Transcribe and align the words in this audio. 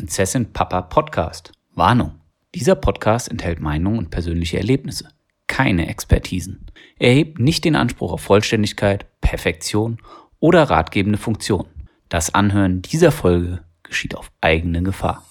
Prinzessin 0.00 0.50
Papa 0.54 0.80
Podcast. 0.80 1.52
Warnung. 1.74 2.22
Dieser 2.54 2.74
Podcast 2.74 3.28
enthält 3.28 3.60
Meinungen 3.60 3.98
und 3.98 4.10
persönliche 4.10 4.56
Erlebnisse, 4.56 5.10
keine 5.46 5.90
Expertisen. 5.90 6.70
Er 6.98 7.12
hebt 7.12 7.38
nicht 7.38 7.66
den 7.66 7.76
Anspruch 7.76 8.12
auf 8.12 8.22
Vollständigkeit, 8.22 9.20
Perfektion 9.20 10.00
oder 10.38 10.70
ratgebende 10.70 11.18
Funktion. 11.18 11.68
Das 12.08 12.32
Anhören 12.32 12.80
dieser 12.80 13.12
Folge 13.12 13.62
geschieht 13.82 14.14
auf 14.14 14.32
eigene 14.40 14.82
Gefahr. 14.82 15.22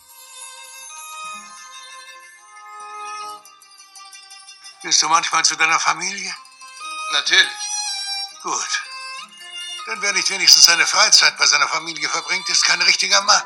Bist 4.83 5.01
du 5.01 5.09
manchmal 5.09 5.43
zu 5.45 5.55
deiner 5.55 5.79
Familie? 5.79 6.31
Natürlich. 7.13 7.47
Gut. 8.43 8.83
Denn 9.88 9.99
wer 10.04 10.13
nicht 10.13 10.29
wenigstens 10.29 10.65
seine 10.65 10.86
Freizeit 10.86 11.36
bei 11.39 11.47
seiner 11.47 11.67
Familie 11.67 12.07
verbringt, 12.07 12.47
ist 12.49 12.63
kein 12.65 12.79
richtiger 12.83 13.23
Mann. 13.23 13.41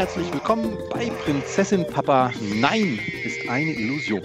Herzlich 0.00 0.32
willkommen 0.32 0.78
bei 0.88 1.10
Prinzessin 1.10 1.86
Papa 1.86 2.32
Nein 2.54 2.98
ist 3.22 3.46
eine 3.50 3.72
Illusion. 3.72 4.22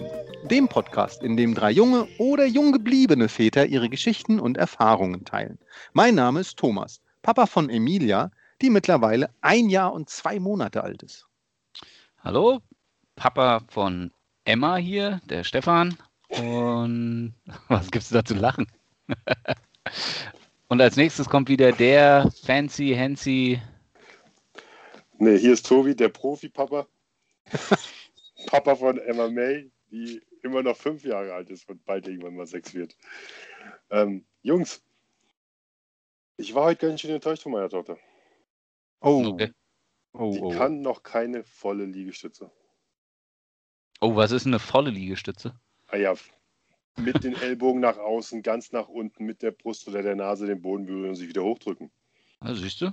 Dem 0.50 0.70
Podcast, 0.70 1.22
in 1.22 1.36
dem 1.36 1.54
drei 1.54 1.70
junge 1.70 2.08
oder 2.18 2.46
jung 2.46 2.72
gebliebene 2.72 3.28
Väter 3.28 3.66
ihre 3.66 3.90
Geschichten 3.90 4.40
und 4.40 4.56
Erfahrungen 4.56 5.26
teilen. 5.26 5.60
Mein 5.92 6.16
Name 6.16 6.40
ist 6.40 6.58
Thomas, 6.58 7.02
Papa 7.24 7.46
von 7.46 7.70
Emilia, 7.70 8.32
die 8.62 8.70
mittlerweile 8.70 9.32
ein 9.42 9.70
Jahr 9.70 9.92
und 9.92 10.10
zwei 10.10 10.40
Monate 10.40 10.82
alt 10.82 11.04
ist. 11.04 11.28
Hallo, 12.24 12.62
Papa 13.18 13.60
von 13.68 14.12
Emma 14.46 14.78
hier, 14.78 15.20
der 15.26 15.44
Stefan. 15.44 15.98
Und 16.30 17.34
was 17.68 17.92
gibt's 17.92 18.08
da 18.08 18.24
zu 18.24 18.36
lachen? 18.36 18.66
Und 20.70 20.82
als 20.82 20.96
nächstes 20.96 21.28
kommt 21.28 21.50
wieder 21.50 21.74
der 21.74 22.32
Fancy 22.44 22.96
Hancy. 22.98 23.62
Ne, 25.18 25.38
hier 25.38 25.54
ist 25.54 25.66
Tobi, 25.66 25.96
der 25.96 26.10
Profi-Papa. 26.10 26.88
Papa 28.48 28.76
von 28.76 28.98
Emma 29.00 29.30
May, 29.30 29.72
die 29.92 30.22
immer 30.44 30.62
noch 30.62 30.76
fünf 30.76 31.04
Jahre 31.04 31.34
alt 31.34 31.50
ist 31.50 31.68
und 31.70 31.84
bald 31.86 32.08
irgendwann 32.08 32.36
mal 32.36 32.46
sechs 32.48 32.74
wird. 32.74 32.98
Ähm, 33.90 34.26
Jungs, 34.42 34.84
ich 36.38 36.54
war 36.54 36.66
heute 36.66 36.88
ganz 36.88 37.02
schön 37.02 37.12
enttäuscht 37.12 37.44
von 37.44 37.54
meiner 37.54 37.70
Tochter. 37.70 37.98
Oh, 39.02 39.24
Okay. 39.28 39.52
oh, 40.14 40.32
Die 40.34 40.40
oh. 40.42 40.50
kann 40.50 40.82
noch 40.82 41.04
keine 41.04 41.44
volle 41.44 41.86
Liegestütze. 41.86 42.52
Oh, 44.02 44.16
was 44.16 44.32
ist 44.32 44.46
eine 44.46 44.60
volle 44.60 44.90
Liegestütze? 44.92 45.60
Ah 45.88 45.98
ja, 45.98 46.14
mit 46.98 47.24
den 47.24 47.36
Ellbogen 47.36 47.80
nach 47.80 47.98
außen, 47.98 48.42
ganz 48.42 48.72
nach 48.72 48.88
unten, 48.90 49.26
mit 49.26 49.42
der 49.42 49.52
Brust 49.52 49.88
oder 49.88 50.04
der 50.04 50.16
Nase 50.16 50.46
den 50.46 50.62
Boden 50.62 50.86
berühren 50.86 51.10
und 51.10 51.16
sich 51.16 51.30
wieder 51.30 51.44
hochdrücken. 51.44 51.92
Also, 52.40 52.62
siehst 52.62 52.82
du? 52.82 52.92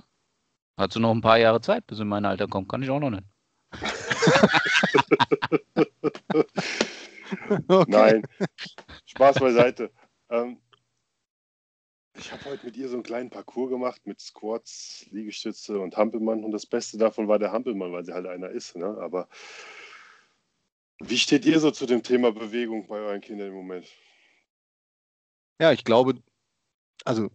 Hat 0.77 0.93
sie 0.93 0.99
noch 0.99 1.11
ein 1.11 1.21
paar 1.21 1.37
Jahre 1.37 1.61
Zeit, 1.61 1.85
bis 1.87 1.99
in 1.99 2.07
mein 2.07 2.25
Alter 2.25 2.47
kommt. 2.47 2.69
Kann 2.69 2.83
ich 2.83 2.89
auch 2.89 2.99
noch 2.99 3.11
nicht. 3.11 3.23
Okay. 7.67 7.85
Nein, 7.87 8.27
Spaß 9.05 9.39
beiseite. 9.39 9.91
Ähm, 10.29 10.59
ich 12.15 12.31
habe 12.31 12.45
heute 12.45 12.65
mit 12.65 12.77
ihr 12.77 12.87
so 12.87 12.95
einen 12.95 13.03
kleinen 13.03 13.29
Parcours 13.29 13.71
gemacht 13.71 14.05
mit 14.05 14.21
Squats, 14.21 15.05
Liegestütze 15.09 15.79
und 15.79 15.97
Hampelmann. 15.97 16.43
Und 16.43 16.51
das 16.51 16.65
Beste 16.65 16.97
davon 16.97 17.27
war 17.27 17.39
der 17.39 17.51
Hampelmann, 17.51 17.91
weil 17.91 18.05
sie 18.05 18.13
halt 18.13 18.27
einer 18.27 18.49
ist. 18.49 18.75
Ne? 18.75 18.97
Aber 18.99 19.27
wie 20.99 21.17
steht 21.17 21.45
ihr 21.45 21.59
so 21.59 21.71
zu 21.71 21.85
dem 21.85 22.03
Thema 22.03 22.31
Bewegung 22.31 22.87
bei 22.87 22.97
euren 22.97 23.21
Kindern 23.21 23.47
im 23.47 23.55
Moment? 23.55 23.87
Ja, 25.59 25.71
ich 25.71 25.83
glaube, 25.83 26.21
also 27.03 27.31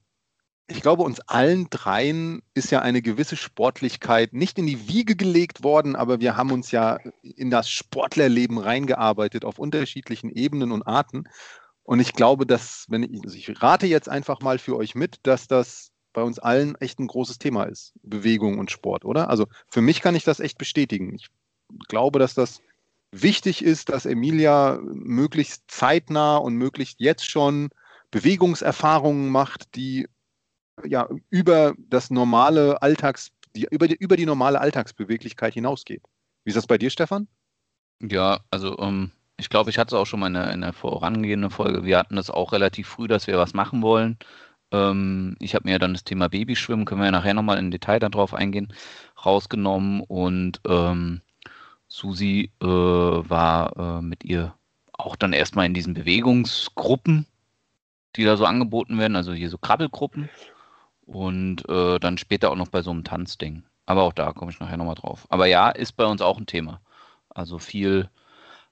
ich 0.71 0.83
glaube, 0.83 1.03
uns 1.03 1.21
allen 1.21 1.69
dreien 1.71 2.43
ist 2.53 2.71
ja 2.71 2.81
eine 2.81 3.01
gewisse 3.01 3.37
Sportlichkeit 3.37 4.35
nicht 4.35 4.59
in 4.59 4.67
die 4.67 4.87
Wiege 4.87 5.17
gelegt 5.17 5.65
worden, 5.65 5.97
aber 5.97 6.21
wir 6.21 6.37
haben 6.37 6.53
uns 6.53 6.71
ja 6.71 6.99
in 7.23 7.51
das 7.51 7.71
Sportlerleben 7.71 8.59
reingearbeitet 8.59 9.47
auf 9.47 9.59
unterschiedlichen 9.59 10.31
Ebenen 10.31 10.71
und 10.71 10.87
Arten. 10.87 11.25
Und 11.85 12.01
ich 12.01 12.13
glaube, 12.13 12.45
dass, 12.45 12.85
wenn 12.89 13.03
ich, 13.03 13.25
also 13.25 13.35
ich 13.35 13.63
rate 13.63 13.87
jetzt 13.87 14.11
einfach 14.11 14.41
mal 14.41 14.59
für 14.59 14.77
euch 14.77 14.95
mit, 14.95 15.21
dass 15.23 15.49
das 15.49 15.91
bei 16.13 16.23
uns 16.23 16.39
allen 16.39 16.75
echt 16.77 16.99
ein 16.99 17.07
großes 17.07 17.39
Thema 17.39 17.65
ist, 17.65 17.95
Bewegung 18.03 18.59
und 18.59 18.71
Sport, 18.71 19.07
oder? 19.07 19.31
Also 19.31 19.47
für 19.69 19.81
mich 19.81 20.03
kann 20.03 20.15
ich 20.15 20.25
das 20.25 20.39
echt 20.39 20.59
bestätigen. 20.59 21.15
Ich 21.15 21.29
glaube, 21.89 22.19
dass 22.19 22.35
das 22.35 22.61
wichtig 23.11 23.65
ist, 23.65 23.89
dass 23.89 24.05
Emilia 24.05 24.79
möglichst 24.83 25.63
zeitnah 25.69 26.37
und 26.37 26.57
möglichst 26.57 27.01
jetzt 27.01 27.31
schon 27.31 27.71
Bewegungserfahrungen 28.11 29.31
macht, 29.31 29.75
die 29.75 30.09
ja 30.87 31.09
über 31.31 31.75
das 31.89 32.11
normale 32.11 32.81
Alltags, 32.83 33.31
die, 33.55 33.67
über, 33.71 33.89
die, 33.89 33.97
über 33.97 34.17
die 34.17 34.27
normale 34.27 34.61
Alltagsbeweglichkeit 34.61 35.55
hinausgeht. 35.55 36.03
Wie 36.45 36.51
ist 36.51 36.57
das 36.57 36.67
bei 36.67 36.79
dir, 36.79 36.91
Stefan? 36.91 37.29
Ja, 38.01 38.41
also 38.51 38.79
ähm, 38.79 39.11
ich 39.37 39.49
glaube, 39.49 39.71
ich 39.71 39.79
hatte 39.79 39.95
es 39.95 40.01
auch 40.01 40.07
schon 40.07 40.21
mal 40.21 40.29
in 40.29 40.35
der, 40.35 40.51
in 40.53 40.61
der 40.61 40.73
vorangehenden 40.73 41.51
Folge. 41.51 41.85
Wir 41.85 41.99
hatten 41.99 42.17
das 42.17 42.31
auch 42.31 42.53
relativ 42.53 42.89
früh, 42.89 43.09
dass 43.09 43.27
wir 43.27 43.39
was 43.39 43.55
machen 43.55 43.83
wollen. 43.83 44.19
Ähm, 44.73 45.37
ich 45.41 45.55
habe 45.55 45.69
mir 45.69 45.79
dann 45.79 45.95
das 45.95 46.05
Thema 46.05 46.29
Babyschwimmen, 46.29 46.85
können 46.85 47.01
wir 47.01 47.07
ja 47.07 47.13
nachher 47.13 47.35
nochmal 47.35 47.59
in 47.59 47.71
Detail 47.71 47.99
darauf 48.01 48.35
eingehen, 48.35 48.73
rausgenommen 49.25 50.03
und 50.03 50.61
ähm, 50.67 51.23
Susi 51.89 52.51
äh, 52.61 52.67
war 52.67 53.77
äh, 53.77 54.03
mit 54.03 54.25
ihr 54.25 54.55
auch 54.93 55.17
dann 55.17 55.33
erstmal 55.33 55.67
in 55.67 55.75
diesen 55.75 55.95
Bewegungsgruppen, 55.95 57.27
die 58.17 58.25
da 58.25 58.37
so 58.37 58.45
angeboten 58.45 58.99
werden, 58.99 59.17
also 59.17 59.33
hier 59.33 59.49
so 59.49 59.59
Krabbelgruppen 59.59 60.29
und 61.09 61.67
äh, 61.71 61.99
dann 61.99 62.19
später 62.19 62.51
auch 62.51 62.57
noch 62.57 62.69
bei 62.69 62.83
so 62.83 62.91
einem 62.91 63.03
Tanzding. 63.03 63.63
Aber 63.87 64.03
auch 64.03 64.13
da 64.13 64.33
komme 64.35 64.51
ich 64.51 64.61
nachher 64.61 64.77
nochmal 64.77 64.95
drauf. 64.95 65.27
Aber 65.31 65.47
ja, 65.47 65.71
ist 65.71 65.93
bei 65.93 66.05
uns 66.05 66.21
auch 66.21 66.37
ein 66.37 66.47
Thema. 66.47 66.83
Also 67.31 67.59
viel 67.59 68.11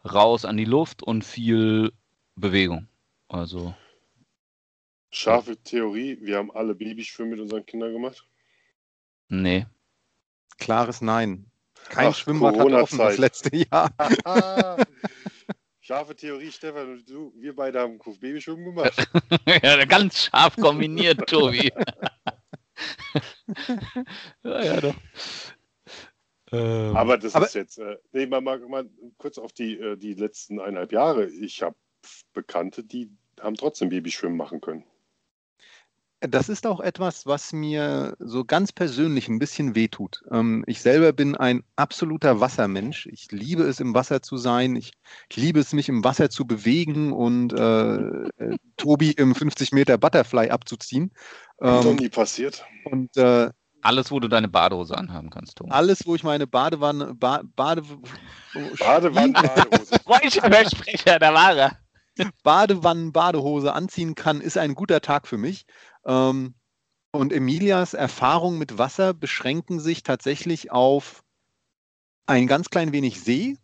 raus 0.05 0.45
an 0.45 0.59
die 0.59 0.67
Luft 0.67 1.03
und 1.03 1.25
viel 1.25 1.93
Bewegung. 2.35 2.89
Also, 3.29 3.75
Scharfe 5.11 5.57
Theorie, 5.57 6.19
wir 6.21 6.37
haben 6.37 6.53
alle 6.53 6.75
Babyschwimmen 6.75 7.31
mit 7.31 7.41
unseren 7.41 7.65
Kindern 7.65 7.93
gemacht. 7.93 8.25
nee. 9.29 9.67
Klares 10.59 11.01
Nein. 11.01 11.51
Kein 11.89 12.09
Ach, 12.09 12.15
Schwimmbad 12.15 12.59
hat 12.59 12.73
offen 12.73 12.99
das 12.99 13.19
letzte 13.19 13.57
Jahr. 13.57 13.91
Scharfe 15.87 16.17
Theorie, 16.17 16.51
Stefan 16.51 16.95
und 16.95 17.09
du, 17.09 17.33
wir 17.37 17.55
beide 17.55 17.79
haben 17.79 18.01
Babyschwimmen 18.19 18.65
gemacht. 18.65 19.09
ja, 19.63 19.85
ganz 19.85 20.25
scharf 20.25 20.57
kombiniert, 20.57 21.29
Tobi. 21.29 21.73
ja, 24.43 24.65
ja, 24.65 24.81
doch. 24.81 24.97
Ähm, 26.51 26.97
Aber 26.97 27.19
das 27.19 27.37
Aber- 27.37 27.47
ist 27.47 27.55
jetzt, 27.55 27.79
äh, 27.79 27.99
nee, 28.11 28.27
mal, 28.27 28.41
mal, 28.41 28.59
mal 28.67 28.91
kurz 29.17 29.39
auf 29.39 29.53
die, 29.53 29.79
äh, 29.79 29.97
die 29.97 30.15
letzten 30.15 30.59
eineinhalb 30.59 30.91
Jahre. 30.91 31.27
Ich 31.27 31.63
habe 31.63 31.77
Bekannte, 32.33 32.83
die 32.83 33.09
haben 33.41 33.55
trotzdem 33.55 33.91
Babyschwimmen 33.91 34.37
machen 34.37 34.61
können. 34.61 34.83
Das 36.29 36.49
ist 36.49 36.67
auch 36.67 36.81
etwas, 36.81 37.27
was 37.27 37.53
mir 37.53 38.15
so 38.19 38.45
ganz 38.45 38.73
persönlich 38.73 39.29
ein 39.29 39.39
bisschen 39.39 39.75
wehtut. 39.75 40.23
Ähm, 40.31 40.65
ich 40.67 40.81
selber 40.83 41.13
bin 41.13 41.37
ein 41.37 41.63
absoluter 41.77 42.41
Wassermensch. 42.41 43.07
Ich 43.07 43.31
liebe 43.33 43.63
es, 43.65 43.81
im 43.81 43.95
Wasser 43.95 44.23
zu 44.23 44.37
sein. 44.37 44.77
Ich, 44.77 44.93
ich 45.31 45.37
liebe 45.37 45.61
es, 45.61 45.73
mich 45.73 45.89
im 45.89 46.05
Wasser 46.05 46.31
zu 46.31 46.47
bewegen 46.47 47.13
und 47.13 47.53
äh, 47.53 47.95
äh, 47.97 48.57
Tobi 48.77 49.11
im 49.13 49.35
50 49.35 49.73
Meter 49.73 49.99
Butterfly 49.99 50.51
abzuziehen. 50.51 51.13
Noch 51.61 51.85
Ähm, 51.85 51.97
nie 51.97 52.09
passiert. 52.09 52.65
und 52.85 53.17
äh, 53.17 53.51
alles, 53.83 54.11
wo 54.11 54.19
du 54.19 54.27
deine 54.29 54.49
Badehose 54.49 54.97
anhaben 54.99 55.31
kannst, 55.31 55.59
Tobi. 55.59 55.71
alles, 55.71 56.07
wo 56.07 56.15
ich 56.17 56.25
meine 56.25 56.47
Badewanne, 56.47 57.15
ba 57.15 57.43
Bade, 57.55 57.83
Badewanne, 58.79 59.33
Badehose. 59.33 59.99
Versprecher, 60.41 61.19
da 61.19 61.33
war 61.33 61.57
er. 61.57 61.79
Badewannen, 62.43 63.13
Badehose 63.13 63.75
anziehen 63.75 64.15
kann, 64.15 64.41
ist 64.41 64.57
ein 64.57 64.75
guter 64.75 65.01
Tag 65.03 65.29
für 65.29 65.37
mich. 65.37 65.67
Ähm, 66.07 66.55
und 67.13 67.33
Emilias 67.33 67.95
Erfahrungen 67.95 68.59
mit 68.59 68.79
Wasser 68.79 69.15
beschränken 69.15 69.81
sich 69.81 70.03
tatsächlich 70.03 70.71
auf 70.71 71.23
ein 72.27 72.47
ganz 72.47 72.71
klein 72.71 72.93
wenig 72.93 73.21
See 73.23 73.57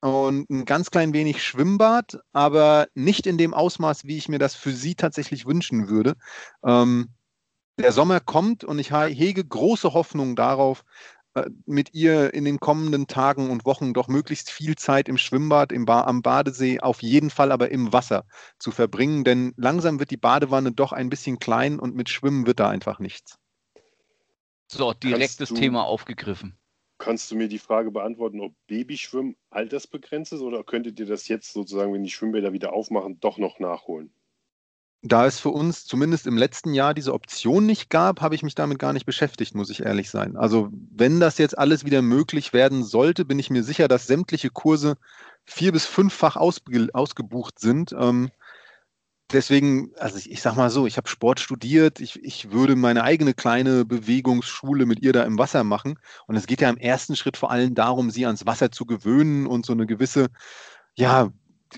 und 0.00 0.50
ein 0.50 0.64
ganz 0.64 0.90
klein 0.90 1.14
wenig 1.14 1.42
Schwimmbad, 1.42 2.18
aber 2.32 2.88
nicht 2.94 3.26
in 3.26 3.38
dem 3.38 3.54
Ausmaß, 3.54 4.04
wie 4.04 4.18
ich 4.18 4.28
mir 4.28 4.38
das 4.38 4.54
für 4.54 4.72
sie 4.72 4.94
tatsächlich 4.96 5.46
wünschen 5.46 5.88
würde. 5.88 6.16
Ähm, 6.62 7.14
der 7.78 7.92
Sommer 7.92 8.20
kommt 8.20 8.64
und 8.64 8.78
ich 8.78 8.92
hege 8.92 9.44
große 9.44 9.94
Hoffnung 9.94 10.36
darauf, 10.36 10.84
mit 11.66 11.94
ihr 11.94 12.32
in 12.32 12.44
den 12.44 12.60
kommenden 12.60 13.06
Tagen 13.06 13.50
und 13.50 13.64
Wochen 13.64 13.92
doch 13.92 14.08
möglichst 14.08 14.50
viel 14.50 14.76
Zeit 14.76 15.08
im 15.08 15.18
Schwimmbad, 15.18 15.72
im 15.72 15.84
ba 15.84 16.02
am 16.02 16.22
Badesee, 16.22 16.80
auf 16.80 17.02
jeden 17.02 17.30
Fall 17.30 17.50
aber 17.50 17.70
im 17.70 17.92
Wasser 17.92 18.24
zu 18.58 18.70
verbringen, 18.70 19.24
denn 19.24 19.52
langsam 19.56 19.98
wird 19.98 20.10
die 20.10 20.16
Badewanne 20.16 20.72
doch 20.72 20.92
ein 20.92 21.10
bisschen 21.10 21.38
klein 21.38 21.80
und 21.80 21.96
mit 21.96 22.08
Schwimmen 22.08 22.46
wird 22.46 22.60
da 22.60 22.68
einfach 22.70 23.00
nichts. 23.00 23.38
So, 24.68 24.92
direkt 24.92 25.20
Kannst 25.20 25.40
das 25.40 25.48
du- 25.50 25.54
Thema 25.56 25.84
aufgegriffen. 25.84 26.56
Kannst 26.98 27.30
du 27.30 27.36
mir 27.36 27.48
die 27.48 27.58
Frage 27.58 27.90
beantworten, 27.90 28.40
ob 28.40 28.54
Babyschwimmen 28.68 29.36
altersbegrenzt 29.50 30.32
ist 30.32 30.40
oder 30.40 30.62
könntet 30.62 30.98
ihr 31.00 31.06
das 31.06 31.26
jetzt 31.26 31.52
sozusagen, 31.52 31.92
wenn 31.92 32.04
die 32.04 32.10
Schwimmbäder 32.10 32.52
wieder 32.52 32.72
aufmachen, 32.72 33.18
doch 33.18 33.36
noch 33.36 33.58
nachholen? 33.58 34.12
Da 35.06 35.26
es 35.26 35.38
für 35.38 35.50
uns 35.50 35.84
zumindest 35.84 36.26
im 36.26 36.38
letzten 36.38 36.72
Jahr 36.72 36.94
diese 36.94 37.12
Option 37.12 37.66
nicht 37.66 37.90
gab, 37.90 38.22
habe 38.22 38.34
ich 38.34 38.42
mich 38.42 38.54
damit 38.54 38.78
gar 38.78 38.94
nicht 38.94 39.04
beschäftigt, 39.04 39.54
muss 39.54 39.68
ich 39.68 39.80
ehrlich 39.84 40.08
sein. 40.08 40.34
Also 40.38 40.70
wenn 40.72 41.20
das 41.20 41.36
jetzt 41.36 41.58
alles 41.58 41.84
wieder 41.84 42.00
möglich 42.00 42.54
werden 42.54 42.82
sollte, 42.82 43.26
bin 43.26 43.38
ich 43.38 43.50
mir 43.50 43.62
sicher, 43.62 43.86
dass 43.86 44.06
sämtliche 44.06 44.48
Kurse 44.48 44.96
vier- 45.44 45.72
bis 45.72 45.84
fünffach 45.84 46.36
ausge 46.36 46.88
ausgebucht 46.94 47.58
sind. 47.58 47.92
Ähm, 47.92 48.30
deswegen, 49.30 49.92
also 49.98 50.16
ich, 50.16 50.30
ich 50.30 50.40
sag 50.40 50.56
mal 50.56 50.70
so, 50.70 50.86
ich 50.86 50.96
habe 50.96 51.06
Sport 51.06 51.38
studiert, 51.38 52.00
ich, 52.00 52.24
ich 52.24 52.50
würde 52.50 52.74
meine 52.74 53.04
eigene 53.04 53.34
kleine 53.34 53.84
Bewegungsschule 53.84 54.86
mit 54.86 55.02
ihr 55.02 55.12
da 55.12 55.24
im 55.24 55.38
Wasser 55.38 55.64
machen. 55.64 55.98
Und 56.26 56.36
es 56.36 56.46
geht 56.46 56.62
ja 56.62 56.70
im 56.70 56.78
ersten 56.78 57.14
Schritt 57.14 57.36
vor 57.36 57.50
allem 57.50 57.74
darum, 57.74 58.10
sie 58.10 58.24
ans 58.24 58.46
Wasser 58.46 58.70
zu 58.70 58.86
gewöhnen 58.86 59.46
und 59.46 59.66
so 59.66 59.74
eine 59.74 59.84
gewisse, 59.84 60.28
ja, 60.94 61.30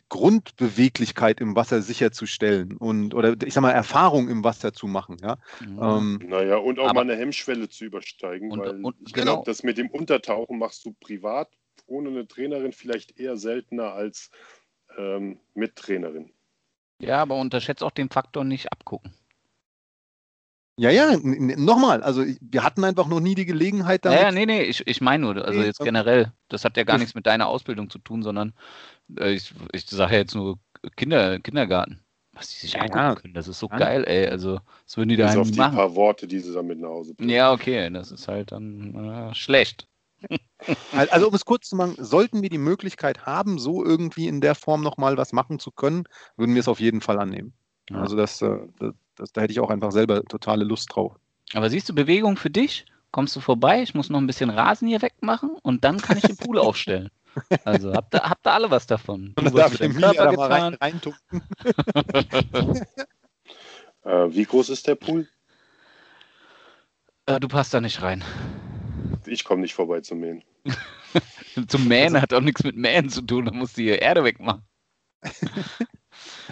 Grundbeweglichkeit 0.08 1.40
im 1.40 1.56
Wasser 1.56 1.82
sicherzustellen 1.82 2.76
und 2.76 3.14
oder 3.14 3.34
ich 3.44 3.54
sag 3.54 3.62
mal 3.62 3.72
Erfahrung 3.72 4.28
im 4.28 4.44
Wasser 4.44 4.72
zu 4.72 4.86
machen, 4.86 5.16
ja. 5.22 5.36
Mhm. 5.60 5.78
Ähm, 5.82 6.20
naja, 6.28 6.56
und 6.56 6.78
auch 6.78 6.92
mal 6.92 7.02
eine 7.02 7.16
Hemmschwelle 7.16 7.68
zu 7.68 7.84
übersteigen, 7.84 8.50
und, 8.50 8.58
weil 8.58 8.84
und, 8.84 8.96
ich 9.06 9.12
genau. 9.12 9.34
glaube, 9.34 9.46
das 9.46 9.62
mit 9.62 9.78
dem 9.78 9.88
Untertauchen 9.90 10.58
machst 10.58 10.84
du 10.84 10.94
privat 11.00 11.48
ohne 11.86 12.08
eine 12.08 12.26
Trainerin 12.26 12.72
vielleicht 12.72 13.18
eher 13.18 13.36
seltener 13.36 13.92
als 13.92 14.30
ähm, 14.96 15.38
mit 15.54 15.76
Trainerin. 15.76 16.32
Ja, 17.00 17.22
aber 17.22 17.36
unterschätzt 17.36 17.82
auch 17.82 17.90
den 17.90 18.08
Faktor 18.08 18.44
nicht 18.44 18.72
abgucken. 18.72 19.14
Ja, 20.78 20.90
ja, 20.90 21.16
nochmal, 21.22 22.02
also 22.02 22.22
wir 22.40 22.62
hatten 22.62 22.84
einfach 22.84 23.06
noch 23.06 23.20
nie 23.20 23.34
die 23.34 23.46
Gelegenheit 23.46 24.04
damit. 24.04 24.18
Ja, 24.18 24.26
ja 24.26 24.32
nee, 24.32 24.44
nee, 24.44 24.62
ich, 24.62 24.86
ich 24.86 25.00
meine 25.00 25.24
nur, 25.24 25.42
also 25.42 25.62
jetzt 25.62 25.80
generell, 25.80 26.32
das 26.48 26.66
hat 26.66 26.76
ja 26.76 26.84
gar 26.84 26.98
nichts 26.98 27.14
mit 27.14 27.26
deiner 27.26 27.46
Ausbildung 27.46 27.88
zu 27.88 27.98
tun, 27.98 28.22
sondern 28.22 28.52
äh, 29.18 29.32
ich, 29.32 29.54
ich 29.72 29.86
sage 29.86 30.12
ja 30.12 30.18
jetzt 30.18 30.34
nur 30.34 30.58
Kinder, 30.96 31.38
Kindergarten. 31.40 32.00
Was 32.32 32.50
die 32.50 32.56
sich 32.56 32.74
ja, 32.74 32.82
angucken 32.82 33.22
können, 33.22 33.34
das 33.34 33.48
ist 33.48 33.58
so 33.58 33.68
ja. 33.70 33.78
geil, 33.78 34.04
ey. 34.06 34.28
Also, 34.28 34.60
das 34.84 34.98
würden 34.98 35.08
die 35.08 35.16
da 35.16 35.34
auf 35.34 35.50
die 35.50 35.58
machen. 35.58 35.74
paar 35.74 35.94
Worte, 35.94 36.26
die 36.26 36.38
sie 36.40 36.52
dann 36.52 36.66
mit 36.66 36.78
nach 36.78 36.90
Hause 36.90 37.14
bringen. 37.14 37.30
Ja, 37.30 37.50
okay, 37.50 37.88
das 37.88 38.12
ist 38.12 38.28
halt 38.28 38.52
dann 38.52 38.94
äh, 38.94 39.34
schlecht. 39.34 39.88
Also, 41.10 41.28
um 41.28 41.34
es 41.34 41.44
kurz 41.44 41.68
zu 41.68 41.76
machen, 41.76 41.94
sollten 41.98 42.42
wir 42.42 42.48
die 42.48 42.58
Möglichkeit 42.58 43.26
haben, 43.26 43.58
so 43.58 43.84
irgendwie 43.84 44.26
in 44.26 44.40
der 44.40 44.54
Form 44.54 44.82
nochmal 44.82 45.16
was 45.16 45.32
machen 45.32 45.58
zu 45.58 45.70
können, 45.70 46.04
würden 46.36 46.54
wir 46.54 46.60
es 46.60 46.68
auf 46.68 46.80
jeden 46.80 47.02
Fall 47.02 47.18
annehmen. 47.18 47.52
Ja. 47.90 48.00
Also, 48.00 48.16
das, 48.16 48.40
äh, 48.42 48.58
das, 48.78 48.94
das, 49.16 49.32
da 49.32 49.40
hätte 49.40 49.52
ich 49.52 49.60
auch 49.60 49.70
einfach 49.70 49.92
selber 49.92 50.24
totale 50.24 50.64
Lust 50.64 50.94
drauf. 50.94 51.14
Aber 51.54 51.70
siehst 51.70 51.88
du, 51.88 51.94
Bewegung 51.94 52.36
für 52.36 52.50
dich? 52.50 52.86
Kommst 53.10 53.34
du 53.34 53.40
vorbei? 53.40 53.82
Ich 53.82 53.94
muss 53.94 54.10
noch 54.10 54.20
ein 54.20 54.26
bisschen 54.26 54.50
Rasen 54.50 54.88
hier 54.88 55.00
wegmachen 55.02 55.56
und 55.62 55.84
dann 55.84 55.98
kann 55.98 56.18
ich 56.18 56.24
den 56.24 56.36
Pool 56.36 56.58
aufstellen. 56.60 57.10
Also 57.64 57.92
habt 57.92 58.14
ihr, 58.14 58.22
habt 58.22 58.46
ihr 58.46 58.52
alle 58.52 58.70
was 58.70 58.86
davon. 58.86 59.34
Du 59.36 59.50
darf 59.50 59.72
ich 59.72 59.78
den 59.78 59.94
Körper 59.94 60.24
da 60.24 60.32
mal 60.32 60.52
rein, 60.52 60.74
rein 60.74 61.00
äh, 64.04 64.34
wie 64.34 64.44
groß 64.44 64.70
ist 64.70 64.86
der 64.86 64.94
Pool? 64.94 65.28
Äh, 67.26 67.40
du 67.40 67.48
passt 67.48 67.74
da 67.74 67.80
nicht 67.80 68.00
rein. 68.02 68.24
Ich 69.26 69.44
komme 69.44 69.62
nicht 69.62 69.74
vorbei 69.74 70.00
zum 70.00 70.20
Mähen. 70.20 70.42
zum 71.68 71.88
Mähen 71.88 72.14
also, 72.14 72.22
hat 72.22 72.32
auch 72.32 72.40
nichts 72.40 72.64
mit 72.64 72.76
Mähen 72.76 73.10
zu 73.10 73.22
tun, 73.22 73.44
da 73.44 73.52
musst 73.52 73.76
du 73.76 73.82
die 73.82 73.88
Erde 73.88 74.24
wegmachen. 74.24 74.62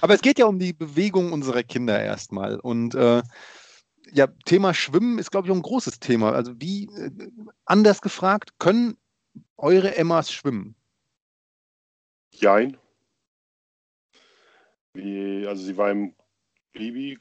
Aber 0.01 0.15
es 0.15 0.23
geht 0.23 0.39
ja 0.39 0.47
um 0.47 0.59
die 0.59 0.73
Bewegung 0.73 1.33
unserer 1.33 1.63
Kinder 1.63 2.03
erstmal. 2.03 2.59
Und 2.59 2.95
äh, 2.95 3.23
ja, 4.13 4.27
Thema 4.45 4.75
Schwimmen 4.75 5.19
ist, 5.19 5.31
glaube 5.31 5.47
ich, 5.47 5.53
auch 5.53 5.57
ein 5.57 5.63
großes 5.63 6.01
Thema. 6.01 6.33
Also 6.33 6.53
wie, 6.61 6.87
äh, 6.87 7.11
anders 7.65 8.01
gefragt, 8.01 8.59
können 8.59 8.97
eure 9.57 9.97
Emmas 9.97 10.33
schwimmen? 10.33 10.75
Jein. 12.31 12.77
Wie, 14.95 15.47
also 15.47 15.65
sie 15.65 15.77
war 15.77 15.91
im 15.91 16.15
Baby 16.73 17.19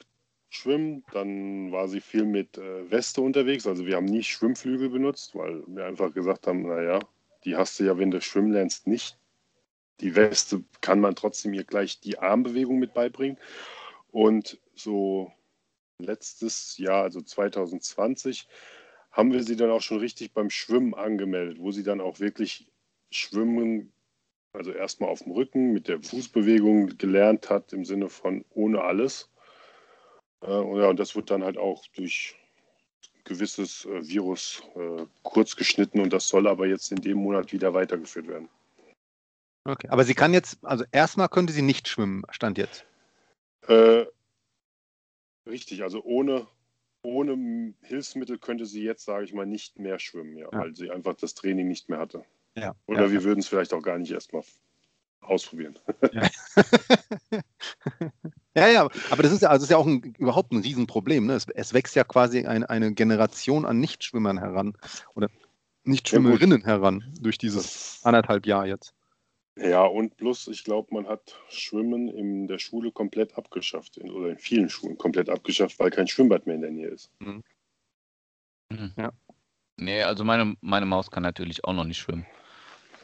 schwimmen, 0.50 1.04
dann 1.12 1.72
war 1.72 1.88
sie 1.88 2.00
viel 2.00 2.24
mit 2.24 2.56
äh, 2.58 2.90
Weste 2.90 3.20
unterwegs. 3.20 3.66
Also 3.66 3.86
wir 3.86 3.96
haben 3.96 4.04
nie 4.04 4.22
Schwimmflügel 4.22 4.90
benutzt, 4.90 5.34
weil 5.34 5.62
wir 5.66 5.86
einfach 5.86 6.12
gesagt 6.14 6.46
haben, 6.46 6.62
naja, 6.62 7.00
die 7.44 7.56
hast 7.56 7.78
du 7.78 7.84
ja, 7.84 7.98
wenn 7.98 8.10
du 8.10 8.20
schwimmen 8.20 8.52
lernst, 8.52 8.86
nicht. 8.86 9.18
Die 10.00 10.16
Weste 10.16 10.64
kann 10.80 11.00
man 11.00 11.14
trotzdem 11.14 11.54
ihr 11.54 11.64
gleich 11.64 12.00
die 12.00 12.18
Armbewegung 12.18 12.78
mit 12.78 12.94
beibringen. 12.94 13.38
Und 14.10 14.58
so 14.74 15.32
letztes 15.98 16.76
Jahr, 16.78 17.04
also 17.04 17.20
2020, 17.20 18.48
haben 19.12 19.32
wir 19.32 19.44
sie 19.44 19.56
dann 19.56 19.70
auch 19.70 19.82
schon 19.82 19.98
richtig 19.98 20.32
beim 20.32 20.50
Schwimmen 20.50 20.94
angemeldet, 20.94 21.58
wo 21.60 21.70
sie 21.70 21.84
dann 21.84 22.00
auch 22.00 22.18
wirklich 22.18 22.66
schwimmen, 23.10 23.92
also 24.52 24.72
erstmal 24.72 25.10
auf 25.10 25.22
dem 25.22 25.32
Rücken 25.32 25.72
mit 25.72 25.86
der 25.88 26.02
Fußbewegung 26.02 26.98
gelernt 26.98 27.48
hat, 27.48 27.72
im 27.72 27.84
Sinne 27.84 28.08
von 28.08 28.44
ohne 28.50 28.82
alles. 28.82 29.30
Äh, 30.40 30.50
und, 30.50 30.80
ja, 30.80 30.88
und 30.88 30.98
das 30.98 31.14
wird 31.14 31.30
dann 31.30 31.44
halt 31.44 31.58
auch 31.58 31.86
durch 31.94 32.36
gewisses 33.24 33.86
äh, 33.86 34.06
Virus 34.06 34.62
äh, 34.74 35.06
kurz 35.22 35.56
geschnitten 35.56 36.00
und 36.00 36.12
das 36.12 36.28
soll 36.28 36.46
aber 36.46 36.66
jetzt 36.66 36.92
in 36.92 37.00
dem 37.00 37.18
Monat 37.18 37.52
wieder 37.52 37.72
weitergeführt 37.72 38.28
werden. 38.28 38.48
Okay, 39.64 39.88
aber 39.88 40.04
sie 40.04 40.14
kann 40.14 40.34
jetzt, 40.34 40.58
also 40.62 40.84
erstmal 40.92 41.28
könnte 41.28 41.52
sie 41.52 41.62
nicht 41.62 41.88
schwimmen, 41.88 42.24
stand 42.30 42.58
jetzt. 42.58 42.84
Äh, 43.66 44.04
richtig, 45.46 45.82
also 45.82 46.02
ohne, 46.02 46.46
ohne 47.02 47.72
Hilfsmittel 47.82 48.38
könnte 48.38 48.66
sie 48.66 48.82
jetzt, 48.82 49.06
sage 49.06 49.24
ich 49.24 49.32
mal, 49.32 49.46
nicht 49.46 49.78
mehr 49.78 49.98
schwimmen, 49.98 50.36
ja, 50.36 50.48
ja. 50.52 50.58
weil 50.58 50.74
sie 50.74 50.90
einfach 50.90 51.14
das 51.14 51.34
Training 51.34 51.68
nicht 51.68 51.88
mehr 51.88 51.98
hatte. 51.98 52.24
Ja, 52.56 52.74
Oder 52.86 53.06
ja, 53.06 53.12
wir 53.12 53.24
würden 53.24 53.40
es 53.40 53.48
vielleicht 53.48 53.72
auch 53.72 53.82
gar 53.82 53.98
nicht 53.98 54.12
erstmal 54.12 54.42
ausprobieren. 55.22 55.78
Ja. 56.12 56.28
ja, 58.54 58.68
ja, 58.68 58.88
aber 59.10 59.22
das 59.22 59.32
ist 59.32 59.42
ja, 59.42 59.48
also 59.48 59.62
das 59.62 59.64
ist 59.64 59.70
ja 59.70 59.78
auch 59.78 59.86
ein, 59.86 60.14
überhaupt 60.18 60.52
ein 60.52 60.60
Riesenproblem. 60.60 61.26
Ne? 61.26 61.34
Es, 61.34 61.48
es 61.48 61.72
wächst 61.72 61.96
ja 61.96 62.04
quasi 62.04 62.44
ein, 62.46 62.64
eine 62.64 62.92
Generation 62.92 63.64
an 63.64 63.80
Nichtschwimmern 63.80 64.38
heran 64.38 64.76
oder 65.14 65.28
Nichtschwimmerinnen 65.84 66.64
heran 66.64 67.04
durch 67.20 67.38
dieses 67.38 68.00
anderthalb 68.04 68.46
Jahr 68.46 68.66
jetzt. 68.66 68.94
Ja, 69.56 69.84
und 69.84 70.16
plus, 70.16 70.48
ich 70.48 70.64
glaube, 70.64 70.92
man 70.92 71.06
hat 71.06 71.38
Schwimmen 71.48 72.08
in 72.08 72.48
der 72.48 72.58
Schule 72.58 72.90
komplett 72.90 73.36
abgeschafft, 73.38 73.96
in, 73.96 74.10
oder 74.10 74.30
in 74.30 74.38
vielen 74.38 74.68
Schulen 74.68 74.98
komplett 74.98 75.28
abgeschafft, 75.28 75.78
weil 75.78 75.90
kein 75.90 76.08
Schwimmbad 76.08 76.46
mehr 76.46 76.56
in 76.56 76.62
der 76.62 76.70
Nähe 76.72 76.88
ist. 76.88 77.10
Mhm. 77.20 77.44
Mhm. 78.70 78.92
Ja. 78.96 79.12
Nee, 79.76 80.02
also 80.02 80.24
meine, 80.24 80.56
meine 80.60 80.86
Maus 80.86 81.10
kann 81.10 81.22
natürlich 81.22 81.64
auch 81.64 81.72
noch 81.72 81.84
nicht 81.84 81.98
schwimmen. 81.98 82.26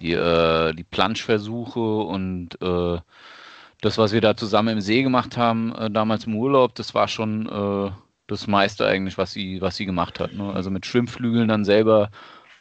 Die, 0.00 0.12
äh, 0.12 0.72
die 0.72 0.84
Planschversuche 0.84 1.80
und 1.80 2.60
äh, 2.62 2.98
das, 3.80 3.98
was 3.98 4.12
wir 4.12 4.20
da 4.20 4.36
zusammen 4.36 4.70
im 4.70 4.80
See 4.80 5.02
gemacht 5.02 5.36
haben, 5.36 5.74
äh, 5.74 5.90
damals 5.90 6.24
im 6.26 6.36
Urlaub, 6.36 6.74
das 6.74 6.94
war 6.94 7.06
schon 7.06 7.46
äh, 7.48 7.92
das 8.26 8.46
meiste 8.46 8.86
eigentlich, 8.86 9.18
was 9.18 9.32
sie, 9.32 9.60
was 9.60 9.76
sie 9.76 9.86
gemacht 9.86 10.20
hat. 10.20 10.32
Ne? 10.32 10.52
Also 10.52 10.70
mit 10.70 10.86
Schwimmflügeln 10.86 11.48
dann 11.48 11.64
selber 11.64 12.10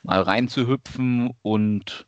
mal 0.04 0.22
reinzuhüpfen 0.22 1.32
und 1.42 2.08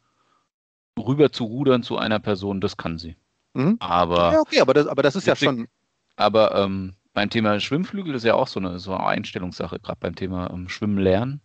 rüber 0.98 1.32
zu 1.32 1.46
rudern 1.46 1.84
zu 1.84 1.98
einer 1.98 2.20
Person, 2.20 2.62
das 2.62 2.78
kann 2.78 2.98
sie. 2.98 3.16
Mhm. 3.54 3.78
Aber, 3.80 4.34
ja, 4.34 4.40
okay, 4.40 4.60
aber 4.62 4.74
das, 4.74 4.88
aber 4.88 5.04
das 5.04 5.16
ist 5.16 5.28
ja 5.28 5.36
schon. 5.36 5.68
Aber 6.16 6.56
ähm, 6.56 6.96
beim 7.14 7.30
Thema 7.30 7.60
Schwimmflügel 7.60 8.16
ist 8.16 8.24
ja 8.24 8.36
auch 8.36 8.48
so 8.48 8.60
eine, 8.60 8.80
so 8.80 8.94
eine 8.94 9.06
Einstellungssache, 9.06 9.80
gerade 9.80 10.00
beim 10.00 10.16
Thema 10.16 10.50
ähm, 10.52 10.70
Schwimmen 10.70 10.98
lernen. 10.98 11.42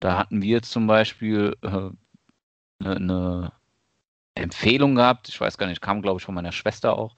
Da 0.00 0.18
hatten 0.18 0.42
wir 0.42 0.50
jetzt 0.50 0.70
zum 0.70 0.86
Beispiel 0.86 1.56
äh, 1.62 1.68
eine, 1.68 2.96
eine, 2.96 3.52
Empfehlung 4.34 4.96
gehabt, 4.96 5.30
ich 5.30 5.40
weiß 5.40 5.56
gar 5.56 5.66
nicht, 5.66 5.80
kam 5.80 6.02
glaube 6.02 6.18
ich 6.20 6.24
von 6.24 6.34
meiner 6.34 6.52
Schwester 6.52 6.98
auch. 6.98 7.16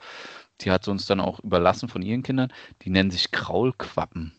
Die 0.61 0.71
hat 0.71 0.85
sie 0.85 0.93
uns 0.93 1.07
dann 1.07 1.21
auch 1.21 1.41
überlassen 1.41 1.89
von 1.89 2.01
ihren 2.01 2.23
Kindern. 2.23 2.53
Die 2.83 2.91
nennen 2.91 3.11
sich 3.11 3.33
Kraulquappen. 3.33 4.33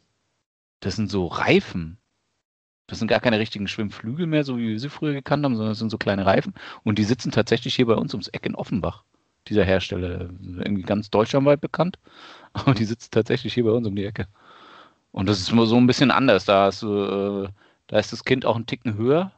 Das 0.79 0.96
sind 0.96 1.10
so 1.10 1.27
Reifen. 1.27 1.98
Das 2.89 2.98
sind 2.98 3.08
gar 3.08 3.19
keine 3.19 3.38
richtigen 3.39 3.67
Schwimmflügel 3.67 4.25
mehr, 4.25 4.43
so 4.43 4.58
wie 4.58 4.69
wir 4.69 4.79
sie 4.79 4.89
früher 4.89 5.13
gekannt 5.13 5.46
haben, 5.46 5.55
sondern 5.55 5.72
das 5.72 5.79
sind 5.79 5.91
so 5.91 6.00
kleine 6.00 6.25
Reifen. 6.25 6.55
Und 6.84 6.98
die 6.98 7.03
sitzen 7.03 7.31
tatsächlich 7.31 7.75
hier 7.75 7.86
bei 7.86 7.93
uns 7.93 8.15
ums 8.15 8.29
Eck 8.29 8.48
in 8.48 8.55
Offenbach. 8.55 9.03
Dieser 9.48 9.63
Hersteller, 9.63 10.29
irgendwie 10.41 10.81
ganz 10.81 11.12
deutschlandweit 11.12 11.62
bekannt. 11.62 12.00
Aber 12.53 12.74
die 12.74 12.86
sitzen 12.86 13.12
tatsächlich 13.12 13.53
hier 13.53 13.63
bei 13.63 13.72
uns 13.72 13.88
um 13.88 13.96
die 13.96 14.05
Ecke. 14.05 14.27
Und 15.12 15.29
das 15.29 15.39
ist 15.39 15.51
immer 15.51 15.67
so 15.67 15.77
ein 15.77 15.86
bisschen 15.86 16.10
anders. 16.10 16.46
Da, 16.46 16.65
hast 16.65 16.81
äh, 16.81 17.48
da 17.88 18.00
ist 18.00 18.12
das 18.12 18.25
Kind 18.25 18.46
auch 18.46 18.55
einen 18.55 18.65
Ticken 18.65 18.96
höher. 18.96 19.31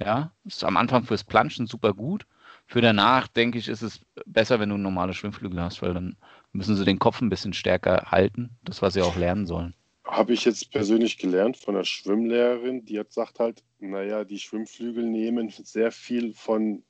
Ja, 0.00 0.32
ist 0.44 0.64
am 0.64 0.76
Anfang 0.76 1.04
fürs 1.04 1.24
Planschen 1.24 1.66
super 1.68 1.94
gut. 1.94 2.26
Für 2.66 2.80
danach, 2.80 3.28
denke 3.28 3.58
ich, 3.58 3.68
ist 3.68 3.82
es 3.82 4.00
besser, 4.26 4.60
wenn 4.60 4.68
du 4.68 4.76
normale 4.76 5.14
Schwimmflügel 5.14 5.60
hast, 5.60 5.80
weil 5.80 5.94
dann 5.94 6.16
müssen 6.52 6.76
sie 6.76 6.84
den 6.84 6.98
Kopf 6.98 7.20
ein 7.20 7.30
bisschen 7.30 7.52
stärker 7.52 8.10
halten. 8.10 8.50
Das, 8.64 8.82
was 8.82 8.94
sie 8.94 9.02
auch 9.02 9.16
lernen 9.16 9.46
sollen 9.46 9.74
habe 10.08 10.32
ich 10.32 10.46
jetzt 10.46 10.72
persönlich 10.72 11.18
gelernt 11.18 11.58
von 11.58 11.74
einer 11.74 11.84
Schwimmlehrerin, 11.84 12.84
die 12.84 12.98
hat 12.98 13.12
sagt 13.12 13.38
halt, 13.38 13.62
naja, 13.78 14.24
die 14.24 14.38
Schwimmflügel 14.38 15.04
nehmen 15.04 15.50
sehr 15.62 15.92
viel 15.92 16.34
von 16.34 16.82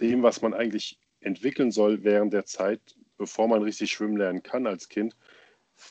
dem, 0.00 0.22
was 0.22 0.42
man 0.42 0.52
eigentlich 0.54 1.00
entwickeln 1.20 1.70
soll 1.70 2.04
während 2.04 2.34
der 2.34 2.44
Zeit, 2.44 2.80
bevor 3.16 3.48
man 3.48 3.62
richtig 3.62 3.90
schwimmen 3.90 4.18
lernen 4.18 4.42
kann 4.42 4.66
als 4.66 4.88
Kind, 4.88 5.16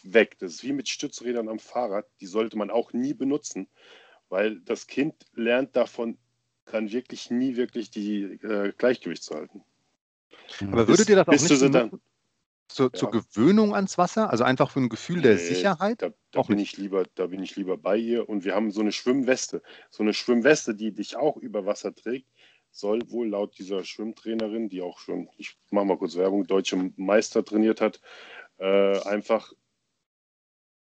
weg. 0.03 0.37
Das 0.39 0.53
ist 0.53 0.63
wie 0.63 0.73
mit 0.73 0.87
Stützrädern 0.87 1.49
am 1.49 1.59
Fahrrad, 1.59 2.05
die 2.21 2.27
sollte 2.27 2.57
man 2.57 2.69
auch 2.69 2.93
nie 2.93 3.13
benutzen, 3.13 3.67
weil 4.29 4.59
das 4.61 4.87
Kind 4.87 5.15
lernt 5.33 5.75
davon 5.75 6.17
dann 6.65 6.91
wirklich 6.91 7.31
nie 7.31 7.55
wirklich 7.55 7.89
die 7.89 8.23
äh, 8.43 8.71
Gleichgewicht 8.77 9.23
zu 9.23 9.35
halten. 9.35 9.63
Aber 10.61 10.87
würdet 10.87 11.09
ihr 11.09 11.15
das 11.15 11.27
auch 11.27 11.31
nicht 11.31 11.49
du 11.49 11.99
so 12.71 12.89
dann, 12.89 12.99
zur, 12.99 13.11
zur 13.11 13.11
Gewöhnung 13.11 13.75
ans 13.75 13.97
Wasser? 13.97 14.29
Also 14.29 14.43
einfach 14.43 14.71
für 14.71 14.79
ein 14.79 14.89
Gefühl 14.89 15.21
der 15.21 15.37
Sicherheit? 15.37 16.01
Da, 16.01 16.09
da 16.31 16.39
Auch 16.39 16.47
bin 16.47 16.57
nicht. 16.57 16.73
ich 16.73 16.77
lieber, 16.77 17.05
da 17.15 17.27
bin 17.27 17.41
ich 17.41 17.55
lieber 17.55 17.77
bei 17.77 17.97
ihr. 17.97 18.27
Und 18.27 18.43
wir 18.45 18.55
haben 18.55 18.71
so 18.71 18.81
eine 18.81 18.91
Schwimmweste. 18.91 19.61
So 19.89 20.03
eine 20.03 20.13
Schwimmweste, 20.13 20.75
die 20.75 20.93
dich 20.93 21.15
auch 21.15 21.37
über 21.37 21.65
Wasser 21.65 21.93
trägt, 21.93 22.27
soll 22.71 22.99
wohl 23.09 23.29
laut 23.29 23.57
dieser 23.57 23.83
Schwimmtrainerin, 23.83 24.69
die 24.69 24.81
auch 24.81 24.99
schon, 24.99 25.29
ich 25.37 25.57
mache 25.71 25.85
mal 25.85 25.97
kurz 25.97 26.15
Werbung, 26.15 26.45
deutsche 26.45 26.91
Meister 26.97 27.45
trainiert 27.45 27.79
hat, 27.81 28.01
äh, 28.57 28.99
einfach 29.03 29.53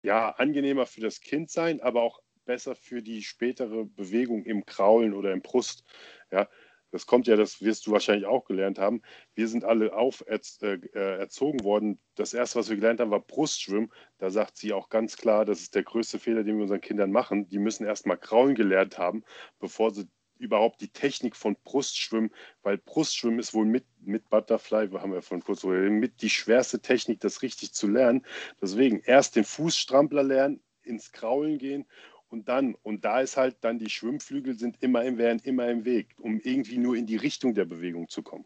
ja 0.02 0.30
angenehmer 0.30 0.86
für 0.86 1.00
das 1.00 1.20
Kind 1.20 1.50
sein, 1.50 1.80
aber 1.80 2.02
auch 2.02 2.20
besser 2.44 2.74
für 2.74 3.02
die 3.02 3.22
spätere 3.22 3.84
Bewegung 3.84 4.44
im 4.44 4.64
Kraulen 4.66 5.14
oder 5.14 5.32
im 5.32 5.42
Brust. 5.42 5.84
Ja, 6.30 6.48
das 6.94 7.06
kommt 7.06 7.26
ja, 7.26 7.34
das 7.34 7.60
wirst 7.60 7.88
du 7.88 7.90
wahrscheinlich 7.90 8.26
auch 8.26 8.44
gelernt 8.44 8.78
haben. 8.78 9.02
Wir 9.34 9.48
sind 9.48 9.64
alle 9.64 9.92
auferz 9.94 10.60
äh, 10.62 10.78
äh, 10.94 11.18
erzogen 11.18 11.64
worden. 11.64 11.98
Das 12.14 12.32
erste, 12.32 12.56
was 12.56 12.68
wir 12.68 12.76
gelernt 12.76 13.00
haben, 13.00 13.10
war 13.10 13.18
Brustschwimmen. 13.18 13.92
Da 14.18 14.30
sagt 14.30 14.56
sie 14.56 14.72
auch 14.72 14.90
ganz 14.90 15.16
klar, 15.16 15.44
das 15.44 15.58
ist 15.58 15.74
der 15.74 15.82
größte 15.82 16.20
Fehler, 16.20 16.44
den 16.44 16.54
wir 16.54 16.62
unseren 16.62 16.80
Kindern 16.80 17.10
machen. 17.10 17.48
Die 17.48 17.58
müssen 17.58 17.84
erst 17.84 18.06
mal 18.06 18.14
kraulen 18.14 18.54
gelernt 18.54 18.96
haben, 18.96 19.24
bevor 19.58 19.90
sie 19.90 20.06
überhaupt 20.38 20.82
die 20.82 20.92
Technik 20.92 21.34
von 21.34 21.56
Brustschwimmen, 21.64 22.30
weil 22.62 22.78
Brustschwimmen 22.78 23.40
ist 23.40 23.54
wohl 23.54 23.66
mit, 23.66 23.86
mit 23.98 24.30
Butterfly, 24.30 24.92
wir 24.92 25.02
haben 25.02 25.14
ja 25.14 25.20
von 25.20 25.42
kurz 25.42 25.64
mit 25.64 26.22
die 26.22 26.30
schwerste 26.30 26.80
Technik, 26.80 27.18
das 27.18 27.42
richtig 27.42 27.72
zu 27.72 27.88
lernen. 27.88 28.24
Deswegen 28.62 29.00
erst 29.00 29.34
den 29.34 29.44
Fußstrampler 29.44 30.22
lernen, 30.22 30.62
ins 30.84 31.10
Kraulen 31.10 31.58
gehen 31.58 31.86
und 32.34 32.48
dann, 32.48 32.74
und 32.82 33.04
da 33.04 33.20
ist 33.20 33.36
halt 33.36 33.58
dann 33.60 33.78
die 33.78 33.88
Schwimmflügel 33.88 34.58
sind 34.58 34.82
immer 34.82 35.04
im, 35.04 35.18
wären 35.18 35.38
immer 35.38 35.68
im 35.68 35.84
Weg, 35.84 36.16
um 36.18 36.40
irgendwie 36.40 36.78
nur 36.78 36.96
in 36.96 37.06
die 37.06 37.14
Richtung 37.14 37.54
der 37.54 37.64
Bewegung 37.64 38.08
zu 38.08 38.24
kommen. 38.24 38.44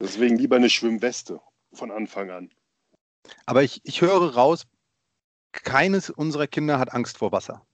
Deswegen 0.00 0.36
lieber 0.36 0.56
eine 0.56 0.68
Schwimmweste 0.68 1.40
von 1.72 1.92
Anfang 1.92 2.30
an. 2.30 2.50
Aber 3.46 3.62
ich, 3.62 3.80
ich 3.84 4.00
höre 4.00 4.34
raus, 4.34 4.66
keines 5.52 6.10
unserer 6.10 6.48
Kinder 6.48 6.80
hat 6.80 6.92
Angst 6.92 7.18
vor 7.18 7.30
Wasser. 7.30 7.64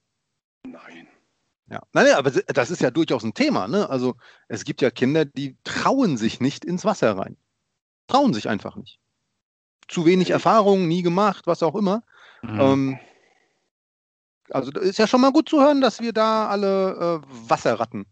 Nein. 0.67 1.07
Ja. 1.67 1.81
Nein, 1.93 2.13
aber 2.13 2.29
das 2.29 2.69
ist 2.69 2.83
ja 2.83 2.91
durchaus 2.91 3.23
ein 3.23 3.33
Thema. 3.33 3.67
Ne? 3.67 3.89
Also 3.89 4.17
es 4.49 4.65
gibt 4.65 4.83
ja 4.83 4.91
Kinder, 4.91 5.25
die 5.25 5.57
trauen 5.63 6.15
sich 6.15 6.39
nicht 6.39 6.63
ins 6.63 6.85
Wasser 6.85 7.17
rein. 7.17 7.37
Trauen 8.05 8.35
sich 8.35 8.47
einfach 8.47 8.75
nicht. 8.75 8.99
Zu 9.87 10.05
wenig 10.05 10.29
Erfahrung, 10.29 10.87
nie 10.87 11.01
gemacht, 11.01 11.47
was 11.47 11.63
auch 11.63 11.73
immer. 11.73 12.03
Mhm. 12.43 12.59
Ähm, 12.59 12.99
also 14.51 14.71
ist 14.71 14.99
ja 14.99 15.07
schon 15.07 15.21
mal 15.21 15.31
gut 15.31 15.49
zu 15.49 15.59
hören, 15.61 15.81
dass 15.81 16.01
wir 16.01 16.13
da 16.13 16.47
alle 16.47 17.21
äh, 17.23 17.49
Wasserratten. 17.49 18.05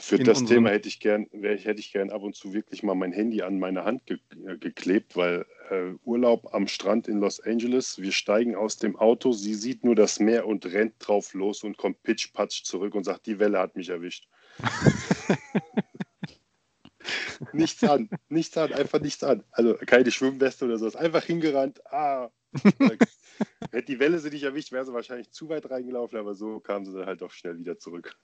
Für 0.00 0.16
das 0.18 0.44
Thema 0.44 0.70
hätte 0.70 0.86
ich 0.88 1.00
gern, 1.00 1.26
ich- 1.32 1.64
hätte 1.64 1.80
ich 1.80 1.92
gern 1.92 2.10
ab 2.10 2.22
und 2.22 2.36
zu 2.36 2.52
wirklich 2.52 2.84
mal 2.84 2.94
mein 2.94 3.12
Handy 3.12 3.42
an 3.42 3.58
meine 3.58 3.84
Hand 3.84 4.06
ge 4.06 4.18
äh, 4.46 4.56
geklebt, 4.56 5.16
weil 5.16 5.44
äh, 5.70 5.90
Urlaub 6.04 6.54
am 6.54 6.68
Strand 6.68 7.08
in 7.08 7.18
Los 7.18 7.40
Angeles, 7.40 8.00
wir 8.00 8.12
steigen 8.12 8.54
aus 8.54 8.76
dem 8.76 8.94
Auto, 8.96 9.32
sie 9.32 9.54
sieht 9.54 9.82
nur 9.84 9.96
das 9.96 10.20
Meer 10.20 10.46
und 10.46 10.64
rennt 10.66 10.94
drauf 11.00 11.34
los 11.34 11.64
und 11.64 11.78
kommt 11.78 12.00
pitch-patsch 12.04 12.62
zurück 12.62 12.94
und 12.94 13.02
sagt, 13.04 13.26
die 13.26 13.40
Welle 13.40 13.58
hat 13.58 13.74
mich 13.74 13.88
erwischt. 13.88 14.28
nichts 17.52 17.82
an, 17.82 18.08
nichts 18.28 18.56
an, 18.56 18.72
einfach 18.72 19.00
nichts 19.00 19.22
an. 19.24 19.42
Also 19.50 19.74
keine 19.86 20.10
Schwimmweste 20.10 20.64
oder 20.66 20.78
sowas, 20.78 20.96
einfach 20.96 21.24
hingerannt. 21.24 21.80
Ah, 21.92 22.28
hätte 23.70 23.86
die 23.86 23.98
Welle 23.98 24.18
sie 24.18 24.30
nicht 24.30 24.42
erwischt, 24.42 24.72
wäre 24.72 24.84
sie 24.84 24.92
wahrscheinlich 24.92 25.30
zu 25.30 25.48
weit 25.48 25.70
reingelaufen, 25.70 26.18
aber 26.18 26.34
so 26.34 26.60
kam 26.60 26.84
sie 26.84 26.92
dann 26.92 27.06
halt 27.06 27.22
auch 27.22 27.30
schnell 27.30 27.58
wieder 27.58 27.78
zurück. 27.78 28.16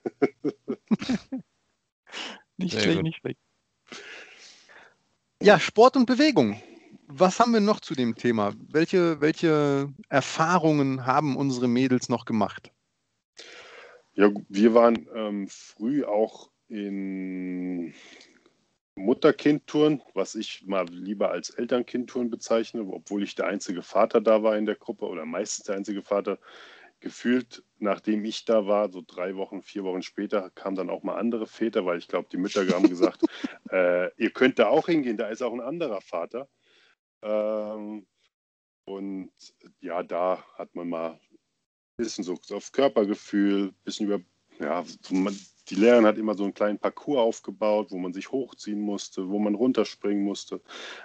Nicht 2.57 2.71
Sehr 2.71 2.81
schlecht, 2.81 2.97
gut. 2.97 3.03
nicht 3.03 3.17
schlecht. 3.19 3.39
Ja, 5.41 5.59
Sport 5.59 5.97
und 5.97 6.05
Bewegung. 6.05 6.61
Was 7.07 7.39
haben 7.39 7.53
wir 7.53 7.59
noch 7.59 7.81
zu 7.81 7.93
dem 7.93 8.15
Thema? 8.15 8.53
Welche, 8.69 9.19
welche 9.21 9.93
Erfahrungen 10.09 11.05
haben 11.05 11.35
unsere 11.35 11.67
Mädels 11.67 12.09
noch 12.09 12.25
gemacht? 12.25 12.71
Ja, 14.13 14.31
wir 14.47 14.73
waren 14.73 15.07
ähm, 15.13 15.47
früh 15.49 16.05
auch 16.05 16.49
in 16.67 17.93
Mutter-Kind-Touren, 18.95 20.01
was 20.13 20.35
ich 20.35 20.65
mal 20.65 20.85
lieber 20.87 21.31
als 21.31 21.49
Eltern-Kind-Touren 21.49 22.29
bezeichne, 22.29 22.81
obwohl 22.81 23.23
ich 23.23 23.35
der 23.35 23.47
einzige 23.47 23.81
Vater 23.81 24.21
da 24.21 24.41
war 24.41 24.57
in 24.57 24.65
der 24.65 24.75
Gruppe 24.75 25.05
oder 25.05 25.25
meistens 25.25 25.65
der 25.65 25.75
einzige 25.75 26.01
Vater. 26.01 26.39
Gefühlt, 27.01 27.63
nachdem 27.77 28.23
ich 28.23 28.45
da 28.45 28.67
war, 28.67 28.89
so 28.89 29.03
drei 29.05 29.35
Wochen, 29.35 29.61
vier 29.61 29.83
Wochen 29.83 30.01
später, 30.01 30.49
kamen 30.51 30.77
dann 30.77 30.89
auch 30.89 31.03
mal 31.03 31.17
andere 31.17 31.45
Väter, 31.45 31.85
weil 31.85 31.99
ich 31.99 32.07
glaube, 32.07 32.29
die 32.31 32.37
Mütter 32.37 32.65
haben 32.69 32.89
gesagt, 32.89 33.21
äh, 33.69 34.09
ihr 34.15 34.31
könnt 34.31 34.59
da 34.59 34.69
auch 34.69 34.87
hingehen, 34.87 35.17
da 35.17 35.27
ist 35.27 35.43
auch 35.43 35.53
ein 35.53 35.61
anderer 35.61 36.01
Vater. 36.01 36.47
Ähm, 37.21 38.07
und 38.85 39.31
ja, 39.81 40.03
da 40.03 40.43
hat 40.53 40.73
man 40.73 40.87
mal 40.89 41.11
ein 41.11 41.19
bisschen 41.97 42.23
so 42.23 42.37
auf 42.51 42.71
Körpergefühl, 42.71 43.67
ein 43.67 43.83
bisschen 43.83 44.07
über, 44.07 44.21
ja, 44.59 44.83
so 45.01 45.15
man, 45.15 45.37
die 45.69 45.75
Lehrerin 45.75 46.05
hat 46.05 46.17
immer 46.17 46.35
so 46.35 46.43
einen 46.43 46.53
kleinen 46.53 46.79
Parcours 46.79 47.19
aufgebaut, 47.19 47.87
wo 47.91 47.97
man 47.97 48.13
sich 48.13 48.31
hochziehen 48.31 48.79
musste, 48.79 49.27
wo 49.29 49.39
man 49.39 49.55
runterspringen 49.55 50.23
musste, 50.23 50.61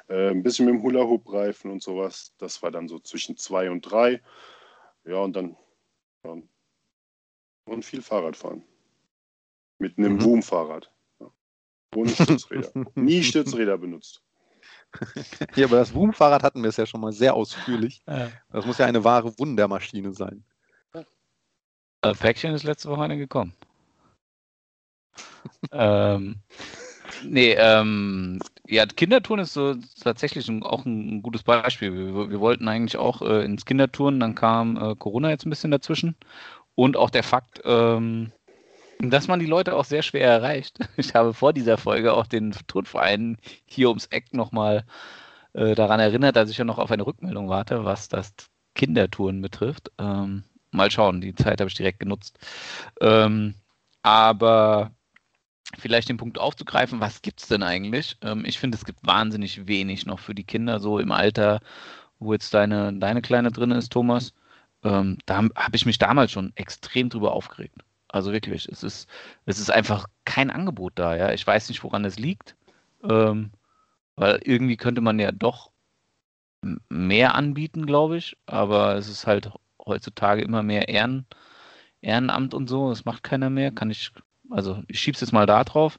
äh, 0.08 0.30
ein 0.30 0.42
bisschen 0.42 0.66
mit 0.66 0.74
dem 0.74 0.82
Hula-Hoop-Reifen 0.82 1.70
und 1.70 1.82
sowas. 1.82 2.32
Das 2.38 2.62
war 2.62 2.70
dann 2.70 2.88
so 2.88 2.98
zwischen 2.98 3.36
zwei 3.36 3.70
und 3.70 3.82
drei. 3.82 4.22
Ja, 5.04 5.16
und 5.16 5.34
dann 5.34 5.56
ja, 6.24 6.36
und 7.64 7.84
viel 7.84 8.02
Fahrradfahren. 8.02 8.62
Mit 9.78 9.96
einem 9.96 10.14
Mhm. 10.14 10.18
Boom-Fahrrad. 10.18 10.92
Ja. 11.20 11.32
Ohne 11.96 12.10
Stützräder. 12.10 12.70
Nie 12.94 13.22
Stützräder 13.22 13.78
benutzt. 13.78 14.22
Hier, 15.54 15.66
aber 15.66 15.76
das 15.76 15.92
Boom-Fahrrad 15.92 16.42
hatten 16.42 16.62
wir 16.62 16.68
es 16.68 16.76
ja 16.76 16.84
schon 16.84 17.00
mal 17.00 17.12
sehr 17.12 17.34
ausführlich. 17.34 18.02
Ja. 18.06 18.30
Das 18.50 18.66
muss 18.66 18.78
ja 18.78 18.86
eine 18.86 19.02
wahre 19.04 19.38
Wundermaschine 19.38 20.12
sein. 20.12 20.44
Äh, 22.02 22.14
Päckchen 22.14 22.54
ist 22.54 22.64
letzte 22.64 22.88
Woche 22.88 23.02
eine 23.02 23.16
gekommen. 23.18 23.54
Ähm, 25.72 26.36
nee, 27.24 27.54
ähm, 27.58 28.40
ja, 28.66 28.86
Kindertouren 28.86 29.40
ist 29.40 29.52
so 29.52 29.74
tatsächlich 30.02 30.48
ein, 30.48 30.62
auch 30.62 30.84
ein, 30.84 31.22
gutes 31.22 31.42
Beispiel. 31.42 31.92
Wir, 31.92 32.30
wir 32.30 32.40
wollten 32.40 32.68
eigentlich 32.68 32.96
auch 32.96 33.22
äh, 33.22 33.44
ins 33.44 33.64
Kindertouren, 33.64 34.20
dann 34.20 34.34
kam 34.34 34.76
äh, 34.76 34.94
Corona 34.94 35.30
jetzt 35.30 35.44
ein 35.44 35.50
bisschen 35.50 35.70
dazwischen. 35.70 36.16
Und 36.74 36.96
auch 36.96 37.10
der 37.10 37.24
Fakt, 37.24 37.60
ähm, 37.64 38.32
dass 39.00 39.28
man 39.28 39.40
die 39.40 39.46
Leute 39.46 39.74
auch 39.74 39.84
sehr 39.84 40.02
schwer 40.02 40.28
erreicht. 40.28 40.78
Ich 40.96 41.14
habe 41.14 41.34
vor 41.34 41.52
dieser 41.52 41.78
Folge 41.78 42.12
auch 42.14 42.26
den 42.26 42.52
Turnverein 42.66 43.38
hier 43.64 43.88
ums 43.88 44.06
Eck 44.06 44.32
nochmal 44.34 44.84
äh, 45.52 45.74
daran 45.74 46.00
erinnert, 46.00 46.36
dass 46.36 46.50
ich 46.50 46.58
ja 46.58 46.64
noch 46.64 46.78
auf 46.78 46.90
eine 46.90 47.06
Rückmeldung 47.06 47.48
warte, 47.48 47.84
was 47.84 48.08
das 48.08 48.32
Kindertouren 48.74 49.42
betrifft. 49.42 49.90
Ähm, 49.98 50.44
mal 50.70 50.90
schauen, 50.90 51.20
die 51.20 51.34
Zeit 51.34 51.60
habe 51.60 51.68
ich 51.68 51.74
direkt 51.74 52.00
genutzt. 52.00 52.38
Ähm, 53.00 53.54
aber 54.02 54.92
vielleicht 55.78 56.08
den 56.08 56.16
Punkt 56.16 56.38
aufzugreifen, 56.38 57.00
was 57.00 57.22
gibt 57.22 57.40
es 57.40 57.48
denn 57.48 57.62
eigentlich? 57.62 58.16
Ähm, 58.22 58.44
ich 58.44 58.58
finde, 58.58 58.76
es 58.76 58.84
gibt 58.84 59.06
wahnsinnig 59.06 59.66
wenig 59.66 60.06
noch 60.06 60.18
für 60.18 60.34
die 60.34 60.44
Kinder, 60.44 60.80
so 60.80 60.98
im 60.98 61.12
Alter, 61.12 61.60
wo 62.18 62.32
jetzt 62.32 62.54
deine, 62.54 62.92
deine 62.94 63.22
Kleine 63.22 63.50
drin 63.50 63.70
ist, 63.70 63.92
Thomas. 63.92 64.32
Ähm, 64.82 65.18
da 65.26 65.36
habe 65.38 65.76
ich 65.76 65.86
mich 65.86 65.98
damals 65.98 66.32
schon 66.32 66.52
extrem 66.56 67.10
drüber 67.10 67.32
aufgeregt. 67.32 67.76
Also 68.08 68.32
wirklich, 68.32 68.68
es 68.68 68.82
ist, 68.82 69.08
es 69.46 69.58
ist 69.60 69.70
einfach 69.70 70.06
kein 70.24 70.50
Angebot 70.50 70.94
da, 70.96 71.16
ja. 71.16 71.32
Ich 71.32 71.46
weiß 71.46 71.68
nicht, 71.68 71.82
woran 71.84 72.04
es 72.04 72.18
liegt. 72.18 72.56
Ähm, 73.08 73.50
weil 74.16 74.40
irgendwie 74.44 74.76
könnte 74.76 75.00
man 75.00 75.18
ja 75.18 75.32
doch 75.32 75.70
mehr 76.88 77.34
anbieten, 77.34 77.86
glaube 77.86 78.16
ich. 78.18 78.36
Aber 78.46 78.96
es 78.96 79.08
ist 79.08 79.26
halt 79.26 79.50
heutzutage 79.84 80.42
immer 80.42 80.62
mehr 80.62 80.88
Ehren, 80.88 81.26
Ehrenamt 82.02 82.54
und 82.54 82.68
so. 82.68 82.90
Das 82.90 83.04
macht 83.04 83.22
keiner 83.22 83.50
mehr. 83.50 83.70
Kann 83.72 83.90
ich, 83.90 84.12
also 84.50 84.82
ich 84.88 85.00
schieb's 85.00 85.20
jetzt 85.20 85.32
mal 85.32 85.46
da 85.46 85.64
drauf. 85.64 85.98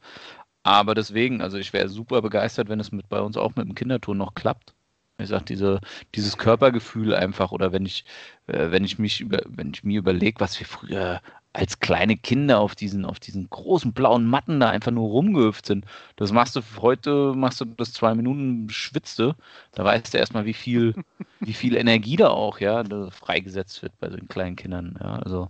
Aber 0.63 0.93
deswegen, 0.96 1.41
also 1.41 1.58
ich 1.58 1.74
wäre 1.74 1.89
super 1.89 2.22
begeistert, 2.22 2.70
wenn 2.70 2.79
es 2.79 2.91
mit 2.91 3.10
bei 3.10 3.20
uns 3.22 3.38
auch 3.38 3.55
mit 3.55 3.67
dem 3.67 3.75
Kinderturn 3.75 4.17
noch 4.17 4.36
klappt. 4.36 4.75
Ich 5.17 5.29
sag, 5.29 5.46
diese, 5.46 5.81
dieses 6.15 6.38
Körpergefühl 6.38 7.13
einfach, 7.13 7.51
oder 7.51 7.72
wenn 7.72 7.86
ich, 7.86 8.05
äh, 8.48 8.72
wenn 8.72 8.84
ich 8.84 9.00
mich 9.00 9.22
über, 9.22 9.41
wenn 9.48 9.72
ich 9.74 9.84
mir 9.84 10.00
überlege, 10.00 10.39
was 10.39 10.60
wir 10.60 10.67
früher 10.67 11.22
als 11.53 11.79
kleine 11.79 12.17
Kinder 12.17 12.60
auf 12.60 12.75
diesen, 12.75 13.05
auf 13.05 13.20
diesen 13.20 13.50
großen 13.50 13.93
blauen 13.93 14.25
Matten 14.25 14.60
da 14.60 14.70
einfach 14.70 14.91
nur 14.91 15.10
rumgehüpft 15.10 15.65
sind. 15.65 15.86
Das 16.15 16.31
machst 16.31 16.55
du 16.55 16.62
heute, 16.79 17.34
machst 17.36 17.62
du 17.62 17.65
das 17.65 17.93
zwei 17.93 18.15
Minuten, 18.15 18.70
schwitzt 18.70 19.20
du. 19.20 19.36
Da 19.74 19.84
weißt 19.84 20.13
du 20.13 20.17
erstmal, 20.17 20.46
wie 20.46 20.53
viel, 20.53 20.96
wie 21.39 21.53
viel 21.53 21.75
Energie 21.75 22.15
da 22.15 22.29
auch, 22.29 22.60
ja, 22.60 22.84
freigesetzt 23.12 23.84
wird 23.84 23.98
bei 24.00 24.10
so 24.10 24.17
kleinen 24.29 24.55
Kindern. 24.55 24.98
Ja, 25.01 25.15
also. 25.17 25.50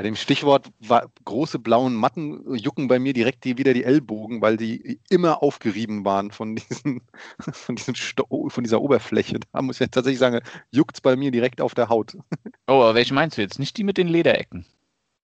Bei 0.00 0.04
dem 0.04 0.16
Stichwort 0.16 0.70
wa- 0.80 1.06
große 1.26 1.58
blauen 1.58 1.94
Matten 1.94 2.54
jucken 2.56 2.88
bei 2.88 2.98
mir 2.98 3.12
direkt 3.12 3.44
die, 3.44 3.58
wieder 3.58 3.74
die 3.74 3.84
Ellbogen, 3.84 4.40
weil 4.40 4.56
die 4.56 4.98
immer 5.10 5.42
aufgerieben 5.42 6.06
waren 6.06 6.30
von, 6.30 6.56
diesen, 6.56 7.02
von, 7.52 7.76
diesen 7.76 7.94
Sto 7.94 8.48
von 8.48 8.64
dieser 8.64 8.80
Oberfläche. 8.80 9.40
Da 9.52 9.60
muss 9.60 9.76
ich 9.76 9.80
jetzt 9.80 9.92
tatsächlich 9.92 10.18
sagen, 10.18 10.40
juckt 10.70 10.96
es 10.96 11.00
bei 11.02 11.16
mir 11.16 11.30
direkt 11.30 11.60
auf 11.60 11.74
der 11.74 11.90
Haut. 11.90 12.16
Oh, 12.66 12.80
aber 12.80 12.94
welche 12.94 13.12
meinst 13.12 13.36
du 13.36 13.42
jetzt? 13.42 13.58
Nicht 13.58 13.76
die 13.76 13.84
mit 13.84 13.98
den 13.98 14.08
Lederecken. 14.08 14.64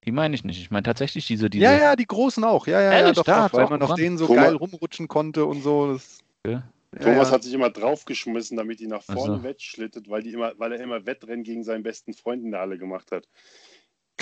Die 0.05 0.11
meine 0.11 0.35
ich 0.35 0.43
nicht. 0.43 0.59
Ich 0.61 0.69
meine 0.69 0.83
tatsächlich 0.83 1.25
diese, 1.25 1.49
diese. 1.49 1.63
Ja, 1.63 1.75
ja, 1.75 1.95
die 1.95 2.05
großen 2.05 2.43
auch. 2.43 2.67
Ja, 2.67 2.79
ja, 2.79 2.91
ja, 2.91 2.99
Ehrlich? 2.99 3.15
doch, 3.15 3.23
Da 3.23 3.47
doch, 3.47 3.53
weil 3.57 3.63
man 3.63 3.73
auf 3.81 3.87
gebrannt. 3.89 3.99
denen 3.99 4.17
so 4.19 4.27
Thomas- 4.27 4.43
geil 4.43 4.55
rumrutschen 4.57 5.07
konnte 5.07 5.45
und 5.45 5.63
so. 5.63 5.93
Das, 5.93 6.19
Ja. 6.45 6.63
Thomas 7.01 7.29
ja, 7.29 7.33
hat 7.33 7.43
sich 7.43 7.53
immer 7.53 7.71
draufgeschmissen, 7.71 8.57
damit 8.57 8.79
die 8.79 8.87
nach 8.87 9.01
Ach 9.07 9.13
vorne 9.15 9.37
so. 9.37 9.43
wettschlittet, 9.43 10.07
weil, 10.09 10.21
die 10.21 10.33
immer, 10.33 10.53
weil 10.57 10.73
er 10.73 10.81
immer 10.81 11.05
Wettrennen 11.07 11.43
gegen 11.43 11.63
seinen 11.63 11.81
besten 11.83 12.13
Freund 12.13 12.43
in 12.43 12.51
der 12.51 12.59
Halle 12.59 12.77
gemacht 12.77 13.11
hat. 13.11 13.27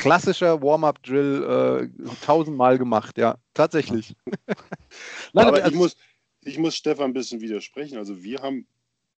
Klassischer 0.06 0.62
Warm-up-Drill 0.62 1.90
äh, 2.00 2.16
tausendmal 2.26 2.78
gemacht, 2.78 3.18
ja, 3.18 3.38
tatsächlich. 3.54 4.16
Nein, 5.34 5.48
aber 5.48 5.58
also- 5.58 5.70
ich, 5.70 5.76
muss, 5.76 5.98
ich 6.42 6.58
muss 6.58 6.76
Stefan 6.76 7.12
ein 7.12 7.14
bisschen 7.14 7.42
widersprechen. 7.42 7.98
Also 7.98 8.24
wir 8.24 8.42
haben 8.42 8.68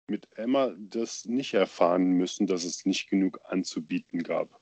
mit 0.09 0.29
Emma 0.37 0.73
das 0.79 1.25
nicht 1.25 1.55
erfahren 1.55 2.13
müssen, 2.13 2.47
dass 2.47 2.65
es 2.65 2.87
nicht 2.87 3.09
genug 3.11 3.41
anzubieten 3.45 4.23
gab. 4.23 4.61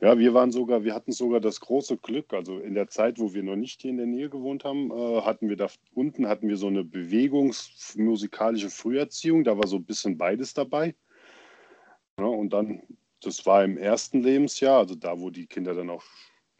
Ja, 0.00 0.18
wir 0.18 0.32
waren 0.32 0.50
sogar, 0.50 0.82
wir 0.82 0.94
hatten 0.94 1.12
sogar 1.12 1.40
das 1.40 1.60
große 1.60 1.98
Glück, 1.98 2.32
also 2.32 2.58
in 2.58 2.74
der 2.74 2.88
Zeit, 2.88 3.18
wo 3.18 3.34
wir 3.34 3.42
noch 3.42 3.56
nicht 3.56 3.82
hier 3.82 3.90
in 3.90 3.98
der 3.98 4.06
Nähe 4.06 4.30
gewohnt 4.30 4.64
haben, 4.64 4.90
äh, 4.90 5.20
hatten 5.20 5.50
wir 5.50 5.56
da 5.56 5.68
unten 5.92 6.26
hatten 6.26 6.48
wir 6.48 6.56
so 6.56 6.68
eine 6.68 6.84
bewegungsmusikalische 6.84 8.70
Früherziehung, 8.70 9.44
da 9.44 9.58
war 9.58 9.66
so 9.66 9.76
ein 9.76 9.84
bisschen 9.84 10.16
beides 10.16 10.54
dabei. 10.54 10.94
Ja, 12.18 12.24
und 12.24 12.50
dann, 12.50 12.82
das 13.20 13.46
war 13.46 13.64
im 13.64 13.76
ersten 13.76 14.22
Lebensjahr, 14.22 14.78
also 14.78 14.94
da, 14.94 15.18
wo 15.20 15.30
die 15.30 15.46
Kinder 15.46 15.74
dann 15.74 15.90
auch 15.90 16.04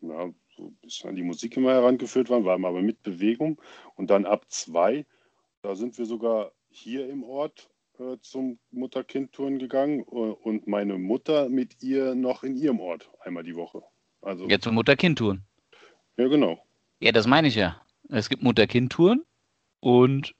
ja, 0.03 0.31
so 0.57 0.67
ein 0.67 0.77
bisschen 0.83 1.11
an 1.11 1.17
die 1.17 1.23
Musik 1.23 1.57
immer 1.57 1.73
herangeführt 1.73 2.31
waren, 2.31 2.45
waren 2.45 2.61
wir 2.61 2.69
aber 2.69 2.83
mit 2.83 3.03
Bewegung. 3.03 3.61
Und 3.97 4.11
dann 4.11 4.27
ab 4.27 4.47
zwei, 4.49 5.07
da 5.63 5.75
sind 5.75 5.97
wir 5.99 6.07
sogar 6.07 6.53
hier 6.69 7.09
im 7.09 7.25
Ort 7.25 7.71
äh, 7.99 8.17
zum 8.21 8.59
Mutter-Kind-Touren 8.71 9.59
gegangen 9.59 10.01
äh, 10.01 10.05
und 10.05 10.67
meine 10.67 10.99
Mutter 10.99 11.49
mit 11.49 11.83
ihr 11.83 12.15
noch 12.15 12.45
in 12.45 12.57
ihrem 12.57 12.81
Ort 12.81 13.11
einmal 13.21 13.43
die 13.43 13.57
Woche. 13.57 13.83
Also, 14.23 14.49
Jetzt 14.49 14.65
zum 14.65 14.75
Mutter-Kind-Touren. 14.75 15.45
ja, 16.17 16.29
genau. 16.29 16.65
Ja, 17.01 17.13
das 17.13 17.27
meine 17.27 17.49
ich 17.49 17.55
ja. 17.55 17.81
Es 18.09 18.29
gibt 18.29 18.43
Mutter-Kind-Touren 18.43 19.25
und 19.81 20.35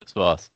das 0.00 0.14
war's. 0.14 0.52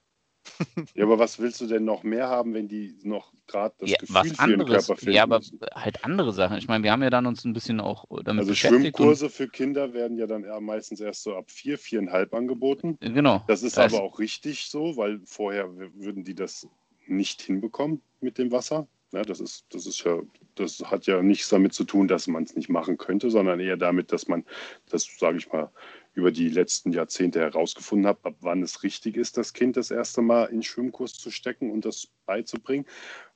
Ja, 0.95 1.05
aber 1.05 1.19
was 1.19 1.39
willst 1.39 1.61
du 1.61 1.67
denn 1.67 1.85
noch 1.85 2.03
mehr 2.03 2.29
haben, 2.29 2.55
wenn 2.55 2.69
die 2.69 2.97
noch 3.03 3.33
gerade 3.47 3.75
das 3.79 3.91
ja, 3.91 3.97
Gefühl 3.99 4.35
für 4.35 4.51
ihren. 4.51 4.67
Körper 4.67 4.97
finden 4.97 5.15
Ja, 5.15 5.23
aber 5.23 5.41
halt 5.75 6.05
andere 6.05 6.33
Sachen. 6.33 6.59
Ich 6.59 6.69
meine, 6.69 6.85
wir 6.85 6.93
haben 6.93 7.03
ja 7.03 7.11
dann 7.11 7.27
uns 7.27 7.45
ein 7.45 7.53
bisschen 7.53 7.81
auch 7.81 8.05
damit 8.25 8.41
Also 8.41 8.51
beschäftigt. 8.53 8.97
Schwimmkurse 8.97 9.31
für 9.31 9.49
Kinder 9.49 9.93
werden 9.93 10.17
ja 10.17 10.27
dann 10.27 10.45
eher 10.45 10.61
meistens 10.61 11.01
erst 11.01 11.23
so 11.23 11.37
ab 11.37 11.51
vier, 11.51 11.79
viereinhalb 11.79 12.35
angeboten. 12.35 12.99
Und, 13.01 13.15
genau. 13.15 13.45
Das 13.49 13.63
ist 13.63 13.77
Das- 13.77 13.93
aber 13.93 14.03
auch 14.03 14.19
richtig 14.19 14.67
so, 14.67 14.97
weil 14.97 15.21
vorher 15.25 15.69
würden 15.95 16.25
die 16.25 16.35
das 16.35 16.69
nicht 17.07 17.43
hinbekommen 17.43 18.01
mit 18.21 18.39
dem 18.39 18.51
Wasser. 18.53 18.87
Ja, 19.13 19.23
das, 19.23 19.41
ist, 19.41 19.65
das, 19.71 19.87
ist 19.87 20.03
ja, 20.05 20.19
das 20.57 20.81
hat 20.85 21.07
ja 21.07 21.23
nichts 21.23 21.49
damit 21.49 21.73
zu 21.73 21.85
tun, 21.85 22.09
dass 22.09 22.27
man 22.27 22.43
es 22.43 22.57
nicht 22.57 22.69
machen 22.69 22.99
könnte, 22.99 23.31
sondern 23.31 23.61
eher 23.61 23.77
damit, 23.77 24.13
dass 24.13 24.27
man 24.27 24.45
das, 24.91 25.07
sage 25.19 25.39
ich 25.39 25.51
mal, 25.53 25.71
über 26.17 26.33
die 26.33 26.49
letzten 26.49 26.93
Jahrzehnte 26.93 27.41
herausgefunden 27.41 28.07
hat, 28.07 28.25
ab 28.25 28.37
wann 28.41 28.63
es 28.63 28.83
richtig 28.83 29.17
ist, 29.17 29.37
das 29.37 29.53
Kind 29.53 29.77
das 29.77 29.91
erste 29.91 30.23
Mal 30.23 30.47
in 30.47 30.63
Schwimmkurs 30.63 31.13
zu 31.13 31.31
stecken 31.31 31.71
und 31.71 31.85
das 31.85 32.09
beizubringen. 32.25 32.87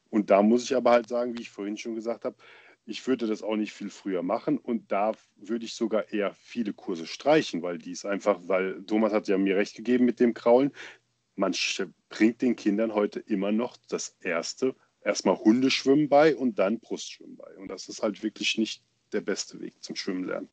Und 0.08 0.30
da 0.30 0.42
muss 0.42 0.64
ich 0.64 0.74
aber 0.74 0.90
halt 0.90 1.06
sagen, 1.06 1.36
wie 1.36 1.42
ich 1.42 1.50
vorhin 1.50 1.76
schon 1.76 1.94
gesagt 1.94 2.24
habe, 2.24 2.36
ich 2.86 3.06
würde 3.06 3.26
das 3.26 3.42
auch 3.42 3.56
nicht 3.56 3.74
viel 3.74 3.90
früher 3.90 4.22
machen 4.22 4.56
und 4.56 4.90
da 4.90 5.12
würde 5.36 5.66
ich 5.66 5.74
sogar 5.74 6.10
eher 6.10 6.34
viele 6.34 6.72
Kurse 6.72 7.06
streichen, 7.06 7.60
weil 7.60 7.76
die 7.76 7.92
ist 7.92 8.06
einfach, 8.06 8.40
weil 8.46 8.82
Thomas 8.84 9.12
hat 9.12 9.28
ja 9.28 9.36
mir 9.36 9.56
recht 9.56 9.76
gegeben 9.76 10.06
mit 10.06 10.18
dem 10.18 10.32
Kraulen. 10.32 10.72
Man 11.36 11.54
bringt 12.08 12.40
den 12.40 12.56
Kindern 12.56 12.94
heute 12.94 13.20
immer 13.20 13.52
noch 13.52 13.76
das 13.88 14.16
erste, 14.20 14.74
erstmal 15.02 15.36
Hundeschwimmen 15.36 16.08
bei 16.08 16.34
und 16.34 16.58
dann 16.58 16.80
Brustschwimmen 16.80 17.36
bei. 17.36 17.54
Und 17.58 17.68
das 17.68 17.90
ist 17.90 18.02
halt 18.02 18.22
wirklich 18.22 18.56
nicht 18.56 18.82
der 19.12 19.20
beste 19.20 19.60
Weg 19.60 19.74
zum 19.82 19.96
Schwimmen 19.96 20.24
lernen. 20.24 20.48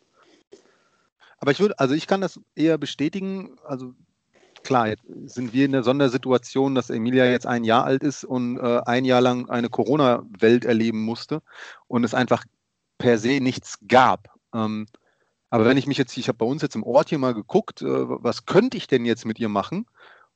Aber 1.37 1.51
ich 1.51 1.59
würde, 1.59 1.77
also 1.79 1.93
ich 1.93 2.07
kann 2.07 2.21
das 2.21 2.39
eher 2.55 2.77
bestätigen. 2.77 3.57
Also 3.63 3.93
klar, 4.63 4.87
jetzt 4.87 5.03
sind 5.25 5.53
wir 5.53 5.65
in 5.65 5.71
der 5.71 5.83
Sondersituation, 5.83 6.75
dass 6.75 6.89
Emilia 6.89 7.25
jetzt 7.25 7.45
ein 7.45 7.63
Jahr 7.63 7.85
alt 7.85 8.03
ist 8.03 8.23
und 8.23 8.57
äh, 8.57 8.81
ein 8.85 9.05
Jahr 9.05 9.21
lang 9.21 9.49
eine 9.49 9.69
Corona-Welt 9.69 10.65
erleben 10.65 11.03
musste 11.03 11.41
und 11.87 12.03
es 12.03 12.13
einfach 12.13 12.43
per 12.97 13.17
se 13.17 13.39
nichts 13.39 13.79
gab. 13.87 14.29
Ähm, 14.53 14.87
aber 15.49 15.65
wenn 15.65 15.77
ich 15.77 15.87
mich 15.87 15.97
jetzt, 15.97 16.17
ich 16.17 16.27
habe 16.27 16.37
bei 16.37 16.45
uns 16.45 16.61
jetzt 16.61 16.75
im 16.75 16.83
Ort 16.83 17.09
hier 17.09 17.19
mal 17.19 17.33
geguckt, 17.33 17.81
äh, 17.81 17.85
was 17.87 18.45
könnte 18.45 18.77
ich 18.77 18.87
denn 18.87 19.05
jetzt 19.05 19.25
mit 19.25 19.39
ihr 19.39 19.49
machen? 19.49 19.85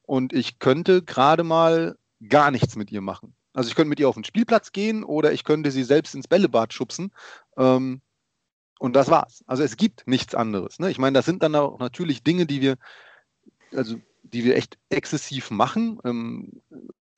Und 0.03 0.33
ich 0.33 0.59
könnte 0.59 1.01
gerade 1.03 1.43
mal 1.43 1.97
gar 2.27 2.51
nichts 2.51 2.75
mit 2.75 2.91
ihr 2.91 3.01
machen. 3.01 3.35
Also 3.53 3.69
ich 3.69 3.75
könnte 3.75 3.89
mit 3.89 3.99
ihr 3.99 4.07
auf 4.07 4.15
den 4.15 4.23
Spielplatz 4.23 4.71
gehen 4.71 5.03
oder 5.03 5.33
ich 5.33 5.43
könnte 5.43 5.71
sie 5.71 5.83
selbst 5.83 6.15
ins 6.15 6.27
Bällebad 6.27 6.73
schubsen. 6.73 7.11
Ähm, 7.57 8.01
und 8.81 8.95
das 8.95 9.11
war's. 9.11 9.43
Also 9.45 9.61
es 9.61 9.77
gibt 9.77 10.07
nichts 10.07 10.33
anderes. 10.33 10.79
Ne? 10.79 10.89
Ich 10.89 10.97
meine, 10.97 11.13
das 11.13 11.25
sind 11.25 11.43
dann 11.43 11.53
auch 11.53 11.77
natürlich 11.77 12.23
Dinge, 12.23 12.47
die 12.47 12.61
wir, 12.61 12.77
also 13.75 13.97
die 14.23 14.43
wir 14.43 14.55
echt 14.55 14.79
exzessiv 14.89 15.51
machen. 15.51 15.99
Ähm, 16.03 16.63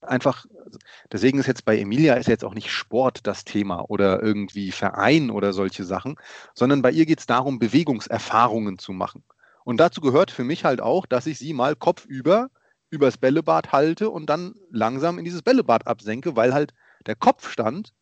einfach, 0.02 0.46
also 0.66 0.78
deswegen 1.10 1.40
ist 1.40 1.48
jetzt 1.48 1.64
bei 1.64 1.80
Emilia 1.80 2.16
ist 2.16 2.28
jetzt 2.28 2.44
auch 2.44 2.54
nicht 2.54 2.70
Sport 2.70 3.26
das 3.26 3.46
Thema 3.46 3.90
oder 3.90 4.22
irgendwie 4.22 4.74
Verein 4.74 5.30
oder 5.30 5.54
solche 5.54 5.86
Sachen, 5.86 6.18
sondern 6.54 6.82
bei 6.82 6.92
ihr 6.92 7.06
geht 7.06 7.20
es 7.20 7.28
darum, 7.28 7.60
Bewegungserfahrungen 7.60 8.78
zu 8.78 8.92
machen. 8.92 9.24
Und 9.64 9.78
dazu 9.78 10.02
gehört 10.02 10.32
für 10.32 10.44
mich 10.44 10.66
halt 10.66 10.82
auch, 10.82 11.06
dass 11.06 11.28
ich 11.28 11.40
sie 11.40 11.54
mal 11.54 11.78
kopfüber 11.78 12.50
übers 12.90 13.18
Bällebad 13.18 13.72
halte 13.72 14.10
und 14.10 14.30
dann 14.30 14.56
langsam 14.70 15.18
in 15.18 15.24
dieses 15.24 15.42
Bällebad 15.42 15.88
absenke, 15.88 16.36
weil 16.36 16.54
halt 16.54 16.74
der 17.06 17.16
Kopfstand 17.16 17.94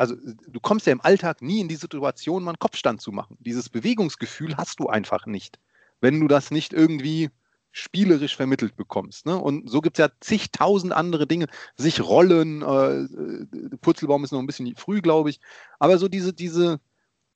also 0.00 0.16
du 0.16 0.60
kommst 0.60 0.86
ja 0.86 0.94
im 0.94 1.02
Alltag 1.02 1.42
nie 1.42 1.60
in 1.60 1.68
die 1.68 1.76
Situation, 1.76 2.42
mal 2.42 2.52
einen 2.52 2.58
Kopfstand 2.58 3.02
zu 3.02 3.12
machen. 3.12 3.36
Dieses 3.38 3.68
Bewegungsgefühl 3.68 4.56
hast 4.56 4.80
du 4.80 4.86
einfach 4.86 5.26
nicht, 5.26 5.58
wenn 6.00 6.18
du 6.20 6.26
das 6.26 6.50
nicht 6.50 6.72
irgendwie 6.72 7.28
spielerisch 7.70 8.34
vermittelt 8.34 8.76
bekommst. 8.76 9.26
Ne? 9.26 9.36
Und 9.36 9.68
so 9.68 9.82
gibt 9.82 9.98
es 9.98 10.02
ja 10.02 10.10
zigtausend 10.20 10.94
andere 10.94 11.26
Dinge. 11.26 11.48
Sich 11.76 12.00
rollen, 12.00 12.62
äh, 12.62 13.02
äh, 13.02 13.76
Purzelbaum 13.82 14.24
ist 14.24 14.32
noch 14.32 14.38
ein 14.38 14.46
bisschen 14.46 14.74
früh, 14.74 15.02
glaube 15.02 15.28
ich. 15.28 15.38
Aber 15.78 15.98
so 15.98 16.08
diese, 16.08 16.32
diese, 16.32 16.80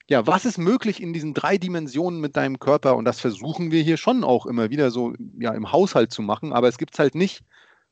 ja, 0.09 0.25
was 0.25 0.43
ist 0.45 0.57
möglich 0.57 1.03
in 1.03 1.13
diesen 1.13 1.35
drei 1.35 1.59
Dimensionen 1.59 2.19
mit 2.19 2.35
deinem 2.35 2.57
Körper? 2.57 2.95
Und 2.95 3.05
das 3.05 3.19
versuchen 3.19 3.69
wir 3.69 3.83
hier 3.83 3.97
schon 3.97 4.23
auch 4.23 4.47
immer 4.47 4.71
wieder 4.71 4.89
so 4.89 5.13
ja, 5.37 5.53
im 5.53 5.71
Haushalt 5.71 6.11
zu 6.11 6.23
machen. 6.23 6.51
Aber 6.51 6.67
es 6.67 6.79
gibt 6.79 6.95
es 6.95 6.99
halt 6.99 7.13
nicht. 7.13 7.43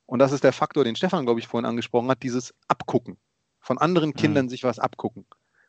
Und 0.07 0.17
das 0.17 0.31
ist 0.31 0.43
der 0.43 0.51
Faktor, 0.51 0.83
den 0.83 0.95
Stefan, 0.95 1.25
glaube 1.25 1.39
ich, 1.39 1.47
vorhin 1.47 1.69
angesprochen 1.69 2.09
hat, 2.09 2.23
dieses 2.23 2.55
Abgucken 2.67 3.17
von 3.63 3.77
anderen 3.77 4.13
Kindern 4.13 4.49
sich 4.49 4.63
was 4.63 4.77
abgucken. 4.77 5.25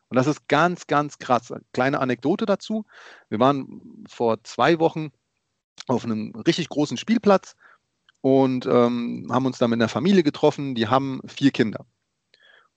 Und 0.09 0.17
das 0.17 0.27
ist 0.27 0.47
ganz, 0.47 0.85
ganz 0.85 1.17
krass. 1.17 1.51
Kleine 1.73 1.99
Anekdote 1.99 2.45
dazu. 2.45 2.85
Wir 3.29 3.39
waren 3.39 4.05
vor 4.07 4.43
zwei 4.43 4.79
Wochen 4.79 5.11
auf 5.87 6.03
einem 6.03 6.35
richtig 6.35 6.69
großen 6.69 6.97
Spielplatz 6.97 7.55
und 8.21 8.65
ähm, 8.65 9.27
haben 9.31 9.45
uns 9.45 9.57
da 9.57 9.67
mit 9.67 9.77
einer 9.77 9.89
Familie 9.89 10.23
getroffen. 10.23 10.75
Die 10.75 10.87
haben 10.87 11.21
vier 11.25 11.51
Kinder. 11.51 11.85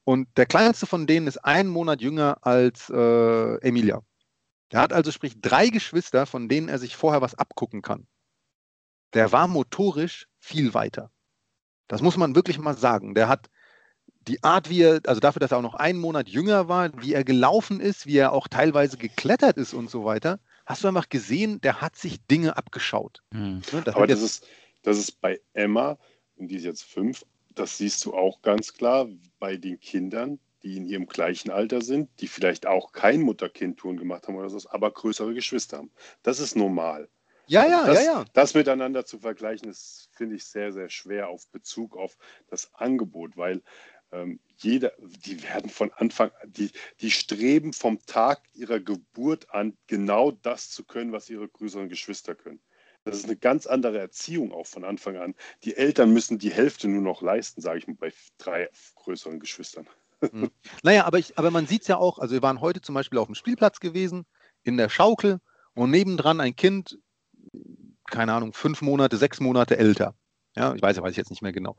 Und 0.05 0.29
der 0.39 0.47
kleinste 0.47 0.87
von 0.87 1.07
denen 1.07 1.27
ist 1.27 1.39
einen 1.39 1.69
Monat 1.69 2.01
jünger 2.01 2.39
als 2.41 2.89
äh, 2.89 3.57
Emilia. 3.61 4.01
Der 4.73 4.81
hat 4.81 4.93
also 4.93 5.11
sprich 5.11 5.41
drei 5.41 5.69
Geschwister, 5.69 6.27
von 6.27 6.49
denen 6.49 6.69
er 6.69 6.79
sich 6.79 6.97
vorher 6.97 7.21
was 7.21 7.35
abgucken 7.35 7.83
kann. 7.83 8.07
Der 9.15 9.33
war 9.33 9.49
motorisch 9.49 10.29
viel 10.39 10.75
weiter. 10.75 11.11
Das 11.89 12.03
muss 12.03 12.17
man 12.17 12.35
wirklich 12.35 12.59
mal 12.59 12.77
sagen. 12.77 13.15
Der 13.15 13.29
hat 13.29 13.49
die 14.27 14.43
Art, 14.43 14.69
wie 14.69 14.83
er, 14.83 15.01
also 15.07 15.21
dafür, 15.21 15.41
dass 15.41 15.53
er 15.53 15.59
auch 15.59 15.63
noch 15.63 15.75
einen 15.75 15.99
Monat 15.99 16.29
jünger 16.29 16.69
war, 16.69 16.91
wie 17.03 17.15
er 17.15 17.25
gelaufen 17.25 17.81
ist, 17.81 18.07
wie 18.07 18.19
er 18.19 18.33
auch 18.33 18.49
teilweise 18.49 18.97
geklettert 18.97 19.57
ist 19.57 19.73
und 19.73 19.91
so 19.91 20.05
weiter, 20.05 20.39
hast 20.67 20.85
du 20.85 20.89
einfach 20.89 21.09
gesehen, 21.09 21.61
der 21.61 21.81
hat 21.81 21.97
sich 21.97 22.21
Dinge 22.27 22.57
abgeschaut. 22.57 23.23
Hm. 23.33 23.63
Ne, 23.73 23.83
das 23.85 23.95
Aber 23.95 24.07
das 24.07 24.21
ist, 24.21 24.47
das 24.83 24.99
ist 24.99 25.21
bei 25.21 25.41
Emma, 25.55 25.99
und 26.37 26.49
die 26.49 26.57
ist 26.57 26.65
jetzt 26.65 26.85
fünf, 26.85 27.25
das 27.55 27.79
siehst 27.79 28.05
du 28.05 28.15
auch 28.15 28.43
ganz 28.43 28.75
klar 28.75 29.09
bei 29.39 29.57
den 29.57 29.81
Kindern, 29.81 30.39
die 30.63 30.77
in 30.77 30.85
ihrem 30.85 31.07
gleichen 31.07 31.51
Alter 31.51 31.83
sind, 31.83 32.11
die 32.21 32.29
vielleicht 32.29 32.67
auch 32.67 32.93
kein 32.93 33.23
Mutter-Kind-Touren 33.23 33.97
gemacht 33.97 34.27
haben 34.27 34.37
oder 34.37 34.51
so, 34.51 34.59
aber 34.71 34.91
größere 34.91 35.35
Geschwister 35.35 35.79
haben. 35.79 35.91
Das 36.23 36.41
ist 36.41 36.57
normal. 36.57 37.09
ja, 37.47 37.67
ja, 37.67 37.87
das, 37.87 38.05
ja, 38.05 38.13
ja. 38.13 38.25
das 38.33 38.55
miteinander 38.55 39.05
zu 39.05 39.19
vergleichen, 39.19 39.69
ist, 39.69 40.11
finde 40.13 40.37
ich, 40.37 40.45
sehr, 40.45 40.73
sehr 40.73 40.91
schwer 40.91 41.29
auf 41.29 41.49
Bezug 41.49 41.97
auf 41.97 42.17
das 42.49 42.75
Angebot, 42.75 43.37
weil 43.37 43.63
ähm, 44.13 44.41
jeder, 44.57 44.93
die 44.99 45.43
werden 45.43 45.71
von 45.71 45.93
Anfang 45.93 46.31
an, 46.43 46.53
die, 46.53 46.71
die 47.01 47.11
streben 47.11 47.73
vom 47.73 48.05
Tag 48.07 48.41
ihrer 48.55 48.81
Geburt 48.81 49.51
an, 49.51 49.77
genau 49.87 50.31
das 50.31 50.71
zu 50.71 50.85
können, 50.85 51.13
was 51.13 51.31
ihre 51.31 51.49
größeren 51.49 51.89
Geschwister 51.89 52.35
können. 52.35 52.61
Das 53.05 53.17
ist 53.17 53.25
eine 53.25 53.37
ganz 53.37 53.67
andere 53.67 53.99
Erziehung 53.99 54.53
auch 54.53 54.67
von 54.67 54.85
Anfang 54.85 55.17
an. 55.17 55.35
Die 55.65 55.77
Eltern 55.77 56.13
müssen 56.13 56.39
die 56.39 56.51
Hälfte 56.51 56.89
nur 56.89 57.03
noch 57.03 57.23
leisten, 57.23 57.61
sage 57.61 57.79
ich 57.79 57.87
mal, 57.87 57.97
bei 57.97 58.13
drei 58.39 58.69
größeren 58.97 59.41
Geschwistern. 59.41 59.89
Naja, 60.83 61.05
aber, 61.05 61.19
ich, 61.19 61.39
aber 61.39 61.51
man 61.51 61.67
sieht 61.67 61.83
es 61.83 61.89
ja 61.89 61.97
auch, 61.97 62.19
also 62.19 62.35
wir 62.35 62.43
waren 62.43 62.61
heute 62.61 62.81
zum 62.81 62.95
Beispiel 62.95 63.19
auf 63.19 63.27
dem 63.27 63.37
Spielplatz 63.37 63.79
gewesen, 63.79 64.27
in 64.65 64.77
der 64.77 64.89
Schaukel 64.89 65.41
und 65.75 65.91
nebendran 65.91 66.41
ein 66.41 66.57
Kind, 66.57 66.99
keine 68.11 68.33
Ahnung, 68.33 68.53
fünf 68.53 68.83
Monate, 68.83 69.17
sechs 69.17 69.39
Monate 69.39 69.79
älter. 69.79 70.15
Ja, 70.57 70.75
ich 70.75 70.83
weiß 70.83 70.97
ja, 70.97 71.03
weiß 71.03 71.13
ich 71.13 71.17
jetzt 71.17 71.31
nicht 71.31 71.43
mehr 71.43 71.53
genau. 71.53 71.77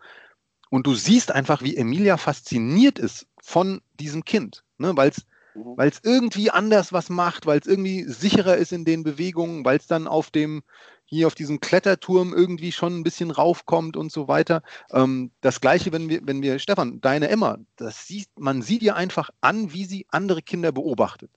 Und 0.69 0.87
du 0.87 0.93
siehst 0.93 1.31
einfach, 1.31 1.63
wie 1.63 1.77
Emilia 1.77 2.17
fasziniert 2.17 2.99
ist 2.99 3.27
von 3.41 3.81
diesem 3.99 4.23
Kind, 4.23 4.63
ne, 4.77 4.95
weil 4.95 5.09
es 5.09 5.25
Mhm. 5.59 5.77
weil 5.77 5.89
es 5.89 5.99
irgendwie 6.03 6.51
anders 6.51 6.93
was 6.93 7.09
macht, 7.09 7.45
weil 7.45 7.59
es 7.59 7.67
irgendwie 7.67 8.03
sicherer 8.03 8.57
ist 8.57 8.71
in 8.71 8.85
den 8.85 9.03
Bewegungen, 9.03 9.65
weil 9.65 9.77
es 9.77 9.87
dann 9.87 10.07
auf 10.07 10.31
dem 10.31 10.63
hier 11.05 11.25
auf 11.25 11.33
diesem 11.33 11.59
Kletterturm 11.59 12.35
irgendwie 12.35 12.71
schon 12.71 12.99
ein 12.99 13.03
bisschen 13.03 13.31
raufkommt 13.31 13.97
und 13.97 14.11
so 14.11 14.27
weiter. 14.27 14.61
Ähm, 14.91 15.31
das 15.41 15.59
gleiche, 15.59 15.91
wenn 15.91 16.07
wir, 16.07 16.21
wenn 16.23 16.43
wir, 16.43 16.59
Stefan, 16.59 17.01
deine 17.01 17.29
Emma, 17.29 17.57
das 17.77 18.05
sieht, 18.05 18.27
man 18.37 18.61
sieht 18.61 18.83
ihr 18.83 18.95
einfach 18.95 19.31
an, 19.41 19.73
wie 19.73 19.85
sie 19.85 20.05
andere 20.09 20.43
Kinder 20.43 20.71
beobachtet. 20.71 21.31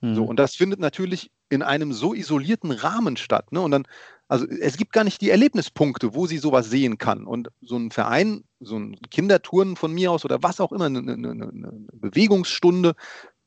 Hm. 0.00 0.14
So, 0.14 0.24
und 0.24 0.38
das 0.38 0.54
findet 0.54 0.78
natürlich 0.78 1.32
in 1.48 1.64
einem 1.64 1.92
so 1.92 2.14
isolierten 2.14 2.70
Rahmen 2.70 3.16
statt. 3.16 3.50
Ne? 3.50 3.60
Und 3.60 3.72
dann, 3.72 3.88
also 4.28 4.46
es 4.46 4.76
gibt 4.76 4.92
gar 4.92 5.04
nicht 5.04 5.20
die 5.20 5.30
Erlebnispunkte, 5.30 6.14
wo 6.14 6.26
sie 6.26 6.38
sowas 6.38 6.68
sehen 6.68 6.98
kann. 6.98 7.26
Und 7.26 7.48
so 7.60 7.76
ein 7.76 7.90
Verein, 7.90 8.44
so 8.60 8.76
ein 8.76 8.96
Kinderturnen 9.10 9.76
von 9.76 9.92
mir 9.92 10.10
aus 10.10 10.24
oder 10.24 10.42
was 10.42 10.60
auch 10.60 10.72
immer, 10.72 10.86
eine, 10.86 10.98
eine, 10.98 11.30
eine 11.30 11.86
Bewegungsstunde, 11.92 12.94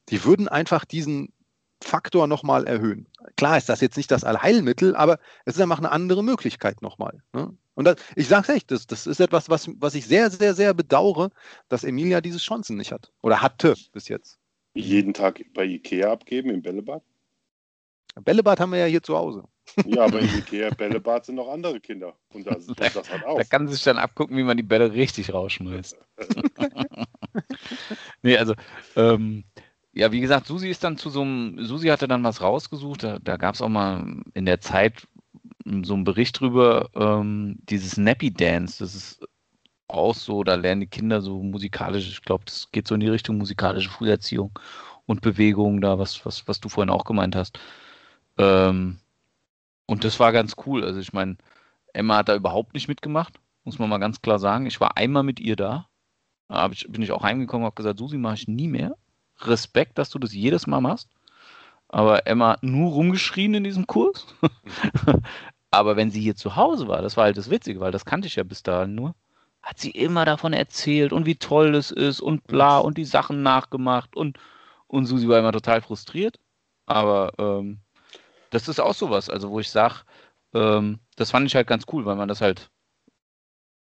die 0.10 0.24
würden 0.24 0.48
einfach 0.48 0.86
diesen 0.86 1.34
Faktor 1.82 2.28
nochmal 2.28 2.68
erhöhen. 2.68 3.08
Klar 3.38 3.58
ist 3.58 3.70
das 3.70 3.82
jetzt 3.82 3.98
nicht 3.98 4.12
das 4.12 4.24
Allheilmittel, 4.24 4.96
aber 4.96 5.20
es 5.46 5.56
ist 5.56 5.62
einfach 5.62 5.78
eine 5.78 5.92
andere 5.92 6.24
Möglichkeit 6.24 6.82
nochmal. 6.82 7.24
Ne? 7.34 7.56
Und 7.76 7.86
das, 7.86 7.96
ich 8.16 8.28
sage 8.28 8.48
es 8.50 8.56
echt, 8.58 8.72
das, 8.72 8.88
das 8.88 9.08
ist 9.08 9.22
etwas, 9.22 9.50
was, 9.50 9.70
was 9.80 9.96
ich 9.96 10.06
sehr, 10.06 10.30
sehr, 10.30 10.54
sehr 10.54 10.74
bedauere, 10.74 11.30
dass 11.70 11.86
Emilia 11.86 12.20
diese 12.20 12.40
Chancen 12.40 12.76
nicht 12.76 12.92
hat. 12.92 13.12
Oder 13.22 13.42
hatte 13.42 13.76
bis 13.94 14.10
jetzt. 14.10 14.40
Jeden 14.74 15.14
Tag 15.14 15.42
bei 15.54 15.66
Ikea 15.66 16.12
abgeben 16.12 16.50
im 16.50 16.62
Bällebad? 16.62 17.04
Bällebad 18.20 18.60
haben 18.60 18.72
wir 18.72 18.80
ja 18.80 18.86
hier 18.86 19.04
zu 19.04 19.18
Hause. 19.18 19.44
Ja, 19.86 20.06
aber 20.06 20.20
im 20.20 20.30
Ikea 20.38 20.70
Bällebad 20.72 21.26
sind 21.26 21.36
noch 21.36 21.50
andere 21.50 21.80
Kinder. 21.80 22.16
Und 22.34 22.46
das, 22.48 22.68
und 22.68 22.80
das 22.80 22.96
hat 22.96 23.26
auch. 23.26 23.38
Da 23.38 23.44
kann 23.44 23.68
sich 23.68 23.84
dann 23.84 23.98
abgucken, 23.98 24.38
wie 24.38 24.44
man 24.44 24.58
die 24.58 24.64
Bälle 24.64 24.94
richtig 24.94 25.34
rausschmeißt. 25.34 25.98
nee, 28.24 28.38
also, 28.38 28.54
ähm, 28.96 29.44
ja, 29.94 30.12
wie 30.12 30.22
gesagt, 30.22 30.48
Susi 30.48 30.70
ist 30.70 30.84
dann 30.84 30.98
zu 30.98 31.10
so 31.10 31.22
einem, 31.22 31.64
Susi 31.66 31.88
hatte 31.88 32.08
dann 32.08 32.24
was 32.24 32.42
rausgesucht, 32.42 33.04
da, 33.04 33.20
da 33.20 33.38
gab 33.38 33.56
es 33.56 33.62
auch 33.62 33.70
mal 33.70 34.22
in 34.34 34.46
der 34.46 34.62
Zeit 34.62 35.08
so 35.84 35.94
einen 35.94 36.04
Bericht 36.04 36.40
drüber, 36.40 36.90
ähm, 36.96 37.58
dieses 37.70 37.98
Nappy 37.98 38.32
Dance, 38.32 38.80
das 38.80 38.96
ist 38.96 39.20
auch 39.88 40.16
so, 40.16 40.44
da 40.44 40.56
lernen 40.56 40.82
die 40.82 40.88
Kinder 40.88 41.22
so 41.22 41.42
musikalisch, 41.42 42.08
ich 42.08 42.22
glaube, 42.22 42.46
das 42.46 42.72
geht 42.72 42.88
so 42.88 42.96
in 42.96 43.02
die 43.02 43.10
Richtung 43.10 43.38
musikalische 43.38 43.90
Früherziehung 43.90 44.58
und 45.06 45.22
Bewegung 45.22 45.82
da, 45.82 45.98
was, 45.98 46.26
was, 46.26 46.48
was 46.48 46.60
du 46.60 46.70
vorhin 46.70 46.92
auch 46.92 47.04
gemeint 47.04 47.36
hast. 47.36 47.60
Ähm, 48.40 48.98
und 49.86 50.04
das 50.04 50.20
war 50.20 50.32
ganz 50.32 50.56
cool. 50.66 50.84
Also 50.84 51.00
ich 51.00 51.14
meine, 51.14 51.38
Emma 51.94 52.18
hat 52.18 52.30
da 52.30 52.36
überhaupt 52.36 52.74
nicht 52.74 52.88
mitgemacht, 52.88 53.40
muss 53.64 53.78
man 53.78 53.90
mal 53.90 53.98
ganz 54.00 54.22
klar 54.22 54.40
sagen. 54.40 54.66
Ich 54.66 54.80
war 54.80 54.98
einmal 54.98 55.24
mit 55.24 55.40
ihr 55.40 55.56
da, 55.56 55.88
da 56.48 56.70
ich, 56.72 56.88
bin 56.90 57.02
ich 57.02 57.12
auch 57.12 57.24
heimgekommen, 57.24 57.66
habe 57.66 57.76
gesagt, 57.76 58.00
Susi 58.00 58.18
mache 58.18 58.36
ich 58.36 58.48
nie 58.48 58.68
mehr. 58.68 58.96
Respekt, 59.42 59.98
dass 59.98 60.10
du 60.10 60.20
das 60.20 60.34
jedes 60.34 60.68
Mal 60.68 60.82
machst. 60.82 61.10
Aber 61.88 62.28
Emma 62.28 62.54
hat 62.54 62.64
nur 62.64 62.92
rumgeschrien 62.92 63.54
in 63.56 63.64
diesem 63.64 63.88
Kurs. 63.88 64.28
Aber 65.72 65.96
wenn 65.96 66.12
sie 66.12 66.22
hier 66.22 66.36
zu 66.36 66.56
Hause 66.56 66.88
war, 66.88 67.02
das 67.02 67.18
war 67.18 67.26
halt 67.26 67.38
das 67.38 67.50
Witzige, 67.50 67.80
weil 67.80 67.92
das 67.92 68.06
kannte 68.06 68.28
ich 68.28 68.36
ja 68.36 68.44
bis 68.44 68.64
dahin 68.64 68.96
nur, 68.96 69.16
hat 69.62 69.80
sie 69.80 69.92
immer 69.92 70.26
davon 70.26 70.54
erzählt 70.54 71.14
und 71.14 71.26
wie 71.26 71.36
toll 71.36 71.72
das 71.72 71.92
ist 71.92 72.22
und 72.22 72.46
bla 72.48 72.80
und 72.80 72.98
die 72.98 73.06
Sachen 73.06 73.44
nachgemacht 73.44 74.16
und, 74.16 74.38
und 74.88 75.06
Susi 75.06 75.28
war 75.28 75.40
immer 75.40 75.52
total 75.52 75.82
frustriert. 75.82 76.40
Aber 76.86 77.34
ähm, 77.38 77.80
das 78.50 78.68
ist 78.68 78.80
auch 78.80 78.94
sowas, 78.94 79.30
also 79.30 79.50
wo 79.52 79.60
ich 79.60 79.70
sage, 79.70 80.02
ähm, 80.54 81.00
das 81.16 81.32
fand 81.32 81.48
ich 81.48 81.56
halt 81.56 81.68
ganz 81.68 81.86
cool, 81.92 82.06
weil 82.06 82.16
man 82.16 82.28
das 82.28 82.42
halt, 82.42 82.72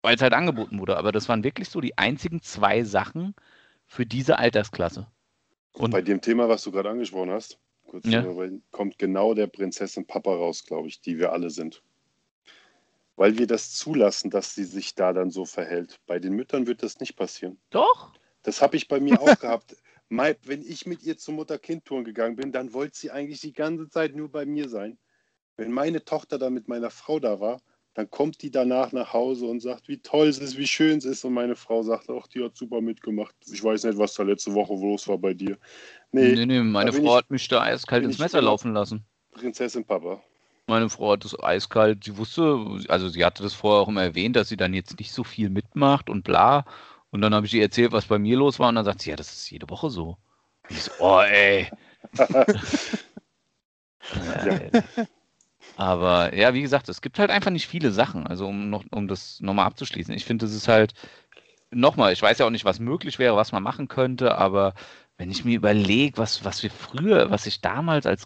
weil 0.03 0.17
es 0.17 0.23
halt 0.23 0.35
angeboten 0.35 0.79
wurde. 0.79 0.97
Aber 0.97 1.13
das 1.13 1.29
waren 1.29 1.45
wirklich 1.45 1.69
so 1.69 1.81
die 1.81 1.97
einzigen 1.97 2.43
zwei 2.43 2.85
Sachen 2.85 3.35
für 3.87 4.07
diese 4.07 4.39
Altersklasse. 4.39 5.07
Und 5.73 5.91
bei 5.91 6.03
dem 6.03 6.21
Thema, 6.21 6.49
was 6.49 6.63
du 6.65 6.73
gerade 6.73 6.91
angesprochen 6.91 7.31
hast, 7.31 7.59
kurz 7.87 8.07
Ja. 8.07 8.25
kommt 8.71 8.99
genau 8.99 9.35
der 9.35 9.47
Prinzessin 9.47 10.07
Papa 10.07 10.35
raus, 10.35 10.65
glaube 10.65 10.89
ich, 10.89 11.01
die 11.01 11.19
wir 11.19 11.33
alle 11.33 11.51
sind. 11.51 11.83
Weil 13.17 13.39
wir 13.39 13.47
das 13.47 13.75
zulassen, 13.75 14.31
dass 14.31 14.55
sie 14.55 14.65
sich 14.65 14.95
da 14.95 15.13
dann 15.13 15.31
so 15.31 15.45
verhält. 15.45 16.01
Bei 16.07 16.19
den 16.19 16.35
Müttern 16.35 16.67
wird 16.67 16.83
das 16.83 17.01
nicht 17.01 17.17
passieren. 17.17 17.59
Doch? 17.71 18.13
Das 18.43 18.61
habe 18.63 18.77
ich 18.77 18.89
bei 18.89 19.01
mir 19.01 19.21
auch 19.21 19.27
gehabt. 19.41 19.77
Mai, 20.13 20.37
wenn 20.45 20.61
ich 20.61 20.85
mit 20.85 21.03
ihr 21.05 21.17
zum 21.17 21.37
Mutter-Kind-Touren 21.37 22.05
gegangen 22.05 22.37
bin, 22.37 22.53
dann 22.53 22.75
wollte 22.75 22.99
sie 22.99 23.11
eigentlich 23.11 23.41
die 23.41 23.55
ganze 23.55 23.89
Zeit 23.89 24.15
nur 24.15 24.31
bei 24.31 24.45
mir 24.45 24.69
sein. 24.69 24.99
Wenn 25.57 25.73
meine 25.73 26.05
Tochter 26.05 26.39
dann 26.39 26.53
mit 26.53 26.69
meiner 26.69 26.91
Frau 26.91 27.19
da 27.19 27.41
war, 27.41 27.63
dann 27.95 28.11
kommt 28.11 28.43
die 28.43 28.51
danach 28.51 28.93
nach 28.93 29.15
Hause 29.15 29.47
und 29.47 29.61
sagt, 29.61 29.89
wie 29.89 29.99
toll 29.99 30.29
es 30.29 30.39
ist, 30.39 30.59
wie 30.59 30.67
schön 30.67 30.99
es 30.99 31.07
ist. 31.07 31.25
Und 31.25 31.33
meine 31.33 31.57
Frau 31.57 31.83
sagt, 31.83 32.11
ach, 32.11 32.27
die 32.27 32.45
hat 32.45 32.57
super 32.57 32.83
mitgemacht. 32.83 33.35
Ich 33.51 33.65
weiß 33.65 33.85
nicht, 33.85 33.97
was 33.99 34.13
da 34.15 34.23
letzte 34.23 34.53
Woche 34.53 34.75
los 34.75 35.09
war 35.09 35.17
bei 35.17 35.33
dir. 35.33 35.57
Nee, 36.11 36.35
Nee, 36.35 36.45
nee, 36.47 36.61
meine 36.61 36.91
da 36.91 36.97
Frau 36.99 37.05
ich- 37.05 37.17
hat 37.17 37.31
mich 37.31 37.49
da 37.49 37.63
eiskalt 37.63 38.05
ins 38.05 38.19
Messer 38.19 38.43
laufen 38.43 38.75
lassen. 38.75 39.05
Prinzessin 39.33 39.85
Papa. 39.85 40.23
Meine 40.67 40.91
Frau 40.91 41.13
hat 41.13 41.25
das 41.25 41.39
eiskalt, 41.43 42.05
sie 42.05 42.17
wusste, 42.19 42.81
also 42.89 43.09
sie 43.09 43.25
hatte 43.25 43.43
das 43.43 43.55
vorher 43.55 43.81
auch 43.81 43.89
immer 43.89 44.03
erwähnt, 44.03 44.37
dass 44.37 44.49
sie 44.51 44.57
dann 44.59 44.75
jetzt 44.75 44.99
nicht 44.99 45.13
so 45.13 45.25
viel 45.25 45.49
mitmacht 45.49 46.09
und 46.11 46.23
bla. 46.23 46.65
Und 47.13 47.21
dann 47.21 47.35
habe 47.35 47.47
ich 47.47 47.55
ihr 47.55 47.63
erzählt, 47.63 47.93
was 47.93 48.07
bei 48.07 48.19
mir 48.19 48.37
los 48.37 48.59
war 48.59 48.71
und 48.71 48.75
dann 48.75 48.85
sagt 48.85 49.03
sie, 49.03 49.11
ja, 49.11 49.17
das 49.17 49.33
ist 49.33 49.51
jede 49.51 49.69
Woche 49.71 49.91
so. 49.91 50.17
Und 50.69 50.77
ich 50.77 50.83
so, 50.83 50.91
oh 50.99 51.21
ey. 51.21 51.71
Ja, 54.45 54.83
Aber 55.77 56.35
ja, 56.35 56.55
wie 56.55 56.63
gesagt, 56.63 56.89
es 56.89 57.01
gibt 57.01 57.21
halt 57.21 57.31
einfach 57.31 57.53
nicht 57.53 57.69
viele 57.69 57.93
Sachen. 57.93 58.27
Also 58.27 58.49
um 58.49 58.69
noch, 58.69 58.85
um 58.91 59.07
das 59.07 59.41
nochmal 59.41 59.67
abzuschließen. 59.67 60.13
Ich 60.13 60.25
finde, 60.25 60.45
das 60.45 60.55
ist 60.55 60.67
halt, 60.67 60.93
nochmal, 61.73 62.13
ich 62.13 62.23
weiß 62.23 62.39
ja 62.39 62.47
auch 62.47 62.51
nicht, 62.51 62.65
was 62.65 62.81
möglich 62.81 63.19
wäre, 63.19 63.37
was 63.37 63.53
man 63.53 63.63
machen 63.63 63.89
könnte, 63.89 64.37
aber 64.37 64.75
wenn 65.17 65.31
ich 65.31 65.45
mir 65.45 65.57
überlege, 65.57 66.19
was, 66.19 66.45
was 66.45 66.63
wir 66.63 66.71
früher, 66.71 67.31
was 67.31 67.47
ich 67.47 67.61
damals 67.61 68.07
als 68.07 68.25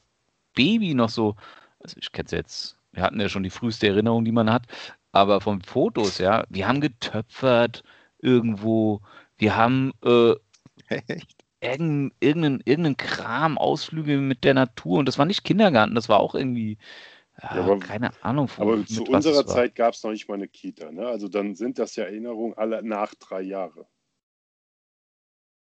Baby 0.55 0.95
noch 0.95 1.11
so, 1.11 1.37
also 1.81 1.97
ich 2.01 2.13
kenne 2.13 2.27
es 2.27 2.33
jetzt, 2.33 2.79
wir 2.93 3.03
hatten 3.03 3.21
ja 3.21 3.29
schon 3.29 3.43
die 3.43 3.51
früheste 3.51 3.89
Erinnerung, 3.89 4.25
die 4.25 4.33
man 4.33 4.51
hat, 4.53 4.65
aber 5.13 5.41
von 5.41 5.63
Fotos, 5.63 6.19
ja, 6.19 6.45
wir 6.49 6.67
haben 6.69 6.81
getöpfert 6.81 7.83
irgendwo, 8.27 9.01
wir 9.39 9.57
haben 9.57 9.93
äh, 10.05 10.35
Echt? 10.89 11.45
irgendeinen, 11.61 12.13
irgendeinen, 12.21 12.63
irgendeinen 12.65 12.97
Kram, 12.97 13.57
Ausflüge 13.59 14.19
mit 14.19 14.45
der 14.45 14.55
Natur 14.55 14.99
und 14.99 15.07
das 15.07 15.19
war 15.19 15.25
nicht 15.27 15.45
Kindergarten, 15.45 15.95
das 15.95 16.09
war 16.09 16.21
auch 16.21 16.35
irgendwie, 16.35 16.77
ja, 17.43 17.57
Ja, 17.57 17.63
aber- 17.65 17.79
keine 17.79 18.11
Ahnung. 18.23 18.51
Aber 18.59 18.77
mit 18.77 18.89
zu 18.89 19.05
unserer. 19.05 19.47
Zeit 19.47 19.75
gab 19.75 19.95
es 19.95 20.03
noch 20.03 20.11
nicht 20.11 20.29
mal 20.29 20.35
eine 20.35 20.49
Kita. 20.49 20.91
Ne? 20.91 21.07
Also 21.07 21.29
dann 21.29 21.55
sind 21.55 21.79
das 21.79 21.95
ja 21.97 22.05
Erinnerungen 22.05 22.55
alle 22.57 22.83
nach 22.83 23.15
drei 23.15 23.43
Jahre. 23.43 23.87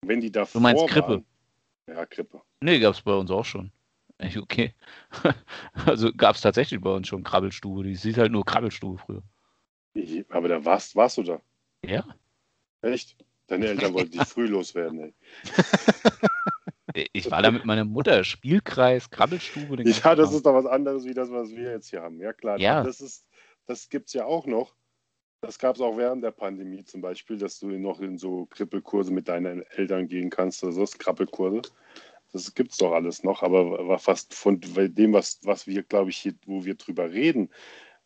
Wenn 0.03 0.19
die 0.21 0.31
davor 0.31 0.59
Du 0.59 0.63
meinst 0.63 0.87
Krippe? 0.87 1.07
Waren, 1.07 1.25
ja, 1.87 2.05
Krippe. 2.05 2.41
Nee, 2.61 2.79
gab 2.79 2.93
es 2.95 3.01
bei 3.01 3.13
uns 3.13 3.29
auch 3.31 3.45
schon. 3.45 3.71
Echt 4.17 4.37
okay. 4.37 4.73
also 5.85 6.11
gab 6.13 6.35
es 6.35 6.41
tatsächlich 6.41 6.81
bei 6.81 6.89
uns 6.91 7.07
schon 7.07 7.23
Krabbelstube. 7.23 7.83
Die 7.83 7.95
sieht 7.95 8.17
halt 8.17 8.31
nur 8.31 8.43
Krabbelstube 8.45 8.97
früher. 8.99 9.23
Aber 10.29 10.47
da 10.47 10.63
warst, 10.63 10.95
warst 10.95 11.17
du 11.17 11.23
da. 11.23 11.41
Ja. 11.85 12.03
Echt? 12.81 13.17
Deine 13.47 13.67
Eltern 13.67 13.93
wollten 13.93 14.11
dich 14.11 14.23
früh 14.23 14.47
loswerden, 14.47 14.99
ey. 14.99 15.13
Ich 17.13 17.29
war 17.31 17.41
da 17.41 17.51
mit 17.51 17.65
meiner 17.65 17.85
Mutter, 17.85 18.23
Spielkreis, 18.23 19.09
Krabbelstube. 19.09 19.81
Ja, 19.83 20.15
das 20.15 20.33
ist 20.33 20.45
doch 20.45 20.53
was 20.53 20.65
anderes, 20.65 21.05
wie 21.05 21.13
das, 21.13 21.31
was 21.31 21.49
wir 21.51 21.71
jetzt 21.71 21.89
hier 21.89 22.01
haben. 22.01 22.19
Ja, 22.19 22.33
klar. 22.33 22.59
Ja. 22.59 22.83
Das, 22.83 23.01
ist, 23.01 23.25
das 23.65 23.89
gibt 23.89 24.07
es 24.07 24.13
ja 24.13 24.25
auch 24.25 24.45
noch. 24.45 24.75
Das 25.41 25.57
gab 25.57 25.75
es 25.75 25.81
auch 25.81 25.97
während 25.97 26.23
der 26.23 26.31
Pandemie 26.31 26.83
zum 26.83 27.01
Beispiel, 27.01 27.37
dass 27.37 27.59
du 27.59 27.67
noch 27.67 27.99
in 27.99 28.17
so 28.17 28.45
Krippelkurse 28.47 29.11
mit 29.11 29.27
deinen 29.27 29.63
Eltern 29.71 30.07
gehen 30.07 30.29
kannst. 30.29 30.63
Also 30.63 30.81
das 30.81 30.97
Krabbelkurse. 30.97 31.61
Das 32.31 32.53
gibt 32.53 32.71
es 32.71 32.77
doch 32.77 32.93
alles 32.93 33.23
noch. 33.23 33.41
Aber 33.41 33.87
war 33.87 33.99
fast 33.99 34.33
von 34.33 34.59
dem, 34.61 35.13
was, 35.13 35.39
was 35.43 35.67
wir, 35.67 35.83
glaube 35.83 36.11
ich, 36.11 36.17
hier, 36.17 36.35
wo 36.45 36.63
wir 36.63 36.75
drüber 36.75 37.11
reden, 37.11 37.49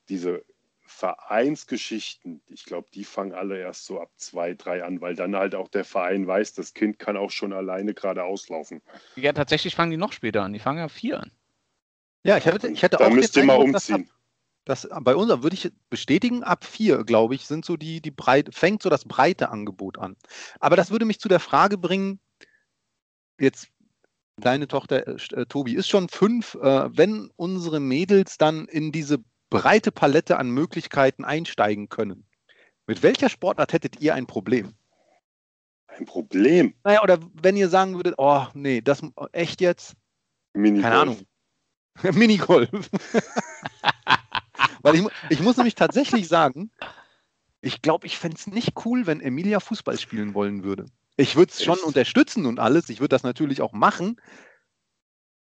diese 0.10 0.46
Vereinsgeschichten, 0.86 2.42
ich 2.48 2.66
glaube, 2.66 2.88
die 2.94 3.04
fangen 3.04 3.34
alle 3.34 3.60
erst 3.60 3.86
so 3.86 4.00
ab 4.00 4.12
zwei, 4.18 4.54
drei 4.54 4.84
an, 4.84 5.02
weil 5.02 5.16
dann 5.16 5.36
halt 5.36 5.56
auch 5.56 5.68
der 5.68 5.84
Verein 5.84 6.28
weiß, 6.28 6.54
das 6.54 6.74
Kind 6.74 7.00
kann 7.00 7.18
auch 7.18 7.32
schon 7.32 7.54
alleine 7.54 7.94
gerade 7.94 8.24
auslaufen. 8.24 8.82
Ja, 9.16 9.34
tatsächlich 9.34 9.76
fangen 9.76 9.92
die 9.92 9.98
noch 9.98 10.14
später 10.14 10.44
an. 10.44 10.54
Die 10.54 10.60
fangen 10.60 10.80
ja 10.80 10.88
vier 10.88 11.22
an. 11.22 11.32
Ja, 12.24 12.38
ich 12.38 12.46
hätte, 12.46 12.68
ich 12.68 12.82
hätte 12.82 12.98
Da 12.98 13.08
auch 13.08 13.12
müsst 13.12 13.36
den 13.36 13.44
ihr 13.44 13.48
mal 13.48 13.56
ab- 13.56 13.62
umziehen. 13.62 14.10
Das, 14.66 14.88
bei 15.02 15.16
uns 15.16 15.30
würde 15.44 15.56
ich 15.56 15.72
bestätigen, 15.92 16.44
ab 16.44 16.66
vier, 16.66 17.04
glaube 17.04 17.36
ich, 17.36 17.46
sind 17.46 17.66
so 17.66 17.78
die, 17.78 18.02
die 18.02 18.10
Breite, 18.10 18.52
fängt 18.52 18.82
so 18.82 18.90
das 18.90 19.06
breite 19.06 19.50
Angebot 19.50 20.00
an. 20.00 20.16
Aber 20.60 20.76
das 20.76 20.90
würde 20.90 21.06
mich 21.06 21.20
zu 21.20 21.30
der 21.30 21.40
Frage 21.40 21.78
bringen, 21.78 22.20
jetzt 23.40 23.68
deine 24.38 24.68
Tochter 24.68 25.08
äh, 25.08 25.42
äh, 25.42 25.46
Tobi 25.46 25.76
ist 25.76 25.88
schon 25.88 26.10
fünf, 26.10 26.56
äh, 26.56 26.98
wenn 26.98 27.30
unsere 27.36 27.80
Mädels 27.80 28.38
dann 28.38 28.66
in 28.66 28.92
diese 28.92 29.20
breite 29.50 29.92
Palette 29.92 30.38
an 30.38 30.50
Möglichkeiten 30.50 31.24
einsteigen 31.24 31.90
können. 31.90 32.26
Mit 32.88 33.04
welcher 33.04 33.30
Sportart 33.30 33.74
hättet 33.74 34.02
ihr 34.02 34.14
ein 34.16 34.28
Problem? 34.28 34.74
Ein 35.88 36.06
Problem. 36.06 36.74
Naja, 36.84 37.02
oder 37.04 37.20
wenn 37.42 37.56
ihr 37.56 37.70
sagen 37.70 37.96
würdet, 37.96 38.16
oh 38.18 38.46
nee, 38.54 38.82
das 38.82 39.02
echt 39.32 39.62
jetzt? 39.62 39.96
Minigolf. 40.54 40.84
Keine 40.84 41.02
Ahnung. 41.02 41.18
Minigolf. 42.14 42.90
Weil 44.82 44.96
ich, 44.96 45.08
ich 45.30 45.40
muss 45.40 45.58
nämlich 45.58 45.76
tatsächlich 45.76 46.28
sagen, 46.28 46.70
ich 47.62 47.82
glaube, 47.82 48.06
ich 48.06 48.18
fände 48.18 48.38
es 48.38 48.48
nicht 48.48 48.74
cool, 48.86 49.08
wenn 49.08 49.22
Emilia 49.22 49.60
Fußball 49.60 49.98
spielen 49.98 50.34
wollen 50.34 50.64
würde. 50.64 50.86
Ich 51.18 51.36
würde 51.36 51.52
es 51.52 51.64
schon 51.64 51.80
unterstützen 51.80 52.46
und 52.46 52.60
alles. 52.60 52.90
Ich 52.90 53.00
würde 53.00 53.10
das 53.10 53.24
natürlich 53.24 53.62
auch 53.62 53.72
machen. 53.72 54.22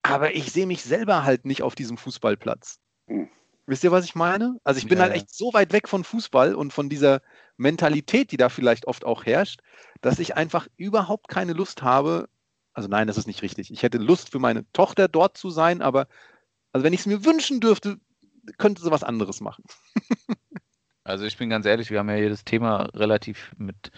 Aber 0.03 0.35
ich 0.35 0.53
sehe 0.53 0.67
mich 0.67 0.83
selber 0.83 1.25
halt 1.25 1.45
nicht 1.45 1.63
auf 1.63 1.75
diesem 1.75 1.99
Fußballplatz. 1.99 2.79
Hm. 3.09 3.29
Wisst 3.67 3.85
ihr, 3.85 3.93
was 3.93 4.05
ich 4.05 4.15
meine? 4.15 4.59
Also 4.65 4.79
ich 4.79 4.89
bin 4.89 4.99
Ja, 4.99 5.05
halt 5.05 5.15
echt 5.15 5.35
so 5.35 5.53
weit 5.55 5.73
weg 5.73 5.89
von 5.89 6.05
Fußball 6.05 6.55
und 6.55 6.73
von 6.73 6.89
dieser 6.89 7.23
Mentalität, 7.57 8.31
die 8.31 8.37
da 8.37 8.49
vielleicht 8.49 8.87
oft 8.87 9.05
auch 9.05 9.25
herrscht, 9.25 9.61
dass 10.03 10.19
ich 10.19 10.37
einfach 10.37 10.69
überhaupt 10.77 11.29
keine 11.29 11.55
Lust 11.55 11.83
habe. 11.83 12.29
Also 12.75 12.89
nein, 12.89 13.07
das 13.07 13.17
ist 13.17 13.27
nicht 13.27 13.43
richtig. 13.43 13.71
Ich 13.71 13.83
hätte 13.83 13.99
Lust 13.99 14.31
für 14.31 14.39
meine 14.39 14.71
Tochter 14.73 15.09
dort 15.09 15.39
zu 15.39 15.51
sein, 15.51 15.81
aber 15.81 16.09
also 16.73 16.85
wenn 16.85 16.93
ich 16.93 17.01
es 17.01 17.07
mir 17.07 17.25
wünschen 17.25 17.61
dürfte, 17.61 17.99
könnte 18.59 18.83
sie 18.83 18.91
was 18.91 19.05
anderes 19.05 19.41
machen. 19.41 19.65
Also 21.05 21.25
ich 21.25 21.37
bin 21.37 21.51
ganz 21.51 21.67
ehrlich, 21.67 21.91
wir 21.91 21.99
haben 21.99 22.09
ja 22.09 22.17
hier 22.17 22.31
das 22.31 22.45
Thema 22.45 22.85
relativ 22.95 23.53
mit, 23.59 23.91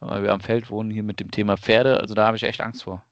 weil 0.00 0.22
wir 0.22 0.32
am 0.32 0.40
Feld 0.40 0.70
wohnen, 0.70 0.90
hier 0.90 1.02
mit 1.02 1.20
dem 1.20 1.30
Thema 1.30 1.56
Pferde, 1.56 2.00
also 2.00 2.14
da 2.14 2.26
habe 2.26 2.36
ich 2.36 2.44
echt 2.44 2.60
Angst 2.60 2.84
vor. 2.84 3.04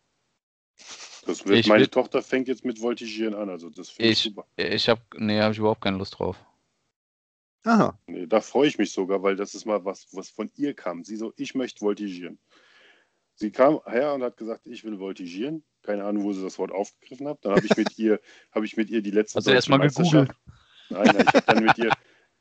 Das 1.27 1.45
wird, 1.47 1.59
Ich 1.59 1.67
meine 1.67 1.81
will- 1.83 1.89
Tochter 1.89 2.23
fängt 2.23 2.49
jetzt 2.49 2.65
mit 2.65 2.81
Voltigieren 2.81 3.35
an, 3.35 3.49
also 3.51 3.69
das 3.71 3.91
finde 3.91 4.11
ich 4.13 4.19
Ich- 4.19 4.33
super. 4.35 4.47
Ich 4.57 4.89
habe, 4.89 5.01
nee, 5.17 5.41
habe 5.41 5.53
ich 5.53 5.59
überhaupt 5.59 5.81
keine 5.83 5.99
Lust 5.99 6.19
drauf. 6.19 6.37
Aha. 7.65 7.99
Nee, 8.07 8.27
da 8.27 8.41
freue 8.41 8.69
ich 8.69 8.79
mich 8.79 8.93
sogar, 8.93 9.23
weil 9.23 9.35
das 9.35 9.55
ist 9.55 9.65
mal 9.65 9.85
was, 9.85 10.07
was 10.13 10.31
von 10.31 10.51
ihr 10.57 10.73
kam. 10.75 11.03
Sie 11.05 11.17
so, 11.17 11.33
ich 11.37 11.55
möchte 11.57 11.81
voltigieren. 11.81 12.39
Sie 13.35 13.51
kam 13.51 13.81
her 13.87 14.15
und 14.15 14.23
hat 14.23 14.37
gesagt, 14.37 14.67
ich 14.67 14.85
will 14.85 14.99
voltigieren. 14.99 15.65
Keine 15.83 16.05
Ahnung, 16.05 16.23
wo 16.25 16.33
sie 16.33 16.43
das 16.43 16.59
Wort 16.59 16.71
aufgegriffen 16.73 17.27
hat. 17.29 17.45
Dann 17.45 17.57
habe 17.57 17.67
ich 17.67 17.77
mit 17.77 17.99
ihr, 17.99 18.21
habe 18.53 18.65
ich 18.65 18.77
mit 18.77 18.89
ihr 18.89 19.03
die 19.03 19.11
letzte 19.11 19.39
Hast 19.39 19.47
du 19.49 19.51
erst 19.51 19.69
mal 19.69 19.79
Meisterschaft. 19.79 20.33
Nein, 20.91 21.05
nein, 21.07 21.17
ich 21.27 21.35
habe 21.35 21.43
dann 21.47 21.65
mit 21.65 21.79
ihr, 21.79 21.91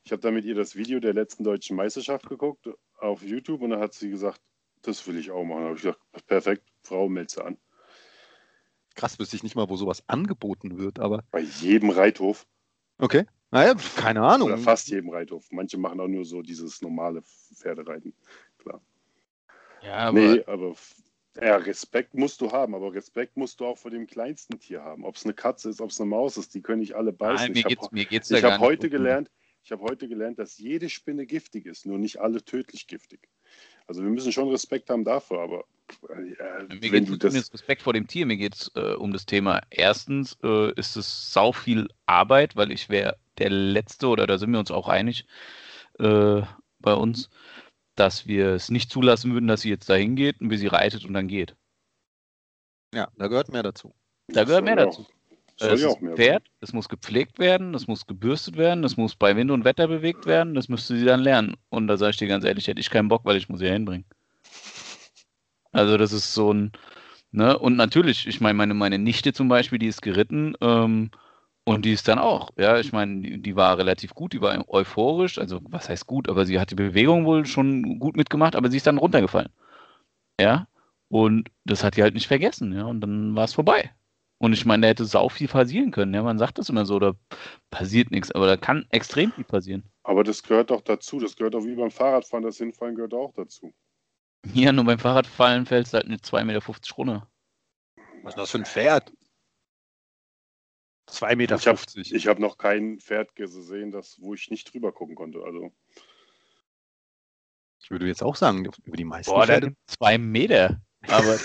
ich 0.04 0.12
habe 0.12 0.22
dann 0.22 0.34
mit 0.36 0.46
ihr 0.46 0.54
das 0.56 0.76
Video 0.76 1.00
der 1.00 1.14
letzten 1.16 1.44
deutschen 1.44 1.76
Meisterschaft 1.76 2.30
geguckt 2.30 2.70
auf 3.00 3.24
YouTube 3.24 3.62
und 3.62 3.72
dann 3.72 3.80
hat 3.80 3.96
sie 3.96 4.10
gesagt, 4.12 4.40
das 4.84 5.06
will 5.08 5.18
ich 5.18 5.32
auch 5.32 5.44
machen. 5.44 5.62
Da 5.62 5.66
habe 5.70 5.76
ich 5.78 5.82
gesagt, 5.82 6.28
perfekt, 6.28 6.64
Frau, 6.84 7.10
melde 7.10 7.44
an. 7.44 7.58
Krass, 8.96 9.20
wüsste 9.20 9.36
ich 9.36 9.44
nicht 9.44 9.56
mal, 9.56 9.70
wo 9.70 9.76
sowas 9.76 10.04
angeboten 10.08 10.78
wird, 10.78 11.00
aber 11.00 11.24
Bei 11.32 11.42
jedem 11.42 11.90
Reithof 11.90 12.48
okay. 12.98 13.26
Naja, 13.52 13.76
keine 13.96 14.22
Ahnung. 14.22 14.48
oder 14.50 14.58
fast 14.58 14.90
jedem 14.90 15.10
Reithof. 15.10 15.46
Manche 15.52 15.78
machen 15.78 16.00
auch 16.00 16.08
nur 16.08 16.26
so 16.26 16.42
dieses 16.42 16.82
normale 16.82 17.22
Pferdereiten. 17.22 18.14
Ja, 19.82 19.94
aber 19.94 20.20
nee, 20.20 20.44
aber 20.46 20.76
ja, 21.40 21.58
Respekt 21.58 22.16
musst 22.16 22.42
du 22.42 22.52
haben, 22.52 22.74
aber 22.74 22.94
Respekt 22.94 23.38
musst 23.38 23.60
du 23.60 23.66
auch 23.66 23.78
vor 23.78 23.92
dem 23.92 24.08
kleinsten 24.08 24.60
Tier 24.60 24.82
haben. 24.82 25.06
Ob 25.06 25.16
es 25.16 25.26
eine 25.26 25.34
Katze 25.34 25.70
ist, 25.70 25.80
ob 25.80 25.92
es 25.92 26.00
eine 26.00 26.10
Maus 26.10 26.38
ist, 26.38 26.54
die 26.56 26.62
können 26.62 26.80
nicht 26.80 26.96
alle 26.96 27.14
beißen. 27.14 27.48
nein, 27.48 27.52
mir 27.52 27.60
ich 27.60 27.66
geht's, 27.66 27.84
habe 27.84 27.96
mir 27.96 28.06
geht's 28.06 28.30
da 28.30 28.38
ich 28.38 28.42
gar 28.42 28.54
hab 28.54 28.62
heute 28.62 28.88
um- 28.88 28.92
gelernt, 28.92 29.32
ich 29.64 29.72
habe 29.72 29.84
heute 29.84 30.08
gelernt, 30.08 30.40
dass 30.40 30.58
jede 30.58 30.90
Spinne 30.90 31.26
giftig 31.26 31.66
ist, 31.66 31.86
nur 31.86 31.98
nicht 31.98 32.20
alle 32.20 32.44
tödlich 32.44 32.88
giftig. 32.88 33.30
Also 33.88 34.02
wir 34.02 34.10
müssen 34.10 34.32
schon 34.32 34.50
Respekt 34.50 34.90
haben 34.90 35.04
dafür, 35.04 35.40
aber 35.40 35.66
Mir 36.70 36.92
wenn 36.92 37.06
geht 37.06 37.10
du 37.10 37.14
es 37.14 37.20
um 37.20 37.20
das, 37.20 37.34
das 37.34 37.54
Respekt 37.54 37.82
vor 37.82 37.94
dem 37.94 38.08
Tier, 38.08 38.26
mir 38.26 38.38
geht 38.38 38.56
es 38.56 38.72
äh, 38.76 38.94
um 38.96 39.12
das 39.14 39.26
Thema. 39.26 39.62
Erstens 39.70 40.38
äh, 40.44 40.72
ist 40.74 40.96
es 40.96 41.32
sau 41.34 41.52
viel 41.52 41.88
Arbeit, 42.06 42.56
weil 42.56 42.72
ich 42.72 42.90
wäre 42.90 43.18
der 43.38 43.50
Letzte, 43.50 44.08
oder 44.08 44.26
da 44.28 44.38
sind 44.38 44.52
wir 44.52 44.60
uns 44.60 44.72
auch 44.72 44.88
einig 44.88 45.26
äh, 46.00 46.42
bei 46.80 46.94
uns, 46.94 47.30
dass 47.96 48.28
wir 48.28 48.50
es 48.54 48.70
nicht 48.72 48.92
zulassen 48.92 49.34
würden, 49.34 49.48
dass 49.48 49.62
sie 49.62 49.70
jetzt 49.70 49.90
dahin 49.90 50.16
geht 50.16 50.42
und 50.42 50.50
wie 50.50 50.58
sie 50.58 50.68
reitet 50.68 51.06
und 51.06 51.14
dann 51.14 51.28
geht. 51.28 51.56
Ja, 52.94 53.10
da 53.18 53.28
gehört 53.28 53.50
mehr 53.52 53.64
dazu. 53.64 53.94
Da 54.28 54.42
das 54.42 54.48
gehört 54.48 54.66
mehr 54.66 54.76
dazu. 54.76 55.02
Auch, 55.04 55.10
Äh, 55.62 55.74
Es 55.74 55.82
ist 55.82 55.86
auch 55.86 56.02
mehr 56.02 56.12
ein 56.14 56.18
Pferd, 56.18 56.44
es 56.62 56.74
muss 56.74 56.90
gepflegt 56.90 57.40
werden, 57.40 57.74
es 57.76 57.88
muss 57.88 58.06
gebürstet 58.08 58.58
werden, 58.58 58.84
es 58.84 58.98
muss 58.98 59.16
bei 59.16 59.36
Wind 59.36 59.52
und 59.52 59.64
Wetter 59.66 59.88
bewegt 59.88 60.26
werden, 60.26 60.54
das 60.56 60.68
müsste 60.70 60.98
sie 60.98 61.06
dann 61.06 61.22
lernen. 61.22 61.56
Und 61.70 61.88
da 61.88 61.98
sage 61.98 62.12
ich 62.12 62.18
dir 62.18 62.28
ganz 62.28 62.44
ehrlich, 62.46 62.68
hätte 62.68 62.82
ich 62.82 62.90
keinen 62.90 63.08
Bock, 63.10 63.24
weil 63.26 63.38
ich 63.38 63.50
muss 63.50 63.60
sie 63.60 63.70
hinbringen. 63.70 64.06
Also 65.76 65.98
das 65.98 66.14
ist 66.14 66.34
so 66.34 66.54
ein, 66.54 66.72
ne, 67.32 67.58
und 67.60 67.76
natürlich, 67.76 68.28
ich 68.28 68.40
meine, 68.40 68.54
meine, 68.56 68.74
meine 68.74 68.98
Nichte 68.98 69.34
zum 69.34 69.50
Beispiel, 69.50 69.78
die 69.78 69.88
ist 69.88 70.02
geritten, 70.02 70.56
ähm, 70.62 71.12
und 71.66 71.84
die 71.86 71.92
ist 71.94 72.08
dann 72.08 72.20
auch, 72.20 72.52
ja, 72.58 72.80
ich 72.80 72.94
meine, 72.94 73.22
die, 73.22 73.42
die 73.42 73.56
war 73.58 73.78
relativ 73.78 74.14
gut, 74.14 74.34
die 74.34 74.42
war 74.42 74.70
euphorisch, 74.70 75.38
also 75.38 75.60
was 75.64 75.90
heißt 75.90 76.08
gut, 76.08 76.30
aber 76.30 76.46
sie 76.46 76.60
hat 76.60 76.72
die 76.72 76.76
Bewegung 76.76 77.26
wohl 77.26 77.46
schon 77.46 78.00
gut 78.00 78.16
mitgemacht, 78.16 78.56
aber 78.56 78.72
sie 78.72 78.78
ist 78.78 78.88
dann 78.88 79.00
runtergefallen. 79.00 79.50
Ja, 80.40 80.68
und 81.10 81.50
das 81.66 81.84
hat 81.84 81.98
die 81.98 82.04
halt 82.04 82.14
nicht 82.14 82.28
vergessen, 82.28 82.74
ja, 82.74 82.86
und 82.86 83.02
dann 83.02 83.36
war 83.36 83.46
es 83.46 83.54
vorbei. 83.54 83.92
Und 84.38 84.54
ich 84.54 84.66
meine, 84.66 84.84
da 84.84 84.88
hätte 84.90 85.06
sau 85.06 85.30
viel 85.30 85.48
passieren 85.50 85.92
können. 85.92 86.14
Ja, 86.14 86.24
man 86.24 86.38
sagt 86.38 86.58
das 86.58 86.70
immer 86.70 86.86
so, 86.86 87.00
da 87.00 87.16
passiert 87.70 88.12
nichts, 88.12 88.32
aber 88.32 88.48
da 88.48 88.58
kann 88.58 88.86
extrem 88.92 89.32
viel 89.34 89.44
passieren. 89.46 89.84
Aber 90.04 90.24
das 90.24 90.44
gehört 90.44 90.72
doch 90.72 90.82
dazu. 90.82 91.20
Das 91.20 91.36
gehört 91.36 91.56
auch 91.56 91.66
wie 91.66 91.76
beim 91.76 91.92
Fahrradfahren, 91.92 92.46
das 92.46 92.58
Hinfallen 92.58 92.96
gehört 92.96 93.14
auch 93.14 93.34
dazu. 93.34 93.74
Ja, 94.54 94.72
nur 94.72 94.86
beim 94.86 95.00
Fahrradfallen 95.00 95.66
fällst 95.66 95.94
du 95.94 95.98
halt 95.98 96.06
eine 96.08 96.18
2,50 96.18 96.44
Meter 96.46 96.66
runter. 96.98 97.30
Was 98.24 98.34
ist 98.34 98.38
das 98.38 98.52
für 98.52 98.58
ein 98.60 98.66
Pferd? 98.66 99.12
2,50 101.10 101.36
Meter. 101.36 101.56
Ich 102.16 102.28
habe 102.28 102.30
hab 102.36 102.40
noch 102.40 102.58
kein 102.58 103.00
Pferd 103.00 103.36
gesehen, 103.36 103.92
das, 103.92 104.20
wo 104.20 104.34
ich 104.34 104.50
nicht 104.50 104.74
drüber 104.74 104.92
gucken 104.92 105.16
konnte. 105.16 105.44
Also 105.44 105.72
Ich 107.82 107.92
würde 107.92 108.08
jetzt 108.08 108.24
auch 108.24 108.36
sagen, 108.36 108.66
über 108.84 108.98
die 108.98 109.04
meisten 109.04 109.32
Boah, 109.32 109.46
Pferde. 109.46 109.68
dann 109.68 109.78
zwei 109.88 110.18
Meter. 110.18 110.82
Aber, 111.08 111.38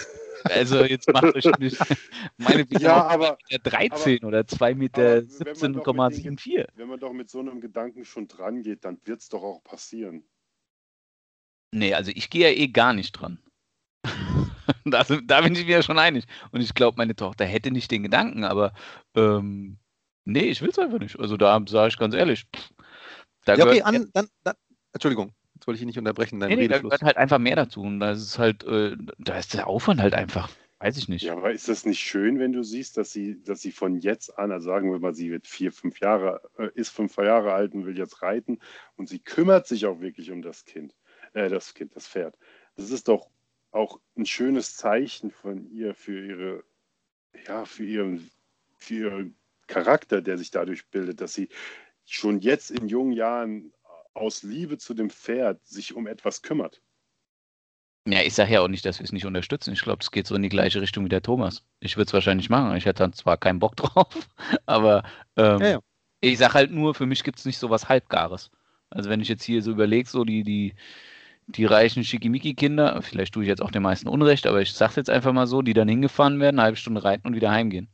also 0.44 0.84
jetzt 0.84 1.12
macht 1.12 1.34
euch 1.34 1.44
nicht. 1.58 1.78
Meine 2.38 2.64
Bitte 2.64 2.82
Ja, 2.84 3.06
aber- 3.06 3.36
2,13 3.50 3.50
Meter 3.50 3.70
13 3.70 4.24
oder 4.24 4.46
2 4.46 4.74
Meter 4.74 5.02
aber 5.02 5.28
wenn 5.28 5.58
man 5.60 5.82
doch 5.82 5.92
mit 5.92 6.24
den 6.24 6.38
17,74. 6.38 6.66
wenn 6.74 6.88
man 6.88 7.00
doch 7.00 7.12
mit 7.12 7.28
so 7.30 7.40
einem 7.40 7.60
Gedanken 7.60 8.04
schon 8.06 8.28
dran 8.28 8.62
geht, 8.62 8.84
dann 8.86 8.98
wird 9.04 9.20
es 9.20 9.28
doch 9.28 9.42
auch 9.42 9.62
passieren. 9.62 10.24
Nee, 11.72 11.94
also 11.94 12.10
ich 12.14 12.30
gehe 12.30 12.50
ja 12.50 12.56
eh 12.56 12.68
gar 12.68 12.92
nicht 12.92 13.12
dran. 13.12 13.38
da, 14.84 15.04
da 15.04 15.40
bin 15.40 15.54
ich 15.54 15.66
mir 15.66 15.76
ja 15.76 15.82
schon 15.82 15.98
einig. 15.98 16.24
Und 16.52 16.60
ich 16.60 16.74
glaube, 16.74 16.96
meine 16.96 17.14
Tochter 17.14 17.44
hätte 17.44 17.70
nicht 17.70 17.90
den 17.90 18.02
Gedanken, 18.02 18.44
aber 18.44 18.72
ähm, 19.14 19.78
nee, 20.24 20.48
ich 20.48 20.62
will 20.62 20.70
es 20.70 20.78
einfach 20.78 20.98
nicht. 20.98 21.18
Also 21.18 21.36
da 21.36 21.60
sage 21.68 21.88
ich 21.88 21.98
ganz 21.98 22.14
ehrlich. 22.14 22.46
Da 23.44 23.54
Ja, 23.54 23.66
okay, 23.66 23.82
an, 23.82 24.10
dann, 24.12 24.28
dann, 24.44 24.56
Entschuldigung, 24.92 25.32
jetzt 25.54 25.66
wollte 25.66 25.76
ich 25.76 25.80
dich 25.80 25.86
nicht 25.86 25.98
unterbrechen, 25.98 26.40
dein 26.40 26.50
nee, 26.50 26.56
nee, 26.56 26.68
da 26.68 26.78
gehört 26.78 27.02
halt 27.02 27.16
einfach 27.16 27.38
mehr 27.38 27.56
dazu. 27.56 27.82
Und 27.82 28.00
da 28.00 28.12
ist 28.12 28.22
es 28.22 28.38
halt, 28.38 28.64
äh, 28.64 28.96
da 29.18 29.38
ist 29.38 29.54
der 29.54 29.66
Aufwand 29.66 30.00
halt 30.00 30.14
einfach, 30.14 30.50
weiß 30.80 30.96
ich 30.96 31.08
nicht. 31.08 31.22
Ja, 31.22 31.36
aber 31.36 31.52
ist 31.52 31.68
das 31.68 31.86
nicht 31.86 32.00
schön, 32.00 32.38
wenn 32.38 32.52
du 32.52 32.62
siehst, 32.62 32.96
dass 32.96 33.12
sie, 33.12 33.42
dass 33.44 33.60
sie 33.60 33.72
von 33.72 33.96
jetzt 33.96 34.38
an, 34.38 34.50
also 34.50 34.66
sagen 34.68 34.90
wir 34.90 34.98
mal, 34.98 35.14
sie 35.14 35.30
wird 35.30 35.46
vier, 35.46 35.72
fünf 35.72 36.00
Jahre, 36.00 36.40
äh, 36.58 36.68
ist 36.74 36.90
fünf 36.90 37.16
Jahre 37.16 37.52
alt 37.52 37.74
und 37.74 37.86
will 37.86 37.96
jetzt 37.96 38.22
reiten 38.22 38.58
und 38.96 39.08
sie 39.08 39.20
kümmert 39.20 39.66
sich 39.66 39.86
auch 39.86 40.00
wirklich 40.00 40.30
um 40.30 40.42
das 40.42 40.64
Kind, 40.64 40.94
äh, 41.34 41.48
das 41.48 41.74
Kind, 41.74 41.94
das 41.96 42.08
Pferd. 42.08 42.36
Das 42.76 42.90
ist 42.90 43.08
doch 43.08 43.30
auch 43.72 44.00
ein 44.16 44.26
schönes 44.26 44.76
Zeichen 44.76 45.30
von 45.30 45.70
ihr 45.70 45.94
für 45.94 46.26
ihre, 46.26 46.64
ja, 47.46 47.64
für 47.64 47.84
ihren, 47.84 48.30
für 48.76 48.94
ihren 48.94 49.36
Charakter, 49.66 50.20
der 50.20 50.38
sich 50.38 50.50
dadurch 50.50 50.86
bildet, 50.88 51.20
dass 51.20 51.34
sie 51.34 51.48
schon 52.04 52.40
jetzt 52.40 52.70
in 52.70 52.88
jungen 52.88 53.12
Jahren 53.12 53.72
aus 54.14 54.42
Liebe 54.42 54.78
zu 54.78 54.94
dem 54.94 55.10
Pferd 55.10 55.64
sich 55.66 55.94
um 55.94 56.06
etwas 56.06 56.42
kümmert. 56.42 56.82
Ja, 58.06 58.22
ich 58.22 58.34
sage 58.34 58.54
ja 58.54 58.60
auch 58.60 58.68
nicht, 58.68 58.84
dass 58.84 58.98
wir 58.98 59.04
es 59.04 59.12
nicht 59.12 59.26
unterstützen. 59.26 59.72
Ich 59.72 59.82
glaube, 59.82 60.00
es 60.00 60.10
geht 60.10 60.26
so 60.26 60.34
in 60.34 60.42
die 60.42 60.48
gleiche 60.48 60.80
Richtung 60.80 61.04
wie 61.04 61.10
der 61.10 61.22
Thomas. 61.22 61.64
Ich 61.80 61.96
würde 61.96 62.08
es 62.08 62.12
wahrscheinlich 62.12 62.48
machen. 62.48 62.74
Ich 62.76 62.86
hätte 62.86 63.02
dann 63.02 63.12
zwar 63.12 63.36
keinen 63.36 63.58
Bock 63.60 63.76
drauf, 63.76 64.28
aber 64.66 65.04
ähm, 65.36 65.60
Ja, 65.60 65.68
ja. 65.68 65.80
ich 66.20 66.38
sage 66.38 66.54
halt 66.54 66.70
nur, 66.72 66.94
für 66.94 67.06
mich 67.06 67.22
gibt 67.22 67.38
es 67.38 67.44
nicht 67.44 67.58
so 67.58 67.70
was 67.70 67.88
Halbgares. 67.88 68.50
Also 68.88 69.10
wenn 69.10 69.20
ich 69.20 69.28
jetzt 69.28 69.44
hier 69.44 69.62
so 69.62 69.70
überlege, 69.70 70.08
so 70.08 70.24
die, 70.24 70.42
die, 70.42 70.74
die 71.56 71.64
reichen 71.64 72.04
Schickimicki-Kinder, 72.04 73.00
vielleicht 73.02 73.34
tue 73.34 73.44
ich 73.44 73.48
jetzt 73.48 73.62
auch 73.62 73.70
den 73.70 73.82
meisten 73.82 74.08
Unrecht, 74.08 74.46
aber 74.46 74.60
ich 74.60 74.72
sage 74.72 74.94
jetzt 74.96 75.10
einfach 75.10 75.32
mal 75.32 75.46
so, 75.46 75.62
die 75.62 75.74
dann 75.74 75.88
hingefahren 75.88 76.40
werden, 76.40 76.58
eine 76.58 76.64
halbe 76.64 76.76
Stunde 76.76 77.04
reiten 77.04 77.26
und 77.26 77.34
wieder 77.34 77.50
heimgehen. 77.50 77.88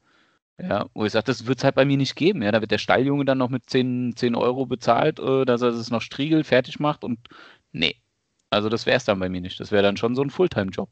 Ja, 0.58 0.86
wo 0.94 1.04
ich 1.04 1.12
sage, 1.12 1.26
das 1.26 1.46
wird 1.46 1.58
es 1.58 1.64
halt 1.64 1.74
bei 1.74 1.84
mir 1.84 1.98
nicht 1.98 2.16
geben. 2.16 2.42
Ja, 2.42 2.50
da 2.50 2.62
wird 2.62 2.70
der 2.70 2.78
Stalljunge 2.78 3.26
dann 3.26 3.38
noch 3.38 3.50
mit 3.50 3.68
10, 3.68 4.14
10 4.16 4.34
Euro 4.34 4.64
bezahlt, 4.64 5.18
äh, 5.18 5.44
dass 5.44 5.60
er 5.60 5.68
es 5.68 5.90
noch 5.90 6.00
striegelt, 6.00 6.46
fertig 6.46 6.80
macht 6.80 7.04
und 7.04 7.18
nee. 7.72 7.96
Also 8.50 8.68
das 8.70 8.86
wäre 8.86 8.96
es 8.96 9.04
dann 9.04 9.18
bei 9.18 9.28
mir 9.28 9.40
nicht. 9.40 9.60
Das 9.60 9.70
wäre 9.70 9.82
dann 9.82 9.98
schon 9.98 10.14
so 10.14 10.22
ein 10.22 10.30
Fulltime-Job. 10.30 10.88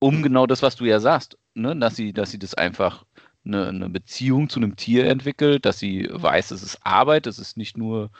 Um 0.00 0.22
genau 0.22 0.46
das, 0.46 0.62
was 0.62 0.76
du 0.76 0.84
ja 0.84 1.00
sagst, 1.00 1.38
ne? 1.54 1.74
dass, 1.76 1.96
sie, 1.96 2.12
dass 2.12 2.30
sie 2.30 2.38
das 2.38 2.54
einfach 2.54 3.06
eine, 3.46 3.68
eine 3.68 3.88
Beziehung 3.88 4.48
zu 4.50 4.60
einem 4.60 4.76
Tier 4.76 5.06
entwickelt, 5.06 5.64
dass 5.64 5.78
sie 5.78 6.08
weiß, 6.10 6.50
es 6.50 6.62
ist 6.62 6.78
Arbeit, 6.84 7.26
es 7.26 7.38
ist 7.38 7.56
nicht 7.56 7.78
nur, 7.78 8.10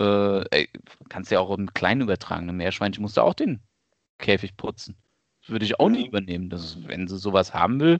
äh, 0.00 0.44
ey, 0.50 0.68
kannst 1.08 1.30
ja 1.30 1.40
auch 1.40 1.56
im 1.56 1.72
Kleinen 1.72 2.00
übertragen. 2.00 2.48
Ein 2.48 2.56
Meerschweinchen 2.56 3.02
musst 3.02 3.16
du 3.16 3.20
auch 3.22 3.34
den 3.34 3.60
Käfig 4.18 4.56
putzen. 4.56 4.96
Das 5.42 5.50
würde 5.50 5.64
ich 5.64 5.78
auch 5.78 5.88
nie 5.88 6.02
Ja. 6.02 6.08
übernehmen. 6.08 6.50
Das 6.50 6.64
ist, 6.64 6.88
wenn 6.88 7.06
sie 7.08 7.18
sowas 7.18 7.54
haben 7.54 7.80
will, 7.80 7.98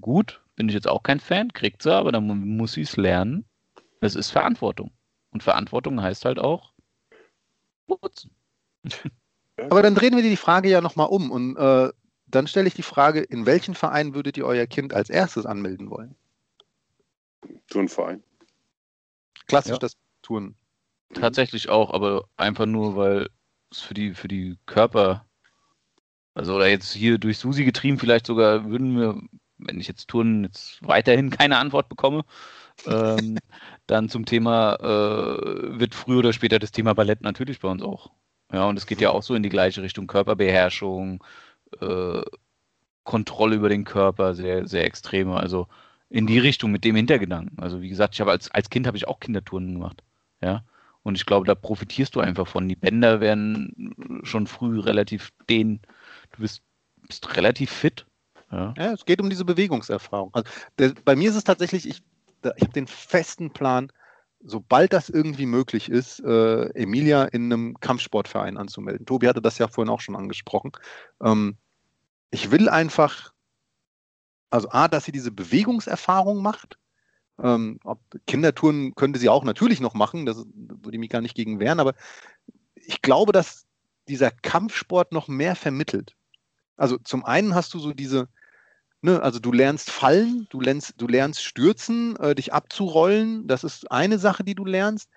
gut, 0.00 0.40
bin 0.56 0.68
ich 0.68 0.74
jetzt 0.74 0.88
auch 0.88 1.02
kein 1.02 1.20
Fan, 1.20 1.52
kriegt 1.52 1.82
sie, 1.82 1.92
aber 1.94 2.12
dann 2.12 2.26
mu- 2.26 2.34
muss 2.34 2.72
sie 2.72 2.82
es 2.82 2.96
lernen. 2.96 3.44
Es 4.00 4.14
ist 4.14 4.30
Verantwortung. 4.30 4.92
Und 5.30 5.42
Verantwortung 5.42 6.00
heißt 6.02 6.24
halt 6.24 6.38
auch 6.38 6.72
putzen. 7.86 8.30
Aber 9.56 9.82
dann 9.82 9.94
drehen 9.94 10.16
wir 10.16 10.22
die 10.22 10.36
Frage 10.36 10.68
ja 10.68 10.80
nochmal 10.80 11.08
um 11.08 11.30
und 11.30 11.56
äh, 11.56 11.92
dann 12.26 12.46
stelle 12.46 12.66
ich 12.66 12.74
die 12.74 12.82
Frage, 12.82 13.20
in 13.20 13.46
welchen 13.46 13.74
Verein 13.74 14.14
würdet 14.14 14.36
ihr 14.36 14.46
euer 14.46 14.66
Kind 14.66 14.92
als 14.92 15.10
erstes 15.10 15.46
anmelden 15.46 15.90
wollen? 15.90 16.14
Turnverein. 17.68 18.22
Klassisch 19.46 19.72
Ja. 19.72 19.78
das 19.78 19.96
Touren. 20.22 20.56
Tatsächlich 21.14 21.68
auch, 21.70 21.92
aber 21.92 22.28
einfach 22.36 22.66
nur, 22.66 22.96
weil 22.96 23.30
es 23.70 23.80
für 23.80 23.94
die, 23.94 24.14
für 24.14 24.28
die 24.28 24.58
Körper, 24.66 25.26
Also 26.34 26.54
oder 26.56 26.68
jetzt 26.68 26.92
hier 26.92 27.18
durch 27.18 27.38
Susi 27.38 27.64
getrieben, 27.64 27.98
vielleicht 27.98 28.26
sogar 28.26 28.64
würden 28.68 28.98
wir, 28.98 29.20
wenn 29.58 29.80
ich 29.80 29.86
jetzt 29.88 30.08
Touren 30.08 30.44
jetzt 30.44 30.78
weiterhin 30.86 31.30
keine 31.30 31.58
Antwort 31.58 31.88
bekomme, 31.88 32.24
ähm, 32.86 33.38
dann 33.86 34.08
zum 34.08 34.26
Thema 34.26 34.76
äh, 34.76 35.78
wird 35.80 35.94
früher 35.94 36.20
oder 36.20 36.32
später 36.32 36.58
das 36.58 36.72
Thema 36.72 36.94
Ballett 36.94 37.22
natürlich 37.22 37.60
bei 37.60 37.68
uns 37.70 37.82
auch. 37.82 38.12
Ja, 38.52 38.66
und 38.66 38.78
es 38.78 38.86
geht 38.86 39.00
ja 39.00 39.10
auch 39.10 39.22
so 39.22 39.34
in 39.34 39.42
die 39.42 39.48
gleiche 39.50 39.82
Richtung 39.82 40.06
Körperbeherrschung, 40.08 41.24
äh, 41.80 42.22
Kontrolle 43.04 43.56
über 43.56 43.68
den 43.68 43.84
Körper, 43.84 44.34
sehr, 44.34 44.66
sehr 44.68 44.84
extreme. 44.84 45.36
Also 45.38 45.68
in 46.08 46.26
die 46.26 46.38
Richtung 46.38 46.72
mit 46.72 46.84
dem 46.84 46.96
Hintergedanken. 46.96 47.58
Also 47.60 47.82
wie 47.82 47.88
gesagt, 47.88 48.14
ich 48.14 48.20
habe 48.20 48.30
als, 48.32 48.50
als 48.50 48.70
Kind 48.70 48.86
habe 48.86 48.96
ich 48.96 49.08
auch 49.08 49.20
Kindertouren 49.20 49.74
gemacht. 49.74 50.02
Ja. 50.42 50.64
Und 51.04 51.16
ich 51.16 51.26
glaube, 51.26 51.46
da 51.46 51.54
profitierst 51.54 52.16
du 52.16 52.20
einfach 52.20 52.48
von. 52.48 52.66
Die 52.66 52.76
Bänder 52.76 53.20
werden 53.20 53.94
schon 54.24 54.46
früh 54.46 54.80
relativ 54.80 55.30
dehn. 55.48 55.80
Du 56.32 56.40
bist, 56.40 56.62
bist 57.06 57.36
relativ 57.36 57.70
fit. 57.70 58.06
Ja. 58.50 58.74
ja. 58.76 58.92
es 58.92 59.04
geht 59.04 59.20
um 59.20 59.30
diese 59.30 59.44
Bewegungserfahrung. 59.44 60.30
Also 60.32 60.50
der, 60.78 60.94
bei 61.04 61.14
mir 61.14 61.28
ist 61.28 61.36
es 61.36 61.44
tatsächlich, 61.44 61.86
ich, 61.86 62.02
ich 62.42 62.62
habe 62.62 62.72
den 62.72 62.86
festen 62.86 63.50
Plan, 63.50 63.92
sobald 64.42 64.94
das 64.94 65.10
irgendwie 65.10 65.46
möglich 65.46 65.90
ist, 65.90 66.20
äh, 66.20 66.66
Emilia 66.70 67.24
in 67.24 67.52
einem 67.52 67.80
Kampfsportverein 67.80 68.56
anzumelden. 68.56 69.06
Tobi 69.06 69.28
hatte 69.28 69.42
das 69.42 69.58
ja 69.58 69.68
vorhin 69.68 69.92
auch 69.92 70.00
schon 70.00 70.16
angesprochen. 70.16 70.72
Ähm, 71.22 71.58
ich 72.30 72.50
will 72.50 72.70
einfach, 72.70 73.32
also 74.50 74.70
A, 74.70 74.88
dass 74.88 75.04
sie 75.04 75.12
diese 75.12 75.32
Bewegungserfahrung 75.32 76.42
macht. 76.42 76.78
Ähm, 77.42 77.80
Kindertouren 78.26 78.94
könnte 78.94 79.18
sie 79.18 79.28
auch 79.28 79.44
natürlich 79.44 79.80
noch 79.80 79.94
machen, 79.94 80.26
das 80.26 80.44
würde 80.54 80.96
ich 80.96 81.00
mich 81.00 81.10
gar 81.10 81.20
nicht 81.20 81.34
gegen 81.34 81.58
wehren, 81.58 81.80
aber 81.80 81.94
ich 82.74 83.02
glaube, 83.02 83.32
dass 83.32 83.66
dieser 84.08 84.30
Kampfsport 84.30 85.12
noch 85.12 85.28
mehr 85.28 85.56
vermittelt. 85.56 86.14
Also 86.76 86.98
zum 86.98 87.24
einen 87.24 87.54
hast 87.54 87.74
du 87.74 87.78
so 87.78 87.92
diese, 87.92 88.28
ne, 89.02 89.22
also 89.22 89.38
du 89.38 89.52
lernst 89.52 89.90
fallen, 89.90 90.46
du 90.50 90.60
lernst, 90.60 90.94
du 90.98 91.06
lernst 91.06 91.42
stürzen, 91.42 92.16
äh, 92.16 92.34
dich 92.34 92.52
abzurollen, 92.52 93.46
das 93.46 93.64
ist 93.64 93.90
eine 93.90 94.18
Sache, 94.18 94.44
die 94.44 94.54
du 94.54 94.64
lernst. 94.64 95.08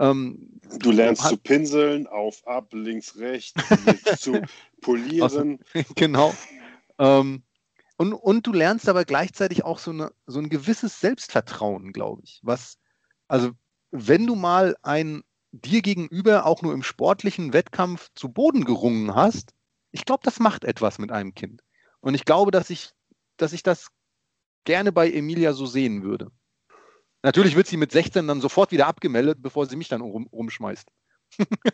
Ähm, 0.00 0.60
du 0.78 0.90
lernst 0.90 1.22
zu 1.22 1.36
pinseln, 1.36 2.06
auf, 2.06 2.46
ab, 2.46 2.68
links, 2.72 3.18
rechts, 3.18 3.52
zu 4.18 4.40
polieren. 4.80 5.58
genau. 5.94 6.34
Ähm, 6.98 7.42
und, 8.02 8.14
und 8.14 8.48
du 8.48 8.52
lernst 8.52 8.88
aber 8.88 9.04
gleichzeitig 9.04 9.64
auch 9.64 9.78
so, 9.78 9.92
eine, 9.92 10.12
so 10.26 10.40
ein 10.40 10.48
gewisses 10.48 10.98
Selbstvertrauen, 10.98 11.92
glaube 11.92 12.22
ich. 12.24 12.40
Was, 12.42 12.76
also, 13.28 13.52
wenn 13.92 14.26
du 14.26 14.34
mal 14.34 14.76
ein 14.82 15.22
dir 15.52 15.82
gegenüber 15.82 16.46
auch 16.46 16.62
nur 16.62 16.74
im 16.74 16.82
sportlichen 16.82 17.52
Wettkampf 17.52 18.08
zu 18.16 18.28
Boden 18.28 18.64
gerungen 18.64 19.14
hast, 19.14 19.52
ich 19.92 20.04
glaube, 20.04 20.22
das 20.24 20.40
macht 20.40 20.64
etwas 20.64 20.98
mit 20.98 21.12
einem 21.12 21.32
Kind. 21.34 21.62
Und 22.00 22.14
ich 22.14 22.24
glaube, 22.24 22.50
dass 22.50 22.70
ich, 22.70 22.90
dass 23.36 23.52
ich 23.52 23.62
das 23.62 23.86
gerne 24.64 24.90
bei 24.90 25.08
Emilia 25.08 25.52
so 25.52 25.66
sehen 25.66 26.02
würde. 26.02 26.32
Natürlich 27.22 27.54
wird 27.54 27.68
sie 27.68 27.76
mit 27.76 27.92
16 27.92 28.26
dann 28.26 28.40
sofort 28.40 28.72
wieder 28.72 28.88
abgemeldet, 28.88 29.38
bevor 29.40 29.66
sie 29.66 29.76
mich 29.76 29.88
dann 29.88 30.00
rum, 30.00 30.26
rumschmeißt. 30.32 30.88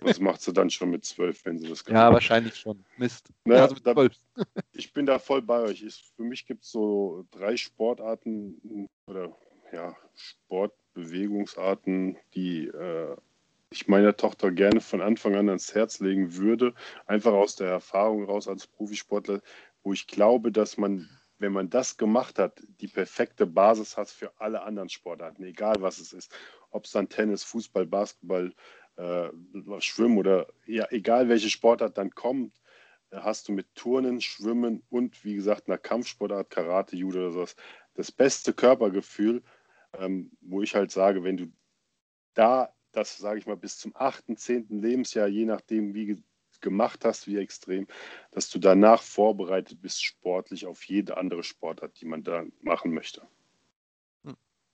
Was 0.00 0.20
macht 0.20 0.40
sie 0.40 0.52
dann 0.52 0.70
schon 0.70 0.90
mit 0.90 1.04
zwölf, 1.04 1.44
wenn 1.44 1.58
sie 1.58 1.68
das 1.68 1.84
kann? 1.84 1.96
Ja, 1.96 2.12
wahrscheinlich 2.12 2.56
schon. 2.56 2.84
Mist. 2.96 3.28
Naja, 3.44 3.62
also 3.62 3.76
da, 3.76 4.08
ich 4.72 4.92
bin 4.92 5.06
da 5.06 5.18
voll 5.18 5.42
bei 5.42 5.60
euch. 5.60 5.82
Ich, 5.82 6.04
für 6.16 6.22
mich 6.22 6.46
gibt 6.46 6.64
es 6.64 6.70
so 6.70 7.24
drei 7.30 7.56
Sportarten 7.56 8.88
oder 9.06 9.36
ja, 9.72 9.96
Sportbewegungsarten, 10.14 12.16
die 12.34 12.68
äh, 12.68 13.16
ich 13.70 13.88
meiner 13.88 14.16
Tochter 14.16 14.50
gerne 14.50 14.80
von 14.80 15.02
Anfang 15.02 15.34
an 15.34 15.48
ans 15.48 15.74
Herz 15.74 16.00
legen 16.00 16.36
würde. 16.36 16.74
Einfach 17.06 17.32
aus 17.32 17.56
der 17.56 17.68
Erfahrung 17.68 18.24
raus 18.24 18.48
als 18.48 18.66
Profisportler, 18.66 19.42
wo 19.82 19.92
ich 19.92 20.06
glaube, 20.06 20.52
dass 20.52 20.78
man 20.78 21.08
wenn 21.38 21.52
man 21.52 21.70
das 21.70 21.96
gemacht 21.96 22.38
hat, 22.38 22.60
die 22.80 22.88
perfekte 22.88 23.46
Basis 23.46 23.96
hat 23.96 24.08
für 24.08 24.32
alle 24.40 24.62
anderen 24.62 24.88
Sportarten, 24.88 25.44
egal 25.44 25.76
was 25.80 25.98
es 25.98 26.12
ist. 26.12 26.34
Ob 26.70 26.84
es 26.84 26.92
dann 26.92 27.08
Tennis, 27.08 27.44
Fußball, 27.44 27.86
Basketball, 27.86 28.52
äh, 28.98 29.30
Schwimmen 29.80 30.18
oder 30.18 30.48
ja, 30.66 30.86
egal 30.90 31.28
welche 31.28 31.48
Sportart 31.48 31.96
dann 31.96 32.10
kommt, 32.10 32.54
äh, 33.10 33.18
hast 33.18 33.48
du 33.48 33.52
mit 33.52 33.74
Turnen, 33.74 34.20
Schwimmen 34.20 34.82
und 34.90 35.24
wie 35.24 35.34
gesagt 35.34 35.68
einer 35.68 35.78
Kampfsportart, 35.78 36.50
Karate, 36.50 36.96
Judo 36.96 37.20
oder 37.20 37.32
sowas, 37.32 37.56
das 37.94 38.12
beste 38.12 38.52
Körpergefühl, 38.52 39.42
ähm, 39.98 40.30
wo 40.40 40.62
ich 40.62 40.74
halt 40.74 40.90
sage, 40.90 41.24
wenn 41.24 41.36
du 41.36 41.46
da 42.34 42.74
das, 42.92 43.18
sage 43.18 43.38
ich 43.38 43.46
mal, 43.46 43.56
bis 43.56 43.78
zum 43.78 43.92
8., 43.94 44.24
10. 44.36 44.80
Lebensjahr, 44.80 45.28
je 45.28 45.44
nachdem, 45.44 45.94
wie 45.94 46.22
gemacht 46.60 47.04
hast, 47.04 47.28
wie 47.28 47.38
extrem, 47.38 47.86
dass 48.32 48.50
du 48.50 48.58
danach 48.58 49.02
vorbereitet 49.02 49.80
bist, 49.80 50.02
sportlich 50.02 50.66
auf 50.66 50.82
jede 50.84 51.16
andere 51.16 51.44
Sportart, 51.44 52.00
die 52.00 52.06
man 52.06 52.24
da 52.24 52.44
machen 52.62 52.92
möchte. 52.92 53.28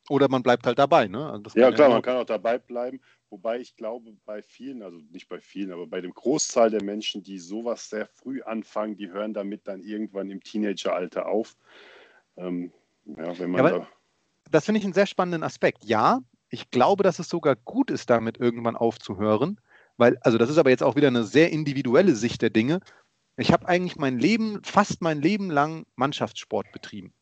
Oder 0.09 0.29
man 0.29 0.43
bleibt 0.43 0.67
halt 0.67 0.79
dabei, 0.79 1.09
ne? 1.09 1.31
Also 1.31 1.59
ja, 1.59 1.73
klar, 1.73 1.89
man 1.89 2.03
kann 2.03 2.17
auch 2.17 2.27
dabei 2.27 2.59
bleiben. 2.59 3.01
Wobei 3.31 3.59
ich 3.59 3.75
glaube, 3.77 4.15
bei 4.27 4.43
vielen, 4.43 4.83
also 4.83 4.99
nicht 5.11 5.29
bei 5.29 5.41
vielen, 5.41 5.73
aber 5.73 5.87
bei 5.87 6.01
dem 6.01 6.13
Großteil 6.13 6.71
der 6.71 6.83
Menschen, 6.83 7.23
die 7.23 7.39
sowas 7.39 7.89
sehr 7.89 8.07
früh 8.07 8.43
anfangen, 8.43 8.97
die 8.97 9.11
hören 9.11 9.33
damit 9.33 9.67
dann 9.67 9.81
irgendwann 9.81 10.31
im 10.31 10.43
Teenageralter 10.43 11.27
auf. 11.27 11.57
Ähm, 12.37 12.73
ja, 13.07 13.39
wenn 13.39 13.51
man 13.51 13.65
ja, 13.65 13.71
da 13.79 13.89
das 14.51 14.67
finde 14.67 14.79
ich 14.79 14.85
einen 14.85 14.95
sehr 14.95 15.07
spannenden 15.07 15.43
Aspekt. 15.43 15.85
Ja, 15.85 16.21
ich 16.49 16.71
glaube, 16.71 17.03
dass 17.03 17.19
es 17.19 17.29
sogar 17.29 17.57
gut 17.57 17.91
ist, 17.91 18.11
damit 18.11 18.39
irgendwann 18.39 18.77
aufzuhören, 18.77 19.61
weil, 19.97 20.17
also 20.19 20.39
das 20.39 20.51
ist 20.51 20.59
aber 20.59 20.71
jetzt 20.71 20.83
auch 20.83 20.97
wieder 20.97 21.09
eine 21.09 21.25
sehr 21.25 21.51
individuelle 21.51 22.15
Sicht 22.15 22.43
der 22.43 22.51
Dinge. 22.51 22.81
Ich 23.37 23.53
habe 23.53 23.67
eigentlich 23.67 23.97
mein 23.97 24.19
Leben, 24.19 24.63
fast 24.63 25.03
mein 25.03 25.21
Leben 25.21 25.51
lang 25.51 25.87
Mannschaftssport 25.97 26.71
betrieben. 26.73 27.13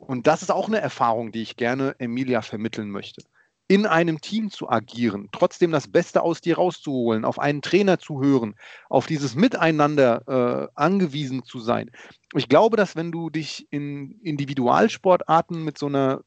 Und 0.00 0.26
das 0.26 0.42
ist 0.42 0.50
auch 0.50 0.66
eine 0.66 0.80
Erfahrung, 0.80 1.30
die 1.30 1.42
ich 1.42 1.56
gerne 1.56 1.94
Emilia 1.98 2.42
vermitteln 2.42 2.90
möchte. 2.90 3.22
In 3.68 3.86
einem 3.86 4.20
Team 4.20 4.50
zu 4.50 4.68
agieren, 4.68 5.28
trotzdem 5.30 5.70
das 5.70 5.86
Beste 5.86 6.22
aus 6.22 6.40
dir 6.40 6.56
rauszuholen, 6.56 7.24
auf 7.24 7.38
einen 7.38 7.62
Trainer 7.62 7.98
zu 8.00 8.20
hören, 8.20 8.56
auf 8.88 9.06
dieses 9.06 9.36
Miteinander 9.36 10.24
äh, 10.26 10.68
angewiesen 10.74 11.44
zu 11.44 11.60
sein. 11.60 11.90
Ich 12.34 12.48
glaube, 12.48 12.76
dass 12.76 12.96
wenn 12.96 13.12
du 13.12 13.30
dich 13.30 13.68
in 13.70 14.18
Individualsportarten 14.22 15.62
mit 15.62 15.78
so 15.78 15.86
einer 15.86 16.22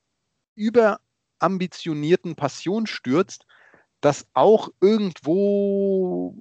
überambitionierten 0.56 2.36
Passion 2.36 2.88
stürzt, 2.88 3.46
das 4.00 4.26
auch 4.34 4.70
irgendwo 4.80 6.36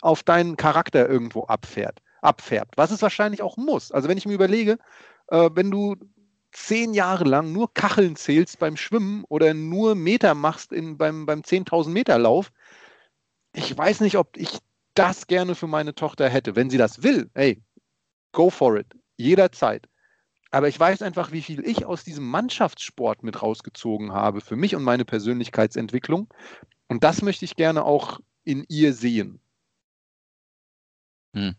auf 0.00 0.22
deinen 0.22 0.56
Charakter 0.56 1.08
irgendwo 1.08 1.44
abfährt, 1.44 2.02
abfärbt, 2.20 2.76
was 2.76 2.92
es 2.92 3.02
wahrscheinlich 3.02 3.42
auch 3.42 3.56
muss. 3.56 3.90
Also 3.90 4.08
wenn 4.08 4.18
ich 4.18 4.26
mir 4.26 4.34
überlege, 4.34 4.78
äh, 5.28 5.50
wenn 5.54 5.70
du 5.70 5.96
zehn 6.52 6.94
Jahre 6.94 7.24
lang 7.24 7.52
nur 7.52 7.72
Kacheln 7.74 8.16
zählst 8.16 8.58
beim 8.58 8.76
Schwimmen 8.76 9.24
oder 9.28 9.52
nur 9.54 9.94
Meter 9.94 10.34
machst 10.34 10.72
in, 10.72 10.96
beim, 10.96 11.26
beim 11.26 11.40
10.000 11.40 11.90
Meter 11.90 12.18
Lauf, 12.18 12.50
ich 13.52 13.76
weiß 13.76 14.00
nicht, 14.00 14.16
ob 14.16 14.36
ich 14.36 14.58
das 14.94 15.26
gerne 15.26 15.54
für 15.54 15.66
meine 15.66 15.94
Tochter 15.94 16.28
hätte. 16.28 16.56
Wenn 16.56 16.70
sie 16.70 16.78
das 16.78 17.02
will, 17.02 17.30
hey, 17.34 17.62
go 18.32 18.50
for 18.50 18.76
it, 18.76 18.86
jederzeit. 19.16 19.86
Aber 20.50 20.68
ich 20.68 20.78
weiß 20.78 21.02
einfach, 21.02 21.32
wie 21.32 21.42
viel 21.42 21.66
ich 21.66 21.84
aus 21.84 22.04
diesem 22.04 22.26
Mannschaftssport 22.28 23.22
mit 23.22 23.42
rausgezogen 23.42 24.12
habe 24.12 24.40
für 24.40 24.56
mich 24.56 24.74
und 24.74 24.82
meine 24.82 25.04
Persönlichkeitsentwicklung. 25.04 26.32
Und 26.88 27.04
das 27.04 27.20
möchte 27.20 27.44
ich 27.44 27.56
gerne 27.56 27.84
auch 27.84 28.20
in 28.44 28.64
ihr 28.68 28.94
sehen. 28.94 29.40
Hm. 31.34 31.56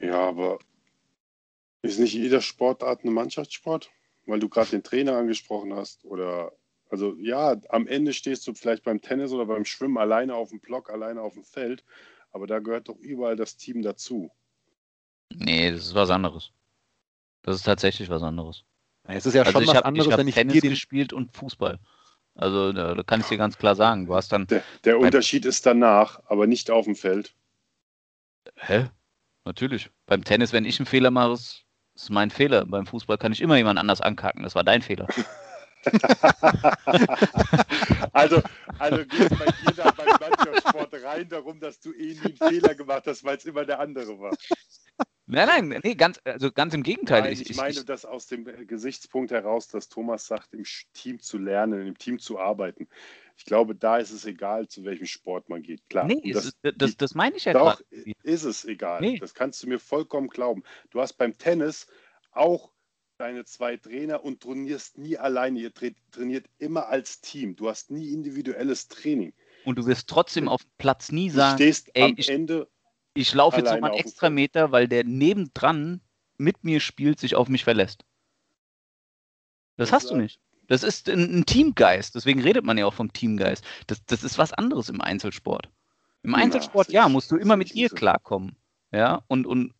Ja, 0.00 0.28
aber 0.28 0.58
ist 1.82 1.98
nicht 1.98 2.14
jeder 2.14 2.40
Sportart 2.40 3.02
eine 3.02 3.10
Mannschaftssport? 3.10 3.90
Weil 4.26 4.40
du 4.40 4.48
gerade 4.48 4.70
den 4.70 4.84
Trainer 4.84 5.16
angesprochen 5.16 5.74
hast. 5.74 6.04
Oder 6.04 6.52
also 6.88 7.16
ja, 7.18 7.56
am 7.70 7.86
Ende 7.86 8.12
stehst 8.12 8.46
du 8.46 8.54
vielleicht 8.54 8.84
beim 8.84 9.00
Tennis 9.00 9.32
oder 9.32 9.46
beim 9.46 9.64
Schwimmen 9.64 9.98
alleine 9.98 10.34
auf 10.34 10.50
dem 10.50 10.60
Block, 10.60 10.90
alleine 10.90 11.20
auf 11.20 11.34
dem 11.34 11.44
Feld. 11.44 11.84
Aber 12.30 12.46
da 12.46 12.60
gehört 12.60 12.88
doch 12.88 12.96
überall 12.98 13.36
das 13.36 13.56
Team 13.56 13.82
dazu. 13.82 14.30
Nee, 15.34 15.70
das 15.70 15.86
ist 15.86 15.94
was 15.94 16.10
anderes. 16.10 16.52
Das 17.42 17.56
ist 17.56 17.64
tatsächlich 17.64 18.08
was 18.08 18.22
anderes. 18.22 18.64
Es 19.04 19.26
ist 19.26 19.34
ja 19.34 19.42
also 19.42 19.52
schon 19.52 19.66
was 19.66 19.74
hab, 19.74 19.86
anderes, 19.86 20.06
ich 20.06 20.16
wenn 20.16 20.28
ich 20.28 20.34
Tennis 20.34 20.62
gespielt 20.62 21.12
und 21.12 21.36
Fußball. 21.36 21.78
Also 22.34 22.72
da, 22.72 22.94
da, 22.94 23.02
kann 23.02 23.20
ich 23.20 23.26
dir 23.26 23.36
ganz 23.36 23.58
klar 23.58 23.74
sagen. 23.74 24.06
Du 24.06 24.14
hast 24.14 24.32
dann. 24.32 24.46
Der, 24.46 24.62
der 24.84 24.98
Unterschied 24.98 25.44
ist 25.44 25.66
danach, 25.66 26.22
aber 26.26 26.46
nicht 26.46 26.70
auf 26.70 26.84
dem 26.84 26.94
Feld. 26.94 27.34
Hä? 28.56 28.88
Natürlich. 29.44 29.90
Beim 30.06 30.24
Tennis, 30.24 30.52
wenn 30.52 30.64
ich 30.64 30.78
einen 30.78 30.86
Fehler 30.86 31.10
mache, 31.10 31.32
ist, 31.32 31.64
ist 32.02 32.10
mein 32.10 32.30
Fehler. 32.30 32.66
Beim 32.66 32.86
Fußball 32.86 33.18
kann 33.18 33.32
ich 33.32 33.40
immer 33.40 33.56
jemand 33.56 33.78
anders 33.78 34.00
ankacken. 34.00 34.42
Das 34.42 34.54
war 34.54 34.64
dein 34.64 34.82
Fehler. 34.82 35.06
also, 38.12 38.40
also 38.78 38.98
geht 38.98 39.32
es 39.32 39.38
bei 39.38 39.46
dir 39.46 39.72
da 39.76 39.90
beim 39.90 40.16
Mannschaftssport 40.20 40.94
rein 41.04 41.28
darum, 41.28 41.58
dass 41.58 41.80
du 41.80 41.92
eh 41.92 42.14
nie 42.14 42.20
einen 42.24 42.36
Fehler 42.36 42.74
gemacht 42.74 43.04
hast, 43.06 43.24
weil 43.24 43.36
es 43.36 43.44
immer 43.44 43.64
der 43.64 43.80
andere 43.80 44.18
war. 44.20 44.32
Nein, 45.26 45.68
nein, 45.68 45.80
nee, 45.82 45.94
ganz, 45.94 46.20
also 46.24 46.52
ganz 46.52 46.74
im 46.74 46.82
Gegenteil. 46.82 47.22
Nein, 47.22 47.32
ich, 47.32 47.48
ich 47.48 47.56
meine 47.56 47.84
das 47.84 48.04
aus 48.04 48.26
dem 48.26 48.44
Gesichtspunkt 48.66 49.30
heraus, 49.30 49.68
dass 49.68 49.88
Thomas 49.88 50.26
sagt, 50.26 50.52
im 50.52 50.64
Team 50.92 51.20
zu 51.20 51.38
lernen, 51.38 51.86
im 51.86 51.96
Team 51.96 52.18
zu 52.18 52.38
arbeiten. 52.38 52.88
Ich 53.36 53.46
glaube, 53.46 53.74
da 53.74 53.96
ist 53.96 54.10
es 54.10 54.26
egal, 54.26 54.68
zu 54.68 54.84
welchem 54.84 55.06
Sport 55.06 55.48
man 55.48 55.62
geht. 55.62 55.88
Klar. 55.88 56.04
Nee, 56.04 56.32
das, 56.32 56.52
das, 56.62 56.74
das, 56.76 56.96
das 56.96 57.14
meine 57.14 57.36
ich 57.36 57.46
ja 57.46 57.54
Doch, 57.54 57.78
grad. 57.78 57.84
ist 58.22 58.44
es 58.44 58.64
egal. 58.64 59.00
Nee. 59.00 59.18
Das 59.18 59.32
kannst 59.32 59.62
du 59.62 59.68
mir 59.68 59.78
vollkommen 59.78 60.28
glauben. 60.28 60.64
Du 60.90 61.00
hast 61.00 61.14
beim 61.14 61.38
Tennis 61.38 61.86
auch 62.32 62.72
deine 63.16 63.44
zwei 63.44 63.76
Trainer 63.76 64.24
und 64.24 64.42
trainierst 64.42 64.98
nie 64.98 65.16
alleine. 65.16 65.60
Ihr 65.60 65.72
trainiert 66.10 66.46
immer 66.58 66.88
als 66.88 67.20
Team. 67.20 67.56
Du 67.56 67.68
hast 67.68 67.90
nie 67.90 68.12
individuelles 68.12 68.88
Training. 68.88 69.32
Und 69.64 69.78
du 69.78 69.86
wirst 69.86 70.08
trotzdem 70.08 70.48
auf 70.48 70.62
dem 70.62 70.70
Platz 70.78 71.12
nie 71.12 71.30
sagen, 71.30 71.56
du 71.56 71.62
stehst 71.62 71.90
ey, 71.94 72.02
am 72.02 72.16
Ende 72.26 72.68
ich 73.14 73.34
laufe 73.34 73.58
jetzt 73.58 73.70
nochmal 73.70 73.90
einen 73.90 74.00
extra 74.00 74.30
Meter, 74.30 74.72
weil 74.72 74.88
der 74.88 75.04
nebendran 75.04 76.00
mit 76.38 76.64
mir 76.64 76.80
spielt, 76.80 77.20
sich 77.20 77.34
auf 77.34 77.48
mich 77.48 77.64
verlässt. 77.64 78.04
Das, 79.76 79.92
hast 79.92 80.10
du 80.10 80.16
nicht. 80.16 80.40
Das 80.68 80.82
ist 80.82 81.08
ein, 81.08 81.40
ein, 81.40 81.46
Teamgeist. 81.46 82.14
Deswegen 82.14 82.40
redet 82.40 82.64
man 82.64 82.78
ja 82.78 82.86
auch 82.86 82.94
vom 82.94 83.12
Teamgeist. 83.12 83.64
Das, 83.86 84.04
das 84.04 84.22
ist 84.22 84.38
was 84.38 84.52
anderes 84.52 84.88
im 84.88 85.00
Einzelsport. 85.00 85.68
Im 86.22 86.34
Einzelsport, 86.34 86.90
ja, 86.90 87.08
musst 87.08 87.30
du 87.30 87.36
immer 87.36 87.56
mit 87.56 87.74
ihr 87.74 87.88
klarkommen. 87.88 88.56
Ja, 88.92 89.24
und, 89.26 89.46
und 89.46 89.74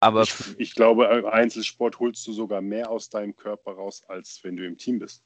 aber. 0.00 0.22
Ich, 0.22 0.58
ich 0.58 0.74
glaube, 0.74 1.06
im 1.06 1.26
Einzelsport 1.26 1.98
holst 1.98 2.26
du 2.26 2.32
sogar 2.32 2.60
mehr 2.60 2.90
aus 2.90 3.10
deinem 3.10 3.36
Körper 3.36 3.72
raus, 3.72 4.02
als 4.08 4.40
wenn 4.42 4.56
du 4.56 4.66
im 4.66 4.78
Team 4.78 4.98
bist. 4.98 5.24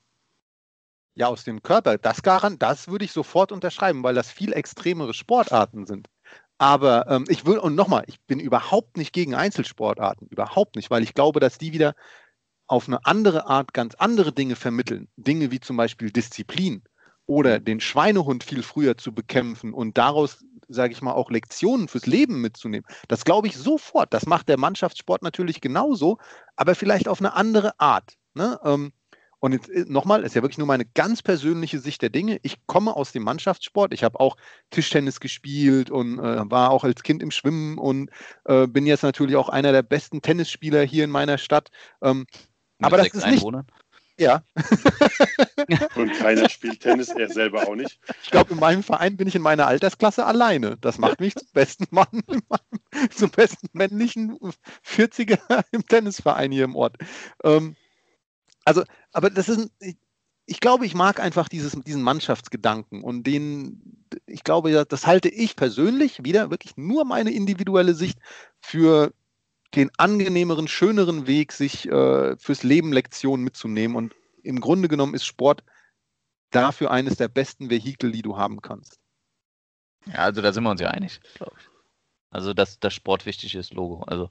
Ja, 1.15 1.29
aus 1.29 1.45
dem 1.45 1.63
Körper. 1.63 1.99
Das, 1.99 2.23
das 2.23 2.89
würde 2.89 3.05
ich 3.05 3.13
sofort 3.13 3.53
unterschreiben, 3.53 4.03
weil 4.03 4.15
das 4.15 4.31
viel 4.31 4.53
extremere 4.53 5.15
Sportarten 5.15 5.87
sind. 5.87 6.09
Aber 6.59 7.07
ähm, 7.09 7.25
ich 7.29 7.47
will, 7.47 7.59
und 7.59 7.77
nochmal, 7.77 8.05
ich 8.09 8.21
bin 8.23 8.41
überhaupt 8.41 8.97
nicht 8.97 9.13
gegen 9.13 9.35
Einzelsportarten, 9.35 10.27
überhaupt 10.29 10.77
nicht, 10.77 10.91
weil 10.91 11.03
ich 11.05 11.15
glaube, 11.15 11.39
dass 11.41 11.59
die 11.59 11.73
wieder 11.73 11.95
auf 12.67 12.89
eine 12.89 13.05
andere 13.07 13.47
Art 13.47 13.73
ganz 13.73 13.95
andere 13.95 14.33
Dinge 14.33 14.57
vermitteln. 14.57 15.09
Dinge 15.17 15.51
wie 15.51 15.61
zum 15.61 15.77
Beispiel 15.77 16.11
Disziplin 16.11 16.83
oder 17.27 17.61
den 17.61 17.81
Schweinehund 17.81 18.43
viel 18.43 18.63
früher 18.63 18.97
zu 18.99 19.15
bekämpfen 19.15 19.73
und 19.73 19.99
daraus, 19.99 20.45
sage 20.69 20.93
ich 20.93 21.01
mal, 21.01 21.13
auch 21.13 21.31
Lektionen 21.31 21.89
fürs 21.89 22.07
Leben 22.07 22.41
mitzunehmen. 22.41 22.87
Das 23.07 23.25
glaube 23.25 23.47
ich 23.47 23.57
sofort. 23.57 24.13
Das 24.13 24.27
macht 24.27 24.49
der 24.49 24.59
Mannschaftssport 24.59 25.23
natürlich 25.23 25.61
genauso, 25.61 26.19
aber 26.57 26.75
vielleicht 26.75 27.09
auf 27.09 27.21
eine 27.21 27.35
andere 27.35 27.79
Art. 27.79 28.15
Ne? 28.35 28.59
Ähm, 28.65 28.93
und 29.41 29.53
jetzt 29.53 29.69
äh, 29.69 29.85
nochmal, 29.89 30.25
ist 30.25 30.35
ja 30.35 30.43
wirklich 30.43 30.59
nur 30.59 30.67
meine 30.67 30.85
ganz 30.85 31.23
persönliche 31.23 31.79
Sicht 31.79 32.03
der 32.03 32.11
Dinge. 32.11 32.39
Ich 32.43 32.67
komme 32.67 32.95
aus 32.97 33.13
dem 33.13 33.23
Mannschaftssport. 33.23 33.93
Ich 33.93 34.05
habe 34.05 34.19
auch 34.21 34.37
Tischtennis 34.71 35.21
gespielt 35.21 35.91
und 35.91 36.19
äh, 36.19 36.51
war 36.51 36.71
auch 36.71 36.85
als 36.85 37.03
Kind 37.03 37.23
im 37.23 37.31
Schwimmen 37.31 37.79
und 37.79 38.11
äh, 38.45 38.67
bin 38.67 38.87
jetzt 38.87 39.03
natürlich 39.03 39.37
auch 39.37 39.49
einer 39.49 39.73
der 39.73 39.83
besten 39.83 40.23
Tennisspieler 40.23 40.83
hier 40.83 41.05
in 41.05 41.11
meiner 41.11 41.39
Stadt. 41.39 41.71
Ähm, 42.03 42.27
aber 42.81 42.99
das 42.99 43.09
ist 43.09 43.27
nicht. 43.27 43.45
Ja. 44.19 44.43
und 45.95 46.13
keiner 46.19 46.49
spielt 46.49 46.81
Tennis, 46.81 47.09
er 47.11 47.29
selber 47.29 47.69
auch 47.69 47.75
nicht. 47.75 47.99
Ich 48.23 48.31
glaube, 48.31 48.53
in 48.55 48.61
meinem 48.61 48.83
Verein 48.83 49.17
bin 49.17 49.29
ich 49.29 49.35
in 49.35 49.43
meiner 49.43 49.67
Altersklasse 49.67 50.27
alleine. 50.27 50.77
Das 50.81 50.99
macht 50.99 51.21
mich 51.21 51.35
zum 51.35 51.49
besten 51.53 51.87
Mann, 51.91 52.23
zum 53.11 53.31
besten 53.31 53.69
männlichen 53.73 54.37
40er 54.85 55.65
im 55.71 55.87
Tennisverein 55.87 56.51
hier 56.51 56.65
im 56.65 56.77
Ort. 56.77 56.97
Ähm, 57.45 57.77
also, 58.69 58.85
aber 59.13 59.31
das 59.31 59.49
ist, 59.49 59.71
ich, 59.81 59.97
ich 60.45 60.61
glaube, 60.61 60.87
ich 60.87 60.95
mag 60.95 61.21
einfach 61.21 61.49
dieses, 61.49 61.73
diesen 61.73 62.03
Mannschaftsgedanken 62.03 63.03
und 63.03 63.25
den, 63.25 64.07
ich 64.27 64.45
glaube, 64.45 64.87
das 64.87 65.07
halte 65.07 65.29
ich 65.29 65.57
persönlich, 65.57 66.25
wieder 66.25 66.51
wirklich 66.51 66.77
nur 66.77 67.05
meine 67.05 67.31
individuelle 67.31 67.95
Sicht, 67.95 68.19
für 68.61 69.13
den 69.75 69.91
angenehmeren, 69.97 70.69
schöneren 70.69 71.27
Weg, 71.27 71.53
sich 71.53 71.89
äh, 71.89 72.37
fürs 72.37 72.63
Leben 72.63 72.93
Lektionen 72.93 73.45
mitzunehmen. 73.45 73.97
Und 73.97 74.15
im 74.43 74.61
Grunde 74.61 74.89
genommen 74.89 75.15
ist 75.15 75.27
Sport 75.27 75.63
dafür 76.51 76.91
eines 76.91 77.17
der 77.17 77.29
besten 77.29 77.71
Vehikel, 77.71 78.13
die 78.13 78.23
du 78.23 78.37
haben 78.37 78.63
kannst. 78.63 78.99
Ja, 80.07 80.21
also 80.21 80.41
da 80.41 80.53
sind 80.53 80.65
wir 80.65 80.71
uns 80.71 80.81
ja 80.81 80.89
einig, 80.89 81.21
glaube 81.35 81.57
ich. 81.59 81.69
Also, 82.31 82.55
dass 82.55 82.79
das 82.79 82.95
Sport 82.95 83.27
wichtig 83.27 83.55
ist, 83.55 83.73
Logo. 83.73 84.03
Also, 84.07 84.31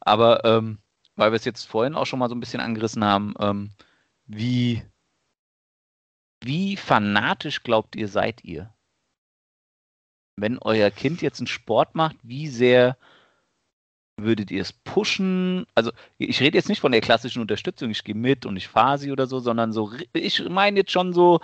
aber 0.00 0.44
ähm, 0.44 0.78
weil 1.16 1.32
wir 1.32 1.36
es 1.36 1.44
jetzt 1.44 1.64
vorhin 1.64 1.94
auch 1.94 2.06
schon 2.06 2.18
mal 2.18 2.28
so 2.28 2.34
ein 2.34 2.40
bisschen 2.40 2.60
angerissen 2.60 3.04
haben, 3.04 3.34
ähm, 3.38 3.70
wie, 4.26 4.82
wie 6.42 6.76
fanatisch 6.76 7.62
glaubt 7.62 7.96
ihr, 7.96 8.08
seid 8.08 8.44
ihr? 8.44 8.72
Wenn 10.36 10.58
euer 10.58 10.90
Kind 10.90 11.22
jetzt 11.22 11.40
einen 11.40 11.46
Sport 11.46 11.94
macht, 11.94 12.16
wie 12.22 12.48
sehr 12.48 12.96
würdet 14.16 14.50
ihr 14.50 14.62
es 14.62 14.72
pushen? 14.72 15.66
Also 15.74 15.92
ich 16.18 16.40
rede 16.40 16.56
jetzt 16.56 16.68
nicht 16.68 16.80
von 16.80 16.92
der 16.92 17.00
klassischen 17.00 17.42
Unterstützung, 17.42 17.90
ich 17.90 18.04
gehe 18.04 18.14
mit 18.14 18.46
und 18.46 18.56
ich 18.56 18.68
fahre 18.68 18.98
sie 18.98 19.12
oder 19.12 19.26
so, 19.26 19.40
sondern 19.40 19.72
so, 19.72 19.92
ich 20.12 20.48
meine 20.48 20.78
jetzt 20.78 20.92
schon 20.92 21.12
so, 21.12 21.40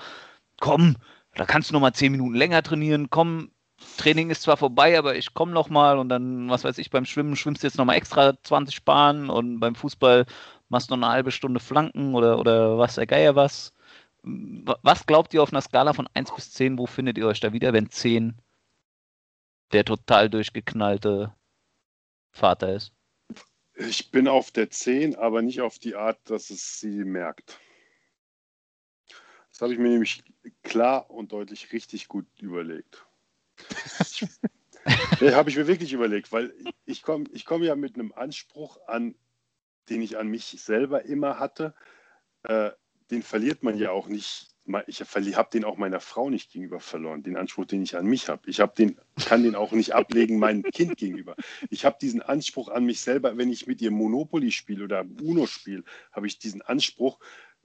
komm, 0.60 0.96
da 1.34 1.44
kannst 1.44 1.70
du 1.70 1.74
noch 1.74 1.80
mal 1.80 1.92
zehn 1.92 2.12
Minuten 2.12 2.34
länger 2.34 2.62
trainieren, 2.62 3.10
komm, 3.10 3.50
Training 3.98 4.30
ist 4.30 4.42
zwar 4.42 4.56
vorbei, 4.56 4.98
aber 4.98 5.16
ich 5.16 5.34
komme 5.34 5.52
noch 5.52 5.68
mal 5.68 5.98
und 5.98 6.08
dann, 6.08 6.48
was 6.48 6.64
weiß 6.64 6.78
ich, 6.78 6.90
beim 6.90 7.04
Schwimmen 7.04 7.36
schwimmst 7.36 7.62
du 7.62 7.66
jetzt 7.66 7.76
noch 7.76 7.84
mal 7.84 7.94
extra 7.94 8.40
20 8.42 8.84
Bahnen 8.84 9.28
und 9.28 9.60
beim 9.60 9.74
Fußball 9.74 10.24
machst 10.68 10.90
du 10.90 10.96
noch 10.96 11.06
eine 11.06 11.12
halbe 11.12 11.32
Stunde 11.32 11.60
Flanken 11.60 12.14
oder, 12.14 12.38
oder 12.38 12.78
was, 12.78 12.94
der 12.94 13.06
Geier 13.06 13.36
was. 13.36 13.74
Was 14.22 15.06
glaubt 15.06 15.34
ihr 15.34 15.42
auf 15.42 15.52
einer 15.52 15.60
Skala 15.60 15.92
von 15.92 16.08
1 16.14 16.34
bis 16.34 16.52
10, 16.52 16.78
wo 16.78 16.86
findet 16.86 17.18
ihr 17.18 17.26
euch 17.26 17.40
da 17.40 17.52
wieder, 17.52 17.72
wenn 17.72 17.90
10 17.90 18.40
der 19.72 19.84
total 19.84 20.30
durchgeknallte 20.30 21.34
Vater 22.30 22.74
ist? 22.74 22.92
Ich 23.74 24.10
bin 24.10 24.26
auf 24.26 24.50
der 24.50 24.70
10, 24.70 25.16
aber 25.16 25.42
nicht 25.42 25.60
auf 25.60 25.78
die 25.78 25.94
Art, 25.94 26.18
dass 26.24 26.50
es 26.50 26.80
sie 26.80 27.04
merkt. 27.04 27.60
Das 29.50 29.60
habe 29.60 29.72
ich 29.72 29.78
mir 29.78 29.90
nämlich 29.90 30.22
klar 30.62 31.10
und 31.10 31.32
deutlich 31.32 31.72
richtig 31.72 32.08
gut 32.08 32.26
überlegt. 32.40 33.07
nee, 35.20 35.32
habe 35.32 35.50
ich 35.50 35.56
mir 35.56 35.66
wirklich 35.66 35.92
überlegt, 35.92 36.32
weil 36.32 36.52
ich 36.84 37.02
komme 37.02 37.24
ich 37.32 37.44
komm 37.44 37.62
ja 37.62 37.76
mit 37.76 37.94
einem 37.94 38.12
Anspruch 38.12 38.78
an, 38.86 39.14
den 39.88 40.02
ich 40.02 40.18
an 40.18 40.28
mich 40.28 40.44
selber 40.60 41.04
immer 41.04 41.38
hatte. 41.38 41.74
Äh, 42.42 42.70
den 43.10 43.22
verliert 43.22 43.62
man 43.62 43.78
ja 43.78 43.90
auch 43.90 44.08
nicht. 44.08 44.48
Ich 44.86 45.00
habe 45.00 45.50
den 45.50 45.64
auch 45.64 45.78
meiner 45.78 46.00
Frau 46.00 46.28
nicht 46.28 46.52
gegenüber 46.52 46.78
verloren, 46.78 47.22
den 47.22 47.38
Anspruch, 47.38 47.64
den 47.64 47.82
ich 47.82 47.96
an 47.96 48.04
mich 48.04 48.28
habe. 48.28 48.42
Ich 48.50 48.60
hab 48.60 48.74
den, 48.74 49.00
kann 49.24 49.42
den 49.42 49.54
auch 49.54 49.72
nicht 49.72 49.94
ablegen 49.94 50.38
meinem 50.38 50.62
Kind 50.62 50.98
gegenüber. 50.98 51.36
Ich 51.70 51.86
habe 51.86 51.96
diesen 51.98 52.20
Anspruch 52.20 52.68
an 52.68 52.84
mich 52.84 53.00
selber, 53.00 53.38
wenn 53.38 53.50
ich 53.50 53.66
mit 53.66 53.80
ihr 53.80 53.90
Monopoly 53.90 54.52
spiele 54.52 54.84
oder 54.84 55.06
Uno 55.22 55.46
spiele, 55.46 55.84
habe 56.12 56.26
ich 56.26 56.38
diesen 56.38 56.60
Anspruch, 56.60 57.18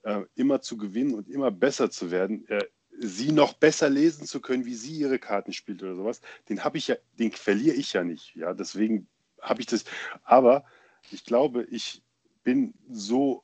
äh, 0.03 0.21
immer 0.35 0.61
zu 0.61 0.77
gewinnen 0.77 1.13
und 1.13 1.27
immer 1.27 1.51
besser 1.51 1.91
zu 1.91 2.09
werden. 2.09 2.47
Äh, 2.47 2.63
sie 2.99 3.31
noch 3.31 3.53
besser 3.53 3.89
lesen 3.89 4.25
zu 4.25 4.41
können, 4.41 4.65
wie 4.65 4.75
sie 4.75 4.97
ihre 4.97 5.19
Karten 5.19 5.53
spielt 5.53 5.83
oder 5.83 5.95
sowas, 5.95 6.21
den 6.49 6.63
habe 6.63 6.77
ich 6.77 6.87
ja, 6.87 6.95
den 7.19 7.31
verliere 7.31 7.75
ich 7.75 7.93
ja 7.93 8.03
nicht. 8.03 8.35
Ja, 8.35 8.53
deswegen 8.53 9.07
habe 9.41 9.61
ich 9.61 9.67
das. 9.67 9.85
Aber 10.23 10.65
ich 11.11 11.25
glaube, 11.25 11.63
ich 11.63 12.03
bin 12.43 12.73
so 12.89 13.43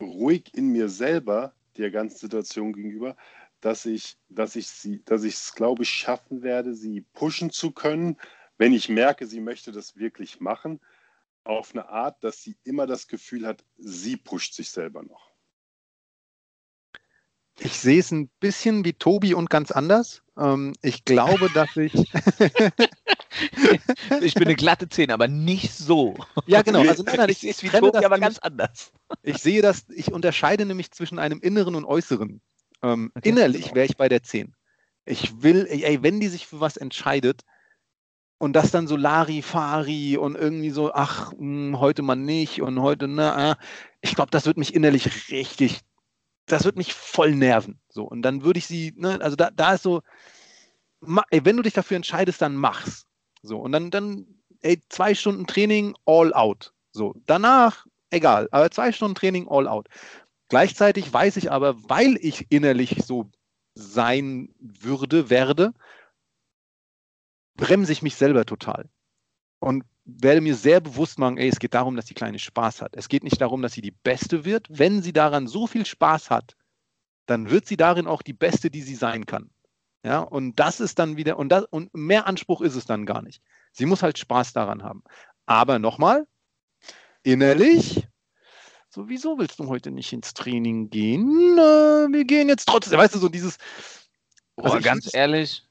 ruhig 0.00 0.54
in 0.54 0.68
mir 0.68 0.88
selber 0.88 1.54
der 1.76 1.90
ganzen 1.90 2.18
Situation 2.18 2.72
gegenüber, 2.72 3.16
dass 3.60 3.86
ich, 3.86 4.16
dass 4.28 4.56
ich 4.56 4.68
sie, 4.68 5.02
dass 5.04 5.24
ich 5.24 5.34
es, 5.34 5.54
glaube 5.54 5.82
ich, 5.82 5.90
schaffen 5.90 6.42
werde, 6.42 6.74
sie 6.74 7.00
pushen 7.12 7.50
zu 7.50 7.72
können, 7.72 8.16
wenn 8.56 8.72
ich 8.72 8.88
merke, 8.88 9.26
sie 9.26 9.40
möchte 9.40 9.72
das 9.72 9.96
wirklich 9.96 10.40
machen, 10.40 10.80
auf 11.44 11.72
eine 11.72 11.88
Art, 11.88 12.22
dass 12.22 12.42
sie 12.42 12.56
immer 12.64 12.86
das 12.86 13.08
Gefühl 13.08 13.46
hat, 13.46 13.64
sie 13.78 14.16
pusht 14.16 14.54
sich 14.54 14.70
selber 14.70 15.02
noch. 15.02 15.27
Ich 17.60 17.78
sehe 17.78 17.98
es 17.98 18.12
ein 18.12 18.28
bisschen 18.40 18.84
wie 18.84 18.92
Tobi 18.92 19.34
und 19.34 19.50
ganz 19.50 19.72
anders. 19.72 20.22
Ähm, 20.38 20.74
ich 20.82 21.04
glaube, 21.04 21.50
dass 21.50 21.76
ich. 21.76 21.92
ich 24.20 24.34
bin 24.34 24.44
eine 24.44 24.54
glatte 24.54 24.88
Zehn, 24.88 25.10
aber 25.10 25.26
nicht 25.26 25.72
so. 25.72 26.16
Ja, 26.46 26.62
genau. 26.62 26.80
Also, 26.80 27.02
nein, 27.02 27.16
nein, 27.16 27.30
ich, 27.30 27.46
ich, 27.46 27.62
ich 27.62 27.72
Tobi, 27.72 28.04
aber 28.04 28.18
ganz 28.18 28.38
anders. 28.38 28.92
Ich 29.22 29.38
sehe 29.38 29.60
das, 29.60 29.86
ich 29.88 30.12
unterscheide 30.12 30.66
nämlich 30.66 30.92
zwischen 30.92 31.18
einem 31.18 31.40
inneren 31.40 31.74
und 31.74 31.84
äußeren. 31.84 32.40
Ähm, 32.82 33.10
okay, 33.14 33.28
innerlich 33.28 33.74
wäre 33.74 33.86
ich 33.86 33.96
bei 33.96 34.08
der 34.08 34.22
10. 34.22 34.54
Ich 35.04 35.42
will, 35.42 35.66
ey, 35.68 36.02
wenn 36.02 36.20
die 36.20 36.28
sich 36.28 36.46
für 36.46 36.60
was 36.60 36.76
entscheidet 36.76 37.42
und 38.38 38.52
das 38.52 38.70
dann 38.70 38.86
so 38.86 38.96
Larifari 38.96 40.16
und 40.16 40.36
irgendwie 40.36 40.70
so, 40.70 40.92
ach, 40.92 41.32
mh, 41.32 41.38
hm, 41.38 41.80
heute 41.80 42.02
mal 42.02 42.14
nicht 42.14 42.62
und 42.62 42.80
heute, 42.80 43.08
na, 43.08 43.56
ich 44.00 44.14
glaube, 44.14 44.30
das 44.30 44.46
wird 44.46 44.58
mich 44.58 44.74
innerlich 44.74 45.32
richtig 45.32 45.80
das 46.48 46.64
wird 46.64 46.76
mich 46.76 46.94
voll 46.94 47.34
nerven. 47.34 47.80
So, 47.88 48.04
und 48.04 48.22
dann 48.22 48.42
würde 48.42 48.58
ich 48.58 48.66
sie, 48.66 48.92
ne, 48.96 49.20
also 49.20 49.36
da, 49.36 49.50
da 49.50 49.74
ist 49.74 49.82
so, 49.82 50.02
ey, 51.30 51.44
wenn 51.44 51.56
du 51.56 51.62
dich 51.62 51.74
dafür 51.74 51.96
entscheidest, 51.96 52.42
dann 52.42 52.56
mach's. 52.56 53.06
So, 53.42 53.58
und 53.58 53.72
dann, 53.72 53.90
dann, 53.90 54.26
ey, 54.62 54.82
zwei 54.88 55.14
Stunden 55.14 55.46
Training, 55.46 55.96
all 56.06 56.32
out. 56.34 56.72
So, 56.92 57.14
danach, 57.26 57.86
egal, 58.10 58.48
aber 58.50 58.70
zwei 58.70 58.92
Stunden 58.92 59.14
Training, 59.14 59.46
all 59.48 59.68
out. 59.68 59.88
Gleichzeitig 60.48 61.12
weiß 61.12 61.36
ich 61.36 61.52
aber, 61.52 61.76
weil 61.88 62.16
ich 62.20 62.46
innerlich 62.50 62.96
so 63.04 63.30
sein 63.74 64.54
würde, 64.58 65.30
werde, 65.30 65.72
bremse 67.56 67.92
ich 67.92 68.02
mich 68.02 68.14
selber 68.16 68.46
total. 68.46 68.88
und 69.60 69.84
werde 70.08 70.40
mir 70.40 70.54
sehr 70.54 70.80
bewusst 70.80 71.18
machen, 71.18 71.36
ey, 71.36 71.48
es 71.48 71.58
geht 71.58 71.74
darum, 71.74 71.94
dass 71.94 72.06
die 72.06 72.14
Kleine 72.14 72.38
Spaß 72.38 72.80
hat. 72.80 72.96
Es 72.96 73.08
geht 73.08 73.24
nicht 73.24 73.40
darum, 73.40 73.60
dass 73.60 73.72
sie 73.72 73.82
die 73.82 73.90
Beste 73.90 74.44
wird. 74.44 74.66
Wenn 74.70 75.02
sie 75.02 75.12
daran 75.12 75.46
so 75.46 75.66
viel 75.66 75.84
Spaß 75.84 76.30
hat, 76.30 76.56
dann 77.26 77.50
wird 77.50 77.66
sie 77.66 77.76
darin 77.76 78.06
auch 78.06 78.22
die 78.22 78.32
Beste, 78.32 78.70
die 78.70 78.80
sie 78.80 78.94
sein 78.94 79.26
kann. 79.26 79.50
Ja, 80.02 80.20
und 80.20 80.56
das 80.56 80.80
ist 80.80 80.98
dann 80.98 81.16
wieder, 81.16 81.38
und, 81.38 81.50
das, 81.50 81.64
und 81.66 81.92
mehr 81.94 82.26
Anspruch 82.26 82.62
ist 82.62 82.74
es 82.74 82.86
dann 82.86 83.04
gar 83.04 83.20
nicht. 83.20 83.42
Sie 83.72 83.84
muss 83.84 84.02
halt 84.02 84.16
Spaß 84.16 84.54
daran 84.54 84.82
haben. 84.82 85.02
Aber 85.44 85.78
nochmal, 85.78 86.26
innerlich, 87.22 88.06
so, 88.88 89.08
wieso 89.08 89.38
willst 89.38 89.58
du 89.58 89.66
heute 89.68 89.90
nicht 89.90 90.12
ins 90.12 90.32
Training 90.32 90.88
gehen? 90.88 91.54
Na, 91.54 92.08
wir 92.10 92.24
gehen 92.24 92.48
jetzt 92.48 92.66
trotzdem. 92.66 92.98
Weißt 92.98 93.14
du, 93.14 93.18
so 93.18 93.28
dieses. 93.28 93.58
Also 94.56 94.76
Boah, 94.76 94.80
ganz 94.80 95.12
ehrlich, 95.12 95.68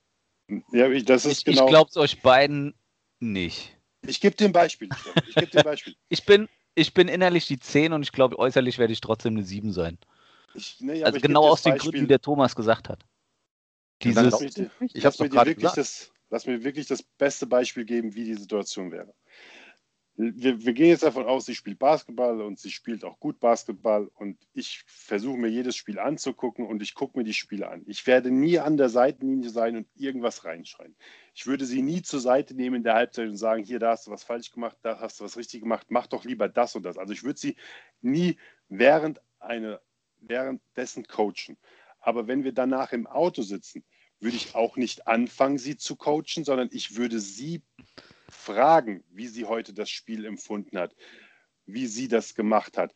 Ja, 0.71 0.89
ich, 0.89 1.05
das 1.05 1.25
ist 1.25 1.39
ich, 1.39 1.45
genau. 1.45 1.65
ich 1.65 1.69
glaube 1.69 1.89
es 1.89 1.97
euch 1.97 2.21
beiden 2.21 2.75
nicht. 3.19 3.76
Ich 4.07 4.21
gebe 4.21 4.35
dir 4.35 4.45
ein 4.45 4.51
Beispiel. 4.51 4.89
Ich 5.27 5.35
gebe 5.35 5.47
dir 5.47 5.59
ein 5.59 5.63
Beispiel. 5.63 5.95
Ich 6.09 6.25
bin, 6.25 6.47
ich 6.75 6.93
bin 6.93 7.07
innerlich 7.07 7.47
die 7.47 7.59
10 7.59 7.91
und 7.93 8.03
ich 8.03 8.11
glaube, 8.11 8.39
äußerlich 8.39 8.77
werde 8.77 8.93
ich 8.93 9.01
trotzdem 9.01 9.35
eine 9.35 9.43
7 9.43 9.73
sein. 9.73 9.97
Ich, 10.53 10.77
nee, 10.79 11.01
aber 11.01 11.07
also 11.07 11.19
genau 11.19 11.47
aus 11.47 11.61
den 11.61 11.73
Beispiel. 11.73 11.91
Gründen, 11.91 12.05
die 12.05 12.07
der 12.07 12.21
Thomas 12.21 12.55
gesagt 12.55 12.89
hat. 12.89 13.03
Dieses, 14.03 14.33
es 14.33 14.57
nicht? 14.79 14.93
Ich 14.93 15.03
Lass 15.03 15.19
habe 15.19 15.23
mir 15.23 15.29
dir 15.29 15.35
wirklich 15.35 15.55
gesagt. 15.55 15.77
das, 15.77 16.11
lass 16.29 16.45
mir 16.45 16.63
wirklich 16.63 16.87
das 16.87 17.03
beste 17.03 17.45
Beispiel 17.47 17.85
geben, 17.85 18.15
wie 18.15 18.23
die 18.23 18.35
Situation 18.35 18.91
wäre. 18.91 19.13
Wir, 20.19 20.65
wir 20.65 20.73
gehen 20.73 20.87
jetzt 20.87 21.03
davon 21.03 21.27
aus, 21.27 21.45
sie 21.45 21.53
spielt 21.53 21.77
Basketball 21.77 22.41
und 22.41 22.59
sie 22.59 22.71
spielt 22.71 23.05
auch 23.05 23.19
gut 23.19 23.39
Basketball 23.39 24.09
und 24.15 24.35
ich 24.53 24.83
versuche 24.87 25.37
mir 25.37 25.47
jedes 25.47 25.75
Spiel 25.75 25.99
anzugucken 25.99 26.65
und 26.65 26.81
ich 26.81 26.95
gucke 26.95 27.19
mir 27.19 27.23
die 27.23 27.35
Spiele 27.35 27.69
an. 27.69 27.83
Ich 27.85 28.07
werde 28.07 28.31
nie 28.31 28.57
an 28.57 28.77
der 28.77 28.89
Seitenlinie 28.89 29.51
sein 29.51 29.77
und 29.77 29.87
irgendwas 29.95 30.43
reinschreien. 30.43 30.95
Ich 31.35 31.45
würde 31.45 31.65
sie 31.65 31.83
nie 31.83 32.01
zur 32.01 32.19
Seite 32.19 32.55
nehmen 32.55 32.77
in 32.77 32.83
der 32.83 32.95
Halbzeit 32.95 33.29
und 33.29 33.37
sagen, 33.37 33.63
hier, 33.63 33.77
da 33.77 33.91
hast 33.91 34.07
du 34.07 34.11
was 34.11 34.23
falsch 34.23 34.51
gemacht, 34.51 34.75
da 34.81 34.99
hast 34.99 35.19
du 35.19 35.23
was 35.23 35.37
richtig 35.37 35.61
gemacht, 35.61 35.85
mach 35.89 36.07
doch 36.07 36.25
lieber 36.25 36.49
das 36.49 36.75
und 36.75 36.81
das. 36.81 36.97
Also 36.97 37.13
ich 37.13 37.23
würde 37.23 37.39
sie 37.39 37.55
nie 38.01 38.37
während 38.69 39.21
eine, 39.39 39.79
währenddessen 40.21 41.05
coachen. 41.05 41.57
Aber 41.99 42.27
wenn 42.27 42.43
wir 42.43 42.53
danach 42.53 42.91
im 42.91 43.05
Auto 43.05 43.43
sitzen, 43.43 43.83
würde 44.19 44.37
ich 44.37 44.55
auch 44.55 44.77
nicht 44.77 45.07
anfangen, 45.07 45.59
sie 45.59 45.77
zu 45.77 45.95
coachen, 45.95 46.43
sondern 46.43 46.69
ich 46.71 46.95
würde 46.95 47.19
sie 47.19 47.61
fragen, 48.29 49.03
wie 49.09 49.27
sie 49.27 49.45
heute 49.45 49.73
das 49.73 49.89
Spiel 49.89 50.25
empfunden 50.25 50.77
hat, 50.77 50.95
wie 51.65 51.87
sie 51.87 52.07
das 52.07 52.35
gemacht 52.35 52.77
hat 52.77 52.93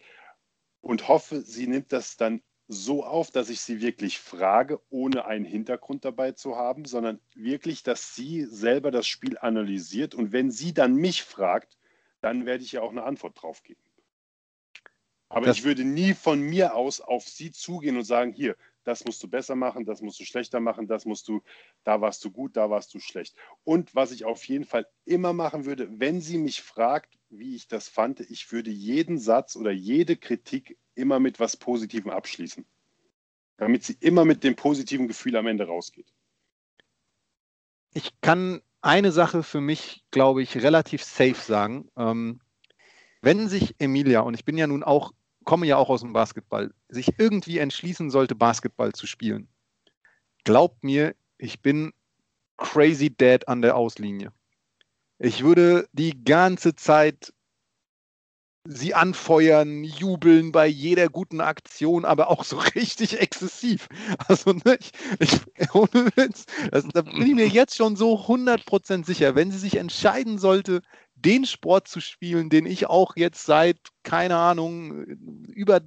und 0.81 1.07
hoffe, 1.07 1.41
sie 1.41 1.67
nimmt 1.67 1.91
das 1.91 2.17
dann 2.17 2.41
so 2.67 3.03
auf, 3.03 3.31
dass 3.31 3.49
ich 3.49 3.59
sie 3.59 3.81
wirklich 3.81 4.19
frage, 4.19 4.79
ohne 4.89 5.25
einen 5.25 5.43
Hintergrund 5.43 6.05
dabei 6.05 6.31
zu 6.31 6.55
haben, 6.55 6.85
sondern 6.85 7.19
wirklich, 7.35 7.83
dass 7.83 8.15
sie 8.15 8.45
selber 8.45 8.91
das 8.91 9.07
Spiel 9.07 9.37
analysiert 9.37 10.15
und 10.15 10.31
wenn 10.31 10.51
sie 10.51 10.73
dann 10.73 10.95
mich 10.95 11.23
fragt, 11.23 11.77
dann 12.21 12.45
werde 12.45 12.63
ich 12.63 12.71
ja 12.71 12.81
auch 12.81 12.91
eine 12.91 13.03
Antwort 13.03 13.41
drauf 13.41 13.63
geben. 13.63 13.81
Aber 15.27 15.45
Das- 15.47 15.57
ich 15.57 15.63
würde 15.63 15.83
nie 15.83 16.13
von 16.13 16.39
mir 16.41 16.75
aus 16.75 17.01
auf 17.01 17.27
sie 17.27 17.51
zugehen 17.51 17.97
und 17.97 18.03
sagen, 18.03 18.31
hier, 18.31 18.55
das 18.83 19.05
musst 19.05 19.21
du 19.23 19.27
besser 19.27 19.55
machen, 19.55 19.85
das 19.85 20.01
musst 20.01 20.19
du 20.19 20.25
schlechter 20.25 20.59
machen, 20.59 20.87
das 20.87 21.05
musst 21.05 21.27
du, 21.27 21.41
da 21.83 22.01
warst 22.01 22.23
du 22.25 22.31
gut, 22.31 22.57
da 22.57 22.69
warst 22.69 22.93
du 22.93 22.99
schlecht. 22.99 23.35
Und 23.63 23.93
was 23.95 24.11
ich 24.11 24.25
auf 24.25 24.43
jeden 24.45 24.65
Fall 24.65 24.87
immer 25.05 25.33
machen 25.33 25.65
würde, 25.65 25.87
wenn 25.99 26.21
sie 26.21 26.37
mich 26.37 26.61
fragt, 26.61 27.17
wie 27.29 27.55
ich 27.55 27.67
das 27.67 27.87
fand, 27.87 28.19
ich 28.19 28.51
würde 28.51 28.71
jeden 28.71 29.17
Satz 29.17 29.55
oder 29.55 29.71
jede 29.71 30.17
Kritik 30.17 30.77
immer 30.95 31.19
mit 31.19 31.39
was 31.39 31.57
Positivem 31.57 32.11
abschließen. 32.11 32.65
Damit 33.57 33.83
sie 33.83 33.95
immer 33.99 34.25
mit 34.25 34.43
dem 34.43 34.55
positiven 34.55 35.07
Gefühl 35.07 35.35
am 35.35 35.47
Ende 35.47 35.67
rausgeht. 35.67 36.11
ich 37.93 38.19
kann 38.21 38.61
eine 38.81 39.11
Sache 39.11 39.43
für 39.43 39.61
mich, 39.61 40.03
glaube 40.11 40.41
ich, 40.41 40.57
relativ 40.57 41.03
safe 41.03 41.35
sagen. 41.35 41.89
Ähm, 41.95 42.41
wenn 43.21 43.47
sich 43.47 43.75
Emilia, 43.79 44.21
und 44.21 44.33
ich 44.33 44.45
bin 44.45 44.57
ja 44.57 44.67
nun 44.67 44.83
auch, 44.83 45.11
komme 45.43 45.65
ja 45.65 45.77
auch 45.77 45.89
aus 45.89 46.01
dem 46.01 46.13
Basketball, 46.13 46.73
sich 46.89 47.13
irgendwie 47.17 47.57
entschließen 47.57 48.09
sollte, 48.09 48.35
Basketball 48.35 48.93
zu 48.93 49.07
spielen, 49.07 49.47
glaubt 50.43 50.83
mir, 50.83 51.15
ich 51.37 51.61
bin 51.61 51.93
crazy 52.57 53.09
dead 53.09 53.47
an 53.47 53.61
der 53.61 53.75
Auslinie. 53.75 54.31
Ich 55.19 55.43
würde 55.43 55.87
die 55.93 56.23
ganze 56.23 56.75
Zeit 56.75 57.33
sie 58.63 58.93
anfeuern, 58.93 59.83
jubeln 59.83 60.51
bei 60.51 60.67
jeder 60.67 61.09
guten 61.09 61.41
Aktion, 61.41 62.05
aber 62.05 62.29
auch 62.29 62.43
so 62.43 62.57
richtig 62.75 63.19
exzessiv. 63.19 63.87
Also 64.27 64.53
ne, 64.53 64.77
ich, 64.79 64.91
ich, 65.19 65.75
ohne 65.75 66.11
Witz, 66.15 66.45
das, 66.71 66.87
da 66.87 67.01
bin 67.01 67.21
ich 67.21 67.35
mir 67.35 67.47
jetzt 67.47 67.75
schon 67.75 67.95
so 67.95 68.15
100% 68.15 69.05
sicher, 69.05 69.35
wenn 69.35 69.51
sie 69.51 69.57
sich 69.57 69.77
entscheiden 69.77 70.37
sollte, 70.37 70.81
den 71.21 71.45
Sport 71.45 71.87
zu 71.87 71.99
spielen, 71.99 72.49
den 72.49 72.65
ich 72.65 72.87
auch 72.87 73.15
jetzt 73.15 73.45
seit, 73.45 73.77
keine 74.03 74.37
Ahnung, 74.37 75.03
über 75.47 75.81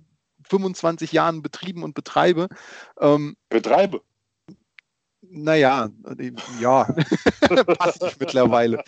25 0.49 1.13
Jahren 1.13 1.43
betrieben 1.43 1.83
und 1.83 1.95
betreibe, 1.95 2.49
ähm, 3.01 3.37
Betreibe. 3.49 4.03
naja, 5.23 5.89
ja, 6.61 6.85
passiv 7.79 8.17
mittlerweile. 8.21 8.83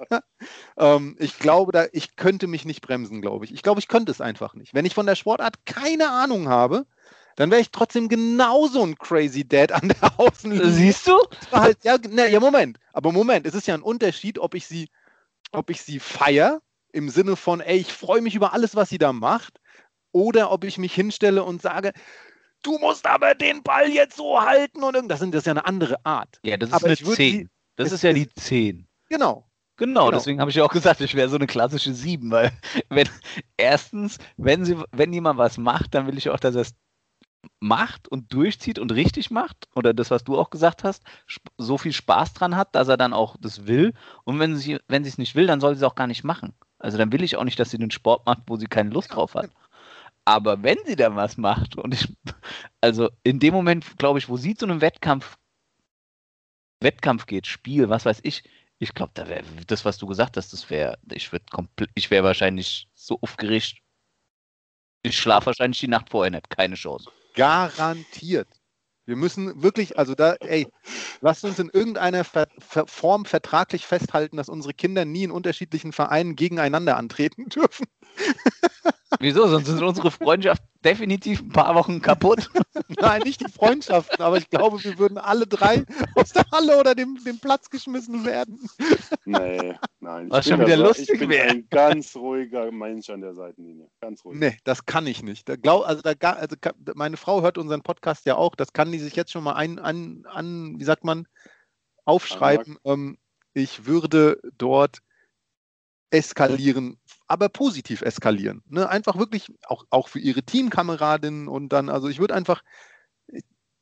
ähm, 0.78 1.16
ich 1.18 1.38
glaube, 1.38 1.72
da, 1.72 1.86
ich 1.92 2.16
könnte 2.16 2.46
mich 2.46 2.64
nicht 2.64 2.80
bremsen, 2.80 3.20
glaube 3.20 3.44
ich. 3.44 3.52
Ich 3.52 3.62
glaube, 3.62 3.80
ich 3.80 3.88
könnte 3.88 4.12
es 4.12 4.20
einfach 4.20 4.54
nicht. 4.54 4.74
Wenn 4.74 4.86
ich 4.86 4.94
von 4.94 5.06
der 5.06 5.16
Sportart 5.16 5.66
keine 5.66 6.10
Ahnung 6.10 6.48
habe, 6.48 6.86
dann 7.36 7.50
wäre 7.50 7.60
ich 7.60 7.70
trotzdem 7.70 8.08
genauso 8.08 8.82
ein 8.82 8.96
Crazy 8.98 9.46
Dad 9.46 9.72
an 9.72 9.88
der 9.88 10.20
Außenlinie. 10.20 10.70
siehst 10.70 11.06
du? 11.06 11.16
halt, 11.52 11.78
ja, 11.84 11.96
na, 12.10 12.26
ja, 12.26 12.40
Moment. 12.40 12.78
Aber 12.92 13.12
Moment, 13.12 13.46
es 13.46 13.54
ist 13.54 13.66
ja 13.66 13.74
ein 13.74 13.82
Unterschied, 13.82 14.38
ob 14.38 14.54
ich 14.54 14.66
sie, 14.66 14.88
ob 15.52 15.70
ich 15.70 15.82
sie 15.82 15.98
feier, 15.98 16.60
im 16.92 17.08
Sinne 17.08 17.36
von, 17.36 17.60
ey, 17.60 17.76
ich 17.78 17.92
freue 17.92 18.20
mich 18.20 18.34
über 18.34 18.52
alles, 18.52 18.74
was 18.76 18.88
sie 18.88 18.98
da 18.98 19.12
macht, 19.12 19.60
oder 20.12 20.50
ob 20.50 20.64
ich 20.64 20.76
mich 20.78 20.92
hinstelle 20.94 21.44
und 21.44 21.62
sage, 21.62 21.92
du 22.62 22.78
musst 22.78 23.06
aber 23.06 23.34
den 23.34 23.62
Ball 23.62 23.88
jetzt 23.88 24.16
so 24.16 24.40
halten 24.40 24.82
und 24.82 24.94
irgend- 24.94 25.10
das 25.10 25.20
ist 25.22 25.46
ja 25.46 25.52
eine 25.52 25.64
andere 25.66 26.04
Art. 26.04 26.40
Ja, 26.42 26.56
das 26.56 26.70
ist 26.70 26.74
Aber 26.74 26.86
eine 26.86 26.94
ich 26.94 27.04
würde 27.04 27.16
10. 27.16 27.32
sie- 27.32 27.48
Das 27.76 27.88
es 27.88 27.92
ist 27.94 28.02
ja 28.02 28.10
ist- 28.10 28.16
die 28.16 28.28
10. 28.40 28.88
Genau. 29.08 29.46
Genau, 29.76 30.06
Genau. 30.06 30.10
deswegen 30.18 30.40
habe 30.40 30.50
ich 30.50 30.56
ja 30.56 30.64
auch 30.64 30.72
gesagt, 30.72 31.00
ich 31.00 31.14
wäre 31.14 31.30
so 31.30 31.36
eine 31.36 31.46
klassische 31.46 31.94
7, 31.94 32.30
weil 32.30 32.50
wenn 32.90 33.08
erstens, 33.56 34.18
wenn 34.36 34.64
sie, 34.66 34.76
wenn 34.92 35.12
jemand 35.12 35.38
was 35.38 35.56
macht, 35.56 35.94
dann 35.94 36.06
will 36.06 36.18
ich 36.18 36.28
auch, 36.28 36.38
dass 36.40 36.54
er 36.54 36.60
es 36.62 36.74
macht 37.60 38.08
und 38.08 38.32
durchzieht 38.32 38.78
und 38.78 38.92
richtig 38.92 39.30
macht. 39.30 39.68
Oder 39.74 39.94
das, 39.94 40.10
was 40.10 40.24
du 40.24 40.38
auch 40.38 40.50
gesagt 40.50 40.84
hast, 40.84 41.02
so 41.58 41.78
viel 41.78 41.92
Spaß 41.92 42.34
dran 42.34 42.56
hat, 42.56 42.74
dass 42.74 42.88
er 42.88 42.96
dann 42.96 43.12
auch 43.12 43.36
das 43.40 43.66
will. 43.66 43.92
Und 44.24 44.38
wenn 44.38 44.56
sie, 44.56 44.78
wenn 44.88 45.04
sie 45.04 45.10
es 45.10 45.18
nicht 45.18 45.34
will, 45.34 45.46
dann 45.46 45.60
soll 45.60 45.74
sie 45.74 45.84
es 45.84 45.90
auch 45.90 45.94
gar 45.94 46.06
nicht 46.06 46.24
machen. 46.24 46.54
Also 46.78 46.98
dann 46.98 47.12
will 47.12 47.22
ich 47.22 47.36
auch 47.36 47.44
nicht, 47.44 47.58
dass 47.58 47.70
sie 47.70 47.78
den 47.78 47.90
Sport 47.90 48.26
macht, 48.26 48.42
wo 48.46 48.56
sie 48.56 48.66
keine 48.66 48.90
Lust 48.90 49.14
drauf 49.14 49.34
hat. 49.34 49.50
Aber 50.24 50.62
wenn 50.62 50.78
sie 50.86 50.96
dann 50.96 51.16
was 51.16 51.36
macht 51.36 51.76
und 51.76 51.94
ich, 51.94 52.08
also 52.80 53.10
in 53.22 53.38
dem 53.40 53.54
Moment, 53.54 53.98
glaube 53.98 54.18
ich, 54.18 54.28
wo 54.28 54.36
sie 54.36 54.54
zu 54.54 54.66
einem 54.66 54.80
Wettkampf, 54.80 55.38
Wettkampf 56.80 57.26
geht, 57.26 57.46
Spiel, 57.46 57.88
was 57.88 58.04
weiß 58.04 58.20
ich, 58.22 58.42
ich 58.78 58.94
glaube, 58.94 59.12
da 59.14 59.28
wäre 59.28 59.44
das, 59.66 59.84
was 59.84 59.98
du 59.98 60.06
gesagt 60.06 60.36
hast, 60.36 60.52
das 60.52 60.70
wäre, 60.70 60.98
ich 61.12 61.32
würde 61.32 61.44
komplett, 61.50 61.90
ich 61.94 62.10
wäre 62.10 62.24
wahrscheinlich 62.24 62.88
so 62.94 63.18
aufgeregt. 63.20 63.76
Ich 65.02 65.18
schlafe 65.18 65.46
wahrscheinlich 65.46 65.80
die 65.80 65.88
Nacht 65.88 66.10
vorher 66.10 66.30
nicht, 66.30 66.48
keine 66.50 66.76
Chance. 66.76 67.10
Garantiert. 67.34 68.48
Wir 69.06 69.16
müssen 69.16 69.62
wirklich, 69.62 69.98
also 69.98 70.14
da, 70.14 70.34
ey, 70.34 70.68
lasst 71.20 71.44
uns 71.44 71.58
in 71.58 71.70
irgendeiner 71.70 72.24
Ver 72.24 72.46
Ver 72.58 72.86
Form 72.86 73.24
vertraglich 73.24 73.86
festhalten, 73.86 74.36
dass 74.36 74.48
unsere 74.48 74.74
Kinder 74.74 75.04
nie 75.04 75.24
in 75.24 75.30
unterschiedlichen 75.30 75.92
Vereinen 75.92 76.36
gegeneinander 76.36 76.96
antreten 76.96 77.48
dürfen. 77.48 77.86
Wieso? 79.22 79.46
Sonst 79.48 79.68
ist 79.68 79.82
unsere 79.82 80.10
Freundschaft 80.10 80.62
definitiv 80.82 81.40
ein 81.42 81.50
paar 81.50 81.74
Wochen 81.74 82.00
kaputt. 82.00 82.48
Nein, 83.00 83.20
nicht 83.22 83.42
die 83.42 83.52
Freundschaften, 83.52 84.20
aber 84.22 84.38
ich 84.38 84.48
glaube, 84.48 84.82
wir 84.82 84.98
würden 84.98 85.18
alle 85.18 85.46
drei 85.46 85.84
aus 86.14 86.32
der 86.32 86.44
Halle 86.50 86.80
oder 86.80 86.94
dem, 86.94 87.22
dem 87.22 87.38
Platz 87.38 87.68
geschmissen 87.68 88.24
werden. 88.24 88.58
Nee, 89.26 89.74
nein. 90.00 90.26
Ich 90.26 90.32
Was 90.32 90.46
bin 90.46 90.56
schon 90.56 90.66
wieder 90.66 90.76
da- 90.78 90.82
lustig 90.88 91.10
Ich 91.12 91.18
bin 91.20 91.28
wär. 91.28 91.50
ein 91.50 91.68
ganz 91.70 92.16
ruhiger 92.16 92.72
Mensch 92.72 93.10
an 93.10 93.20
der 93.20 93.34
Seitenlinie. 93.34 93.88
Ganz 94.00 94.24
ruhig. 94.24 94.38
Nee, 94.40 94.56
das 94.64 94.86
kann 94.86 95.06
ich 95.06 95.22
nicht. 95.22 95.48
Da 95.48 95.56
glaub, 95.56 95.86
also 95.86 96.00
da, 96.02 96.30
also 96.32 96.56
meine 96.94 97.16
Frau 97.18 97.42
hört 97.42 97.58
unseren 97.58 97.82
Podcast 97.82 98.24
ja 98.24 98.36
auch. 98.36 98.54
Das 98.54 98.72
kann 98.72 98.90
die 98.90 98.98
sich 98.98 99.16
jetzt 99.16 99.32
schon 99.32 99.44
mal 99.44 99.52
ein, 99.54 99.78
an, 99.78 100.24
an 100.30 100.80
wie 100.80 100.84
sagt 100.84 101.04
man, 101.04 101.28
aufschreiben. 102.06 102.78
Ähm, 102.84 103.18
ich 103.52 103.84
würde 103.84 104.40
dort 104.56 105.00
eskalieren, 106.10 106.98
aber 107.30 107.48
positiv 107.48 108.02
eskalieren. 108.02 108.62
Ne? 108.68 108.88
Einfach 108.88 109.16
wirklich 109.16 109.46
auch, 109.66 109.84
auch 109.90 110.08
für 110.08 110.18
ihre 110.18 110.42
Teamkameradinnen 110.42 111.46
und 111.48 111.68
dann, 111.70 111.88
also 111.88 112.08
ich 112.08 112.18
würde 112.18 112.34
einfach, 112.34 112.62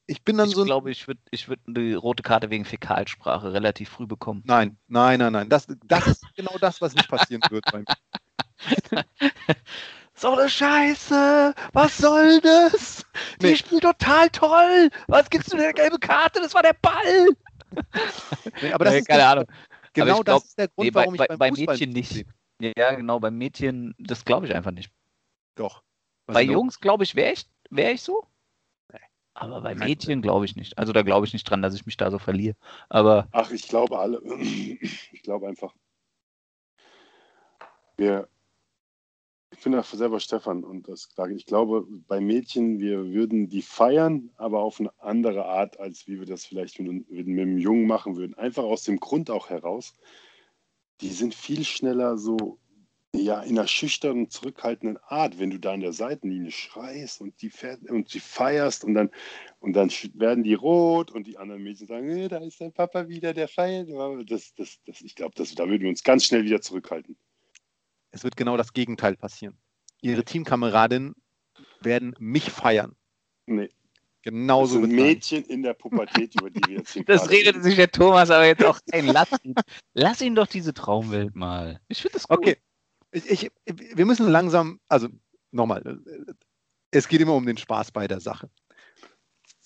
ich, 0.07 0.23
bin 0.23 0.37
dann 0.37 0.49
Ich 0.49 0.55
so 0.55 0.65
glaube, 0.65 0.91
ich 0.91 1.07
würde 1.09 1.21
ich 1.31 1.49
würd 1.49 1.61
die 1.67 1.95
rote 1.95 2.23
Karte 2.23 2.51
wegen 2.51 2.65
Fäkalsprache 2.67 3.53
relativ 3.53 3.89
früh 3.89 4.07
bekommen. 4.07 4.43
Nein, 4.47 4.77
nein, 4.87 5.19
nein, 5.19 5.33
nein. 5.33 5.49
Das, 5.49 5.67
das 5.87 6.07
ist 6.07 6.25
genau 6.37 6.57
das, 6.61 6.81
was 6.83 6.95
nicht 6.95 7.09
passieren 7.09 7.43
wird 7.51 7.65
bei 7.73 7.79
mir. 7.81 9.05
So 10.15 10.37
eine 10.37 10.49
Scheiße! 10.51 11.55
Was 11.75 11.97
soll 11.97 12.41
das? 12.41 13.07
Die 13.41 13.47
Nee. 13.47 13.57
spielt 13.57 13.83
total 13.85 14.29
toll! 14.31 14.91
Was 15.07 15.31
gibst 15.31 15.53
du 15.53 15.57
denn 15.57 15.67
eine 15.67 15.75
gelbe 15.75 15.99
Karte? 16.01 16.41
Das 16.41 16.55
war 16.55 16.63
der 16.63 16.75
Ball! 16.83 17.29
Nee, 18.63 18.73
aber 18.73 18.85
das 18.87 18.95
Nee, 18.95 19.01
ist 19.01 19.09
keine 19.09 19.21
das, 19.23 19.31
Ahnung. 19.33 19.45
Genau 19.93 20.19
ich 20.19 20.25
glaub, 20.25 20.41
das 20.43 20.49
ist 20.49 20.59
der 20.59 20.67
Grund, 20.69 20.85
nee, 20.87 20.91
bei- 20.91 21.01
warum 21.03 21.15
ich 21.15 21.19
bei- 21.19 21.27
beim 21.29 21.39
bei 21.39 21.49
Fußball 21.51 21.75
Mädchen 21.77 21.91
nicht. 21.93 22.27
Ja, 22.61 22.95
genau, 22.95 23.21
beim 23.21 23.39
Mädchen, 23.39 23.95
das 23.99 24.25
glaube 24.25 24.47
ich 24.47 24.55
einfach 24.55 24.73
nicht. 24.73 24.91
Doch. 25.55 25.83
Was 26.27 26.35
bei? 26.35 26.43
Jungs, 26.43 26.81
glaube 26.81 27.05
ich, 27.05 27.15
wäre 27.15 27.33
ich, 27.33 27.47
wär 27.71 27.93
ich 27.93 28.03
so. 28.03 28.27
Nee. 28.93 28.99
Aber 29.35 29.61
bei 29.61 29.75
Mädchen 29.75 30.23
glaube 30.23 30.45
ich 30.45 30.57
nicht. 30.57 30.77
Also 30.77 30.93
da 30.93 31.03
glaube 31.03 31.27
ich 31.27 31.33
nicht 31.33 31.45
dran, 31.45 31.63
dass 31.63 31.75
ich 31.75 31.87
mich 31.87 31.97
da 31.97 32.11
so 32.11 32.19
verliere. 32.19 32.57
Aber 32.89 33.29
Ach, 33.33 33.51
ich 33.51 33.69
glaube 33.69 33.99
alle. 33.99 34.21
Ich 35.13 35.23
glaube 35.23 35.49
einfach. 35.49 35.75
Wir, 37.97 38.29
ich 39.51 39.61
bin 39.61 39.75
auch 39.75 39.85
selber 39.85 40.21
Stefan 40.21 40.65
und 40.65 40.89
das 40.89 41.09
sage 41.15 41.35
ich. 41.35 41.41
Ich 41.41 41.47
glaube, 41.47 41.87
bei 42.07 42.21
Mädchen, 42.21 42.79
wir 42.79 43.13
würden 43.13 43.49
die 43.49 43.63
feiern, 43.63 44.31
aber 44.37 44.61
auf 44.61 44.81
eine 44.81 44.93
andere 44.99 45.45
Art, 45.45 45.79
als 45.81 46.07
wie 46.07 46.19
wir 46.19 46.27
das 46.27 46.45
vielleicht 46.45 46.79
mit, 46.79 47.11
mit, 47.11 47.27
mit 47.27 47.29
einem 47.29 47.59
Jungen 47.59 47.87
machen 47.87 48.17
würden. 48.17 48.35
Einfach 48.35 48.65
aus 48.65 48.85
dem 48.85 49.01
Grund 49.01 49.31
auch 49.31 49.51
heraus. 49.51 49.95
Die 51.01 51.11
sind 51.11 51.35
viel 51.35 51.65
schneller 51.65 52.19
so 52.19 52.59
ja, 53.15 53.41
in 53.41 53.59
einer 53.59 53.67
schüchternen, 53.67 54.31
zurückhaltenden 54.31 54.99
Art, 54.99 55.39
wenn 55.39 55.51
du 55.51 55.59
da 55.59 55.73
an 55.73 55.81
der 55.81 55.93
Seitenlinie 55.93 56.51
schreist 56.51 57.21
und 57.21 57.41
die 57.41 57.51
fährt 57.51 57.83
und 57.91 58.09
sie 58.11 58.21
feierst 58.21 58.85
und 58.85 58.95
dann 58.95 59.11
und 59.61 59.73
dann 59.73 59.91
werden 60.15 60.45
die 60.45 60.55
rot 60.55 61.11
und 61.11 61.27
die 61.27 61.39
anderen 61.39 61.63
Mädchen 61.63 61.87
sagen, 61.87 62.09
"Äh, 62.09 62.29
da 62.29 62.39
ist 62.39 62.61
dein 62.61 62.73
Papa 62.73 63.09
wieder, 63.09 63.33
der 63.33 63.49
feiert. 63.49 63.89
Das, 64.31 64.55
das, 64.55 64.79
das, 64.85 65.01
ich 65.01 65.15
glaube, 65.15 65.35
da 65.35 65.69
würden 65.69 65.83
wir 65.83 65.89
uns 65.89 66.05
ganz 66.05 66.25
schnell 66.25 66.45
wieder 66.45 66.61
zurückhalten. 66.61 67.17
Es 68.11 68.25
wird 68.25 68.37
genau 68.37 68.57
das 68.57 68.73
Gegenteil 68.73 69.17
passieren. 69.17 69.59
Ihre 70.01 70.25
Teamkameradinnen 70.25 71.15
werden 71.81 72.15
mich 72.19 72.51
feiern. 72.51 72.95
Nee, 73.47 73.71
Genauso 74.31 74.81
das 74.81 74.91
Mädchen 74.91 75.45
in 75.45 75.63
der 75.63 75.75
Pubertät, 75.75 76.35
über 76.41 76.51
die 76.51 76.61
wir 76.67 76.77
jetzt 76.79 76.93
hier 76.93 77.05
das 77.07 77.31
redet 77.31 77.55
reden. 77.55 77.63
sich 77.63 77.77
der 77.77 77.91
Thomas 77.91 78.31
aber 78.31 78.47
jetzt 78.47 78.65
auch 78.65 78.79
ein. 78.93 79.07
Lass 79.07 79.31
ihn, 79.43 79.55
lass 79.95 80.21
ihn 80.21 80.35
doch 80.35 80.47
diese 80.47 80.75
Traumwelt 80.75 81.35
mal. 81.35 81.81
Ich 81.89 82.03
finde 82.03 82.15
das 82.15 82.29
gut. 82.29 82.39
Okay. 82.39 82.57
Ich, 83.11 83.45
ich, 83.45 83.51
wir 83.67 84.05
müssen 84.05 84.29
langsam, 84.29 84.81
also 84.89 85.09
nochmal, 85.51 85.99
es 86.91 87.09
geht 87.09 87.21
immer 87.21 87.35
um 87.35 87.47
den 87.47 87.57
Spaß 87.57 87.91
bei 87.93 88.07
der 88.07 88.21
Sache. 88.21 88.51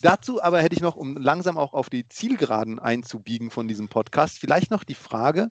Dazu 0.01 0.43
aber 0.43 0.63
hätte 0.63 0.77
ich 0.77 0.83
noch, 0.83 0.97
um 0.97 1.17
langsam 1.17 1.59
auch 1.59 1.75
auf 1.75 1.91
die 1.91 2.09
Zielgeraden 2.09 2.79
einzubiegen 2.79 3.51
von 3.51 3.69
diesem 3.69 3.89
Podcast, 3.89 4.39
vielleicht 4.39 4.71
noch 4.71 4.85
die 4.85 4.95
Frage, 4.95 5.51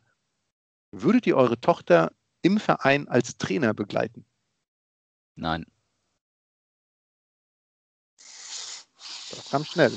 würdet 0.92 1.28
ihr 1.28 1.38
eure 1.38 1.60
Tochter 1.60 2.12
im 2.42 2.60
Verein 2.60 3.08
als 3.08 3.38
Trainer 3.38 3.74
begleiten? 3.74 4.26
Nein. 5.36 5.66
Kam 9.52 9.66
schnell. 9.66 9.92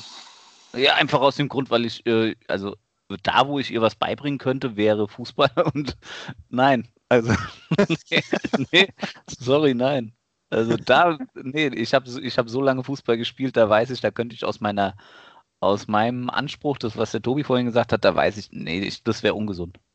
Ja, 0.76 0.94
einfach 0.96 1.20
aus 1.20 1.36
dem 1.36 1.48
Grund, 1.48 1.70
weil 1.70 1.84
ich, 1.84 2.04
äh, 2.06 2.34
also 2.48 2.76
da, 3.22 3.46
wo 3.46 3.58
ich 3.58 3.70
ihr 3.70 3.80
was 3.80 3.94
beibringen 3.94 4.38
könnte, 4.38 4.76
wäre 4.76 5.08
Fußball 5.08 5.50
und 5.74 5.96
nein. 6.48 6.88
Also, 7.08 7.32
nee, 8.10 8.22
nee, 8.72 8.88
sorry, 9.28 9.74
nein. 9.74 10.12
Also 10.50 10.76
da, 10.76 11.18
nee, 11.34 11.68
ich 11.68 11.94
habe 11.94 12.08
ich 12.20 12.38
hab 12.38 12.48
so 12.48 12.60
lange 12.60 12.84
Fußball 12.84 13.16
gespielt, 13.16 13.56
da 13.56 13.68
weiß 13.68 13.90
ich, 13.90 14.00
da 14.00 14.10
könnte 14.10 14.34
ich 14.34 14.44
aus 14.44 14.60
meiner, 14.60 14.96
aus 15.60 15.88
meinem 15.88 16.30
Anspruch, 16.30 16.78
das, 16.78 16.96
was 16.96 17.12
der 17.12 17.22
Tobi 17.22 17.44
vorhin 17.44 17.66
gesagt 17.66 17.92
hat, 17.92 18.04
da 18.04 18.14
weiß 18.14 18.36
ich, 18.36 18.50
nee, 18.52 18.80
ich, 18.80 19.02
das 19.02 19.22
wäre 19.22 19.34
ungesund. 19.34 19.78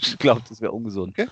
Ich 0.00 0.18
glaube, 0.18 0.42
das 0.46 0.60
wäre 0.60 0.72
ungesund. 0.72 1.18
Okay. 1.18 1.30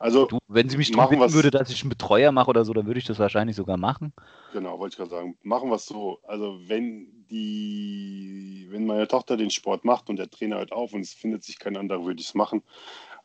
Also, 0.00 0.24
Du, 0.26 0.38
wenn 0.48 0.68
sie 0.70 0.78
mich 0.78 0.90
Machen 0.92 1.18
darum 1.18 1.18
bitten 1.20 1.34
würde, 1.34 1.50
dass 1.50 1.70
ich 1.70 1.82
einen 1.82 1.90
Betreuer 1.90 2.32
mache 2.32 2.48
oder 2.48 2.64
so, 2.64 2.72
dann 2.72 2.86
würde 2.86 2.98
ich 2.98 3.04
das 3.04 3.18
wahrscheinlich 3.18 3.54
sogar 3.54 3.76
machen. 3.76 4.14
genau, 4.52 4.78
wollte 4.78 4.94
ich 4.94 4.96
gerade 4.96 5.10
sagen, 5.10 5.36
machen 5.42 5.68
wir 5.68 5.76
es 5.76 5.84
so. 5.84 6.20
Also, 6.22 6.58
wenn 6.66 7.26
die, 7.30 8.66
wenn 8.70 8.86
meine 8.86 9.06
Tochter 9.06 9.36
den 9.36 9.50
Sport 9.50 9.84
macht 9.84 10.08
und 10.08 10.16
der 10.16 10.30
Trainer 10.30 10.56
hört 10.56 10.72
auf 10.72 10.94
und 10.94 11.02
es 11.02 11.12
findet 11.12 11.44
sich 11.44 11.58
kein 11.58 11.76
anderer, 11.76 12.04
würde 12.04 12.20
ich 12.20 12.28
es 12.28 12.34
machen. 12.34 12.62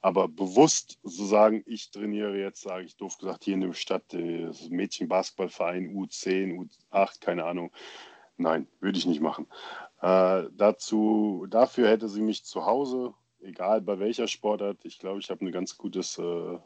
Aber 0.02 0.28
bewusst 0.28 1.00
so 1.02 1.26
sagen, 1.26 1.64
ich 1.66 1.92
trainiere 1.92 2.38
jetzt, 2.38 2.62
sage 2.62 2.84
ich 2.84 2.98
doof 2.98 3.18
gesagt, 3.18 3.46
hier 3.46 3.54
in 3.54 3.62
der 3.62 3.74
Stadt, 3.74 4.14
äh, 4.14 4.48
das 4.48 4.70
Mädchen-Basketballverein 4.70 5.96
U10, 5.96 6.68
U8, 6.92 7.22
keine 7.22 7.46
Ahnung. 7.46 7.72
Nein, 8.38 8.68
würde 8.82 8.98
ich 8.98 9.06
nicht 9.06 9.22
machen. 9.22 9.48
Äh, 10.02 10.44
dazu, 10.52 11.48
dafür 11.50 11.88
hätte 11.88 12.10
sie 12.10 12.22
mich 12.22 12.44
zu 12.44 12.66
Hause, 12.66 13.14
egal 13.46 13.82
bei 13.82 14.00
welcher 14.00 14.28
Sportart. 14.28 14.78
Ich 14.84 15.00
glaube, 15.00 15.20
ich 15.20 15.30
habe 15.30 15.46
ein 15.46 15.52
ganz 15.52 15.78
gutes 15.78 16.18
äh, 16.18 16.58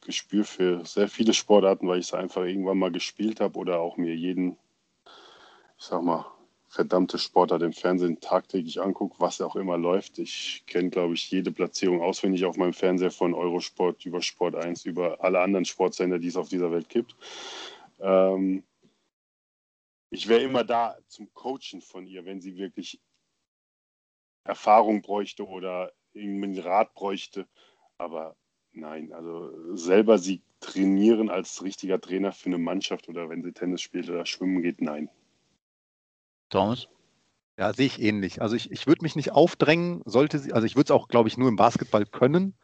Gespür 0.00 0.44
für 0.44 0.84
sehr 0.84 1.08
viele 1.08 1.34
Sportarten, 1.34 1.88
weil 1.88 1.98
ich 1.98 2.06
es 2.06 2.14
einfach 2.14 2.44
irgendwann 2.44 2.78
mal 2.78 2.92
gespielt 2.92 3.40
habe 3.40 3.58
oder 3.58 3.80
auch 3.80 3.96
mir 3.96 4.14
jeden, 4.14 4.56
ich 5.78 5.84
sag 5.84 6.02
mal, 6.02 6.26
verdammte 6.68 7.18
Sportart 7.18 7.62
im 7.62 7.72
Fernsehen 7.72 8.20
tagtäglich 8.20 8.80
angucke, 8.80 9.16
was 9.20 9.40
auch 9.40 9.54
immer 9.56 9.78
läuft. 9.78 10.18
Ich 10.18 10.64
kenne, 10.66 10.90
glaube 10.90 11.14
ich, 11.14 11.30
jede 11.30 11.52
Platzierung 11.52 12.02
auswendig 12.02 12.44
auf 12.44 12.56
meinem 12.56 12.72
Fernseher 12.72 13.12
von 13.12 13.32
Eurosport 13.32 14.04
über 14.04 14.20
Sport 14.20 14.56
1, 14.56 14.84
über 14.84 15.22
alle 15.22 15.40
anderen 15.40 15.64
Sportsender, 15.64 16.18
die 16.18 16.28
es 16.28 16.36
auf 16.36 16.48
dieser 16.48 16.72
Welt 16.72 16.88
gibt. 16.88 17.14
Ähm, 18.00 18.64
ich 20.10 20.28
wäre 20.28 20.42
immer 20.42 20.64
da 20.64 20.96
zum 21.06 21.32
Coachen 21.32 21.80
von 21.80 22.06
ihr, 22.06 22.24
wenn 22.24 22.40
sie 22.40 22.56
wirklich 22.56 23.00
Erfahrung 24.44 25.02
bräuchte 25.02 25.46
oder 25.46 25.92
irgendeinen 26.12 26.58
Rat 26.58 26.94
bräuchte. 26.94 27.46
Aber 27.98 28.36
nein, 28.72 29.12
also 29.12 29.76
selber 29.76 30.18
sie 30.18 30.42
trainieren 30.60 31.30
als 31.30 31.62
richtiger 31.62 32.00
Trainer 32.00 32.32
für 32.32 32.46
eine 32.46 32.58
Mannschaft 32.58 33.08
oder 33.08 33.28
wenn 33.28 33.42
sie 33.42 33.52
Tennis 33.52 33.82
spielt 33.82 34.08
oder 34.08 34.26
schwimmen 34.26 34.62
geht, 34.62 34.80
nein. 34.80 35.10
Thomas? 36.48 36.88
Ja, 37.56 37.72
sehe 37.72 37.86
ich 37.86 38.02
ähnlich. 38.02 38.42
Also 38.42 38.56
ich, 38.56 38.72
ich 38.72 38.86
würde 38.86 39.02
mich 39.02 39.16
nicht 39.16 39.32
aufdrängen, 39.32 40.02
sollte 40.06 40.38
sie, 40.38 40.52
also 40.52 40.66
ich 40.66 40.76
würde 40.76 40.86
es 40.86 40.90
auch, 40.90 41.08
glaube 41.08 41.28
ich, 41.28 41.36
nur 41.36 41.48
im 41.48 41.56
Basketball 41.56 42.04
können. 42.04 42.54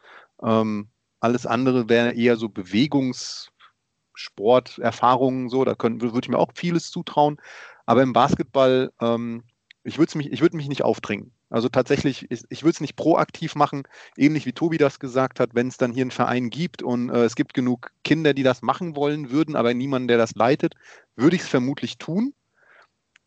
Ähm, 0.43 0.89
alles 1.21 1.47
andere 1.47 1.89
wäre 1.89 2.13
eher 2.13 2.37
so 2.37 2.49
Bewegungssport, 2.49 4.79
Erfahrungen, 4.79 5.49
so, 5.49 5.65
da 5.65 5.77
würde 5.79 6.21
ich 6.23 6.29
mir 6.29 6.39
auch 6.39 6.53
vieles 6.55 6.91
zutrauen. 6.91 7.41
Aber 7.87 8.03
im 8.03 8.13
Basketball, 8.13 8.93
ähm, 9.01 9.45
ich 9.85 9.99
würde 9.99 10.19
mich, 10.19 10.33
ich 10.33 10.41
würde 10.41 10.57
mich 10.57 10.69
nicht 10.69 10.83
aufdrängen. 10.83 11.33
Also 11.51 11.69
tatsächlich, 11.69 12.31
ich, 12.31 12.45
ich 12.49 12.63
würde 12.63 12.75
es 12.75 12.81
nicht 12.81 12.95
proaktiv 12.95 13.57
machen, 13.57 13.83
ähnlich 14.17 14.47
wie 14.47 14.53
Tobi 14.53 14.79
das 14.79 15.01
gesagt 15.01 15.41
hat, 15.41 15.51
wenn 15.55 15.67
es 15.67 15.77
dann 15.77 15.93
hier 15.93 16.03
einen 16.03 16.13
Verein 16.13 16.49
gibt 16.49 16.83
und 16.83 17.11
äh, 17.11 17.25
es 17.25 17.35
gibt 17.35 17.55
genug 17.55 17.91
Kinder, 18.05 18.35
die 18.35 18.45
das 18.45 18.63
machen 18.63 18.95
wollen 18.95 19.31
würden, 19.31 19.57
aber 19.57 19.75
niemanden, 19.75 20.09
der 20.09 20.19
das 20.19 20.37
leitet, 20.37 20.75
würde 21.17 21.37
ich 21.37 21.43
es 21.43 21.49
vermutlich 21.49 21.99
tun 21.99 22.33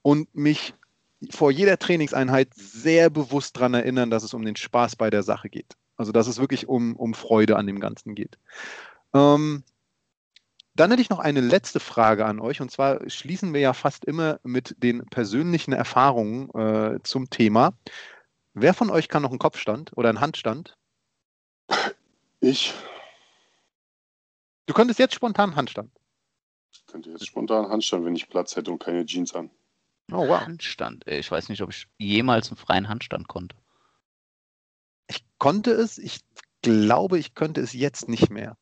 und 0.01 0.34
mich 0.34 0.74
vor 1.32 1.51
jeder 1.51 1.78
Trainingseinheit 1.78 2.49
sehr 2.53 3.09
bewusst 3.09 3.57
daran 3.57 3.74
erinnern, 3.74 4.09
dass 4.09 4.24
es 4.24 4.34
um 4.34 4.43
den 4.43 4.55
Spaß 4.55 4.95
bei 4.95 5.09
der 5.09 5.24
Sache 5.24 5.49
geht. 5.49 5.74
Also 5.97 6.11
dass 6.11 6.28
es 6.28 6.39
wirklich 6.39 6.67
um, 6.67 6.95
um 6.95 7.13
Freude 7.13 7.57
an 7.57 7.67
dem 7.67 7.80
Ganzen 7.80 8.15
geht. 8.15 8.38
Ähm, 9.13 9.63
dann 10.76 10.89
hätte 10.89 11.03
ich 11.03 11.09
noch 11.09 11.19
eine 11.19 11.41
letzte 11.41 11.80
Frage 11.80 12.26
an 12.26 12.39
euch 12.39 12.61
und 12.61 12.71
zwar 12.71 13.07
schließen 13.09 13.53
wir 13.53 13.61
ja 13.61 13.74
fast 13.74 14.05
immer 14.05 14.39
mit 14.43 14.76
den 14.80 15.05
persönlichen 15.05 15.71
Erfahrungen 15.71 16.49
äh, 16.55 16.99
zum 17.03 17.30
Thema. 17.30 17.74
Wer 18.53 18.73
von 18.73 18.89
euch 18.89 19.07
kann 19.07 19.23
noch 19.23 19.31
einen 19.31 19.39
Kopfstand 19.39 19.91
oder 19.95 20.09
einen 20.09 20.21
Handstand? 20.21 20.77
Ich 22.39 22.73
Du 24.65 24.73
könntest 24.73 24.99
jetzt 24.99 25.15
spontan 25.15 25.49
einen 25.49 25.55
Handstand. 25.57 25.91
könnte 26.87 27.09
jetzt 27.09 27.25
spontan 27.27 27.69
Handstand, 27.69 28.05
wenn 28.05 28.15
ich 28.15 28.29
Platz 28.29 28.55
hätte 28.55 28.71
und 28.71 28.79
keine 28.79 29.05
Jeans 29.05 29.33
an. 29.33 29.49
Oh 30.11 30.27
wow. 30.27 30.41
Handstand. 30.41 31.05
Ey, 31.07 31.19
Ich 31.19 31.31
weiß 31.31 31.49
nicht, 31.49 31.61
ob 31.61 31.69
ich 31.69 31.87
jemals 31.97 32.49
einen 32.49 32.57
freien 32.57 32.89
Handstand 32.89 33.27
konnte. 33.27 33.55
Ich 35.07 35.25
konnte 35.37 35.71
es, 35.71 35.97
ich 35.97 36.21
glaube, 36.61 37.19
ich 37.19 37.33
könnte 37.33 37.61
es 37.61 37.73
jetzt 37.73 38.07
nicht 38.07 38.29
mehr. 38.29 38.57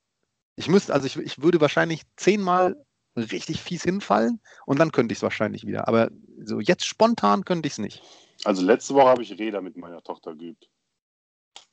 Ich 0.55 0.67
müsste, 0.67 0.93
also 0.93 1.05
ich, 1.05 1.17
ich 1.17 1.41
würde 1.41 1.61
wahrscheinlich 1.61 2.03
zehnmal 2.15 2.83
richtig 3.15 3.61
fies 3.61 3.83
hinfallen 3.83 4.41
und 4.65 4.79
dann 4.79 4.91
könnte 4.91 5.13
ich 5.13 5.19
es 5.19 5.23
wahrscheinlich 5.23 5.65
wieder. 5.65 5.87
Aber 5.87 6.09
so 6.43 6.59
jetzt 6.59 6.85
spontan 6.85 7.45
könnte 7.45 7.67
ich 7.67 7.73
es 7.73 7.79
nicht. 7.79 8.01
Also 8.43 8.63
letzte 8.63 8.93
Woche 8.93 9.07
habe 9.07 9.23
ich 9.23 9.37
Räder 9.37 9.61
mit 9.61 9.77
meiner 9.77 10.01
Tochter 10.01 10.35
geübt. 10.35 10.69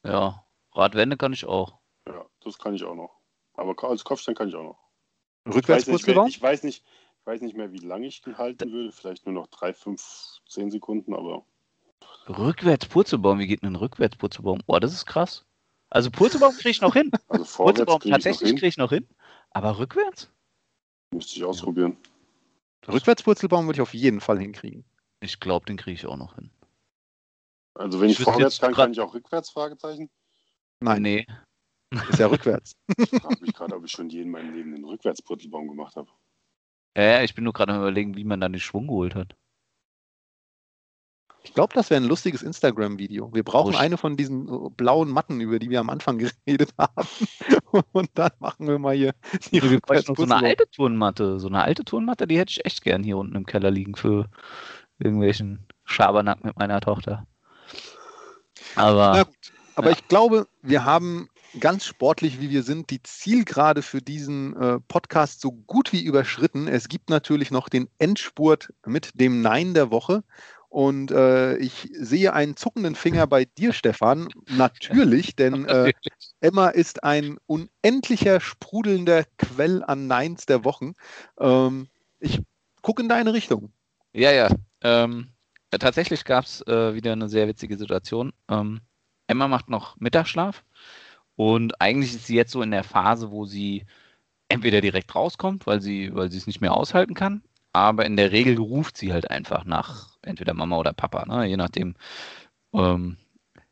Ja, 0.05 0.45
Radwende 0.73 1.17
kann 1.17 1.33
ich 1.33 1.47
auch. 1.47 1.79
Ja, 2.07 2.27
das 2.41 2.59
kann 2.59 2.75
ich 2.75 2.85
auch 2.85 2.95
noch. 2.95 3.17
Aber 3.55 3.75
als 3.89 4.05
Kopfstand 4.05 4.39
kann 4.39 4.49
ich 4.49 4.55
auch 4.55 4.65
noch. 4.65 4.79
Ich 5.45 5.47
weiß, 5.47 5.55
nicht, 5.55 5.57
Rückwärtspurzelbaum? 5.57 6.29
ich, 6.29 6.43
weiß 6.43 6.63
nicht, 6.63 6.85
ich 7.21 7.27
weiß 7.27 7.41
nicht 7.41 7.57
mehr, 7.57 7.73
wie 7.73 7.79
lange 7.79 8.07
ich 8.07 8.21
den 8.21 8.39
halten 8.39 8.71
würde. 8.73 8.93
Vielleicht 8.93 9.27
nur 9.27 9.35
noch 9.35 9.47
drei, 9.49 9.73
fünf, 9.73 10.03
zehn 10.47 10.71
Sekunden, 10.71 11.15
aber 11.15 11.45
Rückwärts 12.29 12.87
Purzelbaum, 12.87 13.39
wie 13.39 13.47
geht 13.47 13.63
denn 13.63 13.73
ein 13.73 13.77
rückwärts 13.77 14.17
Purzelbaum? 14.17 14.61
Oh, 14.67 14.79
das 14.79 14.93
ist 14.93 15.07
krass. 15.07 15.45
Also 15.91 16.11
Purzelbaum 16.11 16.55
kriege 16.55 16.71
ich 16.71 16.81
noch 16.81 16.93
hin. 16.93 17.11
also 17.29 17.45
vorwärts 17.45 17.79
Purzelbaum 17.79 18.01
noch 18.05 18.11
tatsächlich 18.11 18.51
kriege 18.51 18.67
ich 18.67 18.77
noch 18.77 18.91
hin. 18.91 19.09
Aber 19.51 19.79
rückwärts? 19.79 20.31
Müsste 21.15 21.37
ich 21.37 21.45
ausprobieren. 21.45 21.97
Rückwärtspurzelbaum 22.87 23.67
würde 23.67 23.79
ich 23.79 23.83
auf 23.83 23.95
jeden 23.95 24.21
Fall 24.21 24.39
hinkriegen. 24.39 24.85
Ich 25.21 25.41
glaube, 25.41 25.67
den 25.67 25.77
kriege 25.77 25.95
ich 25.95 26.07
auch 26.07 26.17
noch 26.17 26.35
hin. 26.37 26.51
Also 27.75 28.01
wenn 28.01 28.11
Ich 28.11 28.19
ich, 28.19 28.25
vorwärts 28.25 28.57
jetzt 28.57 28.61
kann, 28.61 28.75
kann 28.75 28.93
ich 28.93 29.01
auch 29.01 29.15
rückwärts? 29.15 29.51
Fragezeichen. 29.51 30.11
Nein, 30.81 31.03
Nee. 31.03 31.27
ist 32.09 32.19
ja 32.19 32.27
rückwärts. 32.27 32.73
Ich 32.99 33.09
frage 33.21 33.41
mich 33.41 33.55
gerade, 33.55 33.77
ob 33.77 33.85
ich 33.85 33.91
schon 33.93 34.11
je 34.11 34.23
in 34.23 34.31
meinem 34.31 34.55
Leben 34.55 34.75
einen 34.75 34.85
Rückwärtspurzelbaum 34.85 35.69
gemacht 35.69 35.97
habe. 35.97 36.11
Ja, 36.97 37.03
ja, 37.05 37.23
ich 37.23 37.35
bin 37.35 37.45
nur 37.45 37.53
gerade 37.53 37.73
am 37.73 37.81
überlegen, 37.81 38.17
wie 38.17 38.25
man 38.25 38.41
dann 38.41 38.53
den 38.53 38.61
Schwung 38.61 38.87
geholt 38.89 39.15
hat. 39.15 39.37
Ich 41.49 41.55
glaube, 41.55 41.73
das 41.75 41.89
wäre 41.89 42.01
ein 42.03 42.07
lustiges 42.07 42.43
Instagram-Video. 42.43 43.33
Wir 43.33 43.43
brauchen 43.43 43.75
Oh, 43.75 43.79
eine 43.79 43.97
von 43.97 44.19
diesen 44.19 44.49
äh, 44.49 44.69
blauen 44.77 45.09
Matten, 45.11 45.41
über 45.41 45.59
die 45.59 45.71
wir 45.71 45.81
am 45.81 45.89
Anfang 45.89 46.19
geredet 46.47 46.75
haben. 46.77 47.09
Und 47.93 48.11
dann 48.15 48.31
machen 48.39 48.69
wir 48.69 48.79
mal 48.79 48.95
hier 48.95 49.15
die 49.51 49.63
Wir 49.63 49.81
bräuchten 49.81 50.15
so 50.15 50.25
eine 50.25 50.37
alte 50.37 50.69
Turnmatte. 50.71 51.41
So 51.41 51.49
eine 51.49 51.63
alte 51.63 51.85
Turnmatte, 51.85 52.27
die 52.27 52.39
hätte 52.39 52.51
ich 52.53 52.67
echt 52.67 52.83
gern 52.83 53.03
hier 53.03 53.17
unten 53.17 53.35
im 53.35 53.47
Keller 53.47 53.71
liegen 53.71 53.95
für 53.97 54.29
irgendwelchen 54.99 55.67
Schabernack 55.85 56.45
mit 56.45 56.59
meiner 56.59 56.81
Tochter. 56.83 57.27
Aber 58.77 59.13
Na 59.15 59.23
gut, 59.23 59.35
aber 59.75 59.87
Ja. 59.91 59.93
ich 59.97 60.07
glaube, 60.09 60.47
wir 60.63 60.85
haben 60.85 61.29
ganz 61.61 61.87
sportlich, 61.87 62.41
wie 62.41 62.51
wir 62.51 62.63
sind, 62.63 62.91
die 62.91 63.03
Zielgerade 63.03 63.81
für 63.81 64.03
diesen 64.03 64.55
äh, 64.57 64.81
Podcast 64.81 65.41
so 65.41 65.53
gut 65.53 65.93
wie 65.95 66.03
überschritten. 66.05 66.69
Es 66.69 66.89
gibt 66.89 67.09
natürlich 67.09 67.51
noch 67.51 67.71
den 67.71 67.89
Endspurt 67.99 68.73
mit 68.85 69.13
dem 69.19 69.41
Nein 69.41 69.73
der 69.73 69.91
Woche. 69.91 70.25
Und 70.69 71.11
äh, 71.11 71.57
ich 71.57 71.89
sehe 71.93 72.35
einen 72.35 72.57
zuckenden 72.57 72.95
Finger 72.95 73.27
bei 73.27 73.47
dir, 73.47 73.73
Stefan. 73.73 74.29
Natürlich, 74.51 75.35
denn 75.35 75.65
äh, 75.67 75.93
Emma 76.41 76.69
ist 76.69 77.05
ein 77.05 77.39
unendlicher, 77.47 78.41
sprudelnder 78.41 79.25
Quell 79.39 79.83
an 79.83 80.07
Neins 80.07 80.47
der 80.47 80.65
Wochen. 80.65 80.93
Ähm, 81.41 81.89
ich 82.21 82.43
gucke 82.83 83.03
in 83.03 83.09
deine 83.09 83.33
Richtung. 83.33 83.73
Ja, 84.13 84.31
ja. 84.33 84.49
Ähm, 84.83 85.29
ja, 85.73 85.79
tatsächlich 85.79 86.25
gab 86.25 86.45
es 86.45 86.67
äh, 86.67 86.95
wieder 86.95 87.13
eine 87.13 87.29
sehr 87.29 87.49
witzige 87.49 87.77
Situation. 87.77 88.33
Ähm, 88.49 88.81
Emma 89.27 89.49
macht 89.49 89.69
noch 89.69 89.97
Mittagsschlaf 89.99 90.65
und 91.37 91.81
eigentlich 91.81 92.15
ist 92.15 92.27
sie 92.27 92.37
jetzt 92.37 92.53
so 92.53 92.63
in 92.63 92.71
der 92.71 92.85
Phase, 92.85 93.31
wo 93.31 93.45
sie 93.45 93.85
entweder 94.49 94.81
direkt 94.81 95.15
rauskommt, 95.15 95.67
weil 95.67 95.81
sie, 95.81 96.15
weil 96.15 96.31
sie 96.31 96.39
es 96.39 96.47
nicht 96.47 96.61
mehr 96.61 96.73
aushalten 96.73 97.15
kann, 97.15 97.43
aber 97.79 98.07
in 98.07 98.17
der 98.17 98.33
Regel 98.33 98.59
ruft 98.59 98.97
sie 98.97 99.13
halt 99.13 99.31
einfach 99.31 99.65
nach 99.65 100.17
entweder 100.23 100.55
Mama 100.55 100.77
oder 100.77 100.93
Papa, 100.93 101.25
ne? 101.27 101.47
je 101.47 101.57
nachdem. 101.57 101.95
Ähm, 102.73 103.17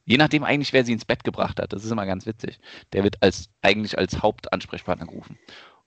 je 0.05 0.17
nachdem 0.17 0.45
eigentlich, 0.45 0.73
wer 0.73 0.85
sie 0.85 0.93
ins 0.93 1.05
Bett 1.05 1.25
gebracht 1.25 1.61
hat. 1.61 1.73
Das 1.73 1.85
ist 1.85 1.91
immer 1.91 2.07
ganz 2.07 2.27
witzig. 2.27 2.61
Der 2.93 3.03
wird 3.05 3.23
als 3.23 3.51
eigentlich 3.61 3.99
als 3.99 4.23
Hauptansprechpartner 4.23 5.07
gerufen. 5.07 5.39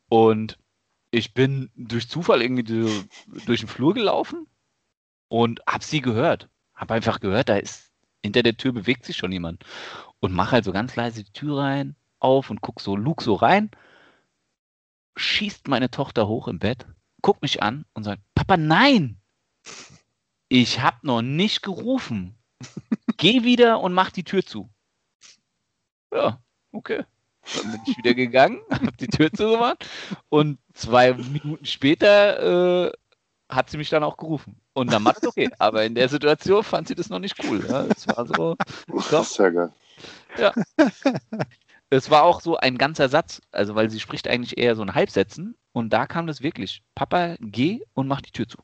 Und 0.10 0.60
ich 1.12 1.34
bin 1.34 1.72
durch 1.76 2.10
Zufall 2.10 2.42
irgendwie 2.42 2.88
so 2.88 3.04
durch 3.46 3.62
den 3.62 3.70
Flur 3.70 3.94
gelaufen 3.94 4.48
und 5.30 5.62
hab 5.66 5.84
sie 5.84 6.02
gehört. 6.02 6.50
Hab 6.76 6.92
einfach 6.92 7.20
gehört, 7.20 7.50
da 7.50 7.56
ist 7.58 7.92
hinter 8.24 8.44
der 8.44 8.58
Tür 8.58 8.74
bewegt 8.74 9.06
sich 9.06 9.18
schon 9.18 9.32
jemand. 9.32 9.64
Und 10.20 10.34
mach 10.34 10.52
halt 10.52 10.66
so 10.66 10.72
ganz 10.72 10.96
leise 10.96 11.24
die 11.24 11.32
Tür 11.32 11.58
rein, 11.60 11.96
auf 12.20 12.50
und 12.50 12.62
guck 12.62 12.82
so, 12.82 12.96
Luke 12.96 13.24
so 13.24 13.36
rein. 13.36 13.72
Schießt 15.16 15.68
meine 15.68 15.90
Tochter 15.90 16.28
hoch 16.28 16.48
im 16.48 16.60
Bett, 16.60 16.86
guckt 17.22 17.42
mich 17.42 17.62
an 17.62 17.86
und 17.94 18.04
sagt, 18.04 18.22
Papa, 18.36 18.58
nein! 18.58 19.20
Ich 20.48 20.82
hab 20.82 21.04
noch 21.04 21.22
nicht 21.22 21.62
gerufen. 21.62 22.36
Geh 23.18 23.44
wieder 23.44 23.82
und 23.82 23.94
mach 23.94 24.12
die 24.12 24.24
Tür 24.24 24.46
zu. 24.46 24.70
Ja, 26.14 26.42
okay. 26.72 27.06
Dann 27.56 27.72
bin 27.72 27.82
ich 27.86 27.98
wieder 27.98 28.14
gegangen, 28.14 28.62
hab 28.72 28.98
die 28.98 29.08
Tür 29.08 29.32
zugemacht 29.32 29.88
und 30.30 30.60
zwei 30.74 31.14
Minuten 31.14 31.66
später 31.66 32.88
äh, 32.88 32.92
hat 33.50 33.70
sie 33.70 33.78
mich 33.78 33.90
dann 33.90 34.04
auch 34.04 34.18
gerufen. 34.18 34.60
Und 34.74 34.92
dann 34.92 35.04
war 35.04 35.14
das 35.14 35.26
okay. 35.26 35.50
Aber 35.58 35.84
in 35.84 35.96
der 35.96 36.10
Situation 36.10 36.64
fand 36.64 36.88
sie 36.88 36.96
das 36.96 37.10
noch 37.10 37.20
nicht 37.20 37.44
cool. 37.44 37.66
Ja. 37.68 37.86
Es 37.86 38.08
war 38.08 38.26
so, 38.26 38.56
Das 39.10 39.32
ist 39.32 39.38
ja 39.38 39.50
geil. 39.50 39.74
Es 41.90 42.10
war 42.10 42.24
auch 42.24 42.42
so 42.42 42.58
ein 42.58 42.78
ganzer 42.78 43.10
Satz, 43.10 43.42
also 43.52 43.76
weil 43.76 43.90
sie 43.90 44.00
spricht 44.00 44.28
eigentlich 44.28 44.58
eher 44.58 44.76
so 44.76 44.84
in 44.84 44.94
Halbsätzen 44.94 45.56
und 45.72 45.92
da 45.92 46.06
kam 46.06 46.28
das 46.28 46.42
wirklich. 46.42 46.84
Papa, 46.96 47.36
geh 47.40 47.82
und 47.94 48.08
mach 48.08 48.22
die 48.22 48.32
Tür 48.32 48.48
zu. 48.48 48.58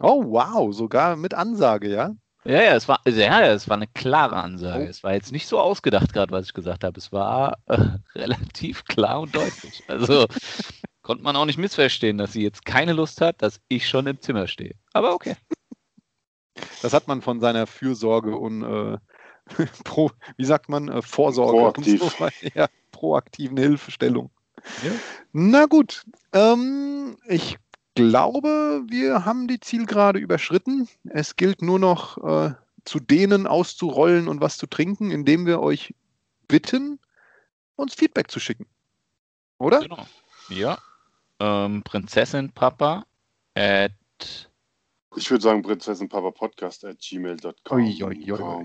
Oh, 0.00 0.24
wow, 0.26 0.74
sogar 0.74 1.16
mit 1.16 1.34
Ansage, 1.34 1.88
ja? 1.88 2.14
Ja, 2.44 2.62
ja, 2.62 2.74
es 2.74 2.88
war, 2.88 3.00
also, 3.04 3.18
ja, 3.18 3.40
ja, 3.40 3.52
es 3.52 3.68
war 3.68 3.76
eine 3.76 3.86
klare 3.86 4.36
Ansage. 4.36 4.84
Oh. 4.84 4.88
Es 4.88 5.02
war 5.02 5.14
jetzt 5.14 5.32
nicht 5.32 5.46
so 5.46 5.58
ausgedacht 5.58 6.12
gerade, 6.12 6.30
was 6.30 6.46
ich 6.46 6.52
gesagt 6.52 6.84
habe. 6.84 6.98
Es 6.98 7.10
war 7.10 7.56
äh, 7.66 7.78
relativ 8.14 8.84
klar 8.84 9.20
und 9.20 9.34
deutlich. 9.34 9.82
Also 9.88 10.26
konnte 11.02 11.24
man 11.24 11.36
auch 11.36 11.46
nicht 11.46 11.58
missverstehen, 11.58 12.18
dass 12.18 12.32
sie 12.32 12.42
jetzt 12.42 12.66
keine 12.66 12.92
Lust 12.92 13.22
hat, 13.22 13.40
dass 13.40 13.60
ich 13.68 13.88
schon 13.88 14.06
im 14.06 14.20
Zimmer 14.20 14.46
stehe. 14.46 14.74
Aber 14.92 15.14
okay. 15.14 15.36
Das 16.82 16.92
hat 16.92 17.08
man 17.08 17.22
von 17.22 17.40
seiner 17.40 17.66
Fürsorge 17.66 18.36
und 18.36 18.62
äh, 18.62 18.98
pro, 19.84 20.10
wie 20.36 20.44
sagt 20.44 20.68
man, 20.68 20.88
äh, 20.88 21.02
Vorsorge 21.02 21.58
Proaktiv. 21.58 22.02
und 22.02 22.10
so 22.10 22.20
weiter. 22.20 22.50
Ja, 22.54 22.68
proaktiven 22.90 23.56
Hilfestellung. 23.56 24.30
Ja. 24.82 24.92
Na 25.32 25.66
gut, 25.66 26.04
ähm, 26.32 27.16
ich 27.26 27.58
glaube, 27.94 28.82
wir 28.88 29.24
haben 29.24 29.46
die 29.46 29.60
Zielgerade 29.60 30.18
überschritten. 30.18 30.88
Es 31.04 31.36
gilt 31.36 31.62
nur 31.62 31.78
noch 31.78 32.18
äh, 32.18 32.54
zu 32.84 33.00
denen 33.00 33.46
auszurollen 33.46 34.28
und 34.28 34.40
was 34.40 34.56
zu 34.56 34.66
trinken, 34.66 35.10
indem 35.10 35.46
wir 35.46 35.60
euch 35.60 35.94
bitten, 36.48 36.98
uns 37.76 37.94
Feedback 37.94 38.30
zu 38.30 38.40
schicken. 38.40 38.66
Oder? 39.58 39.80
Genau. 39.80 40.06
Ja. 40.48 40.78
Ähm, 41.40 41.82
Prinzessin 41.82 42.52
Papa 42.52 43.04
at 43.54 43.92
Ich 45.16 45.30
würde 45.30 45.42
sagen, 45.42 45.62
Prinzessinpapa-Podcast 45.62 46.84
at 46.84 46.98
gmail.com. 46.98 47.54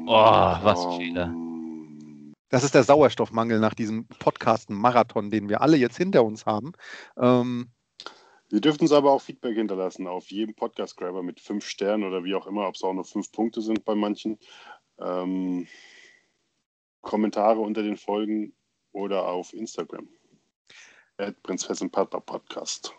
Oh, 0.07 0.11
was 0.11 0.97
Fehler. 0.97 1.27
komm. 1.27 1.49
Das 2.49 2.63
ist 2.63 2.73
der 2.73 2.83
Sauerstoffmangel 2.83 3.59
nach 3.59 3.75
diesem 3.75 4.07
Podcast-Marathon, 4.07 5.29
den 5.29 5.49
wir 5.49 5.61
alle 5.61 5.77
jetzt 5.77 5.97
hinter 5.97 6.23
uns 6.23 6.47
haben. 6.47 6.71
Ähm, 7.17 7.69
Ihr 8.51 8.61
dürft 8.61 8.81
uns 8.81 8.91
aber 8.91 9.11
auch 9.11 9.21
Feedback 9.21 9.55
hinterlassen 9.55 10.07
auf 10.07 10.31
jedem 10.31 10.55
Podcast-Grabber 10.55 11.21
mit 11.21 11.39
fünf 11.39 11.65
Sternen 11.67 12.03
oder 12.03 12.23
wie 12.23 12.33
auch 12.33 12.47
immer, 12.47 12.67
ob 12.67 12.73
es 12.73 12.81
auch 12.81 12.93
nur 12.93 13.05
fünf 13.05 13.31
Punkte 13.31 13.61
sind 13.61 13.85
bei 13.85 13.93
manchen. 13.93 14.39
Ähm, 14.97 15.67
Kommentare 17.01 17.59
unter 17.59 17.83
den 17.83 17.97
Folgen 17.97 18.55
oder 18.91 19.27
auf 19.27 19.53
Instagram. 19.53 20.09
At 21.17 21.41
Prinzessin 21.43 21.91
Podcast. 21.91 22.93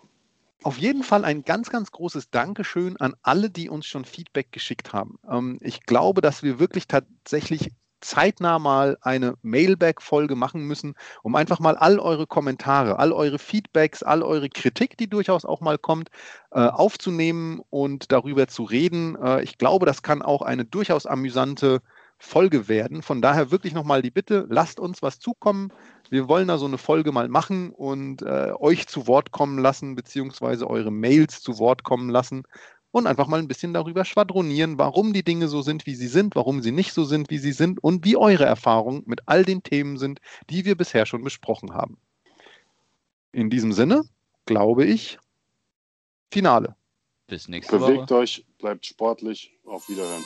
Auf 0.62 0.76
jeden 0.76 1.02
Fall 1.02 1.24
ein 1.24 1.42
ganz, 1.42 1.70
ganz 1.70 1.90
großes 1.90 2.30
Dankeschön 2.30 2.98
an 2.98 3.14
alle, 3.22 3.48
die 3.48 3.70
uns 3.70 3.86
schon 3.86 4.04
Feedback 4.04 4.52
geschickt 4.52 4.92
haben. 4.92 5.18
Ähm, 5.28 5.58
ich 5.62 5.86
glaube, 5.86 6.20
dass 6.20 6.42
wir 6.42 6.58
wirklich 6.58 6.86
tatsächlich 6.86 7.72
zeitnah 8.02 8.58
mal 8.58 8.98
eine 9.00 9.34
Mailback-Folge 9.42 10.34
machen 10.34 10.62
müssen, 10.64 10.94
um 11.22 11.34
einfach 11.34 11.60
mal 11.60 11.76
all 11.76 11.98
eure 11.98 12.26
Kommentare, 12.26 12.98
all 12.98 13.12
eure 13.12 13.38
Feedbacks, 13.38 14.02
all 14.02 14.22
eure 14.22 14.48
Kritik, 14.48 14.96
die 14.96 15.08
durchaus 15.08 15.44
auch 15.44 15.60
mal 15.60 15.78
kommt, 15.78 16.10
äh, 16.50 16.60
aufzunehmen 16.60 17.60
und 17.70 18.12
darüber 18.12 18.48
zu 18.48 18.64
reden. 18.64 19.16
Äh, 19.16 19.42
ich 19.42 19.58
glaube, 19.58 19.86
das 19.86 20.02
kann 20.02 20.22
auch 20.22 20.42
eine 20.42 20.64
durchaus 20.64 21.06
amüsante 21.06 21.80
Folge 22.22 22.68
werden. 22.68 23.02
Von 23.02 23.22
daher 23.22 23.50
wirklich 23.50 23.72
nochmal 23.72 24.02
die 24.02 24.10
Bitte, 24.10 24.46
lasst 24.50 24.78
uns 24.78 25.02
was 25.02 25.18
zukommen. 25.18 25.72
Wir 26.10 26.28
wollen 26.28 26.48
da 26.48 26.58
so 26.58 26.66
eine 26.66 26.76
Folge 26.76 27.12
mal 27.12 27.28
machen 27.28 27.70
und 27.70 28.20
äh, 28.22 28.52
euch 28.58 28.86
zu 28.86 29.06
Wort 29.06 29.32
kommen 29.32 29.58
lassen, 29.58 29.94
beziehungsweise 29.94 30.68
eure 30.68 30.90
Mails 30.90 31.40
zu 31.40 31.58
Wort 31.58 31.82
kommen 31.82 32.10
lassen 32.10 32.44
und 32.90 33.06
einfach 33.06 33.26
mal 33.26 33.38
ein 33.38 33.48
bisschen 33.48 33.72
darüber 33.72 34.04
schwadronieren, 34.04 34.78
warum 34.78 35.14
die 35.14 35.24
Dinge 35.24 35.48
so 35.48 35.62
sind, 35.62 35.86
wie 35.86 35.94
sie 35.94 36.08
sind, 36.08 36.36
warum 36.36 36.60
sie 36.60 36.72
nicht 36.72 36.92
so 36.92 37.04
sind, 37.04 37.30
wie 37.30 37.38
sie 37.38 37.52
sind 37.52 37.82
und 37.82 38.04
wie 38.04 38.16
eure 38.18 38.44
Erfahrungen 38.44 39.02
mit 39.06 39.22
all 39.26 39.44
den 39.44 39.62
Themen 39.62 39.96
sind, 39.96 40.20
die 40.50 40.66
wir 40.66 40.76
bisher 40.76 41.06
schon 41.06 41.24
besprochen 41.24 41.72
haben. 41.72 41.98
In 43.32 43.48
diesem 43.48 43.72
Sinne, 43.72 44.02
glaube 44.44 44.84
ich, 44.84 45.18
Finale. 46.30 46.76
bis 47.28 47.48
nächste 47.48 47.80
Woche. 47.80 47.92
Bewegt 47.92 48.12
euch, 48.12 48.44
bleibt 48.58 48.84
sportlich. 48.84 49.52
Auf 49.64 49.88
Wiederhören. 49.88 50.24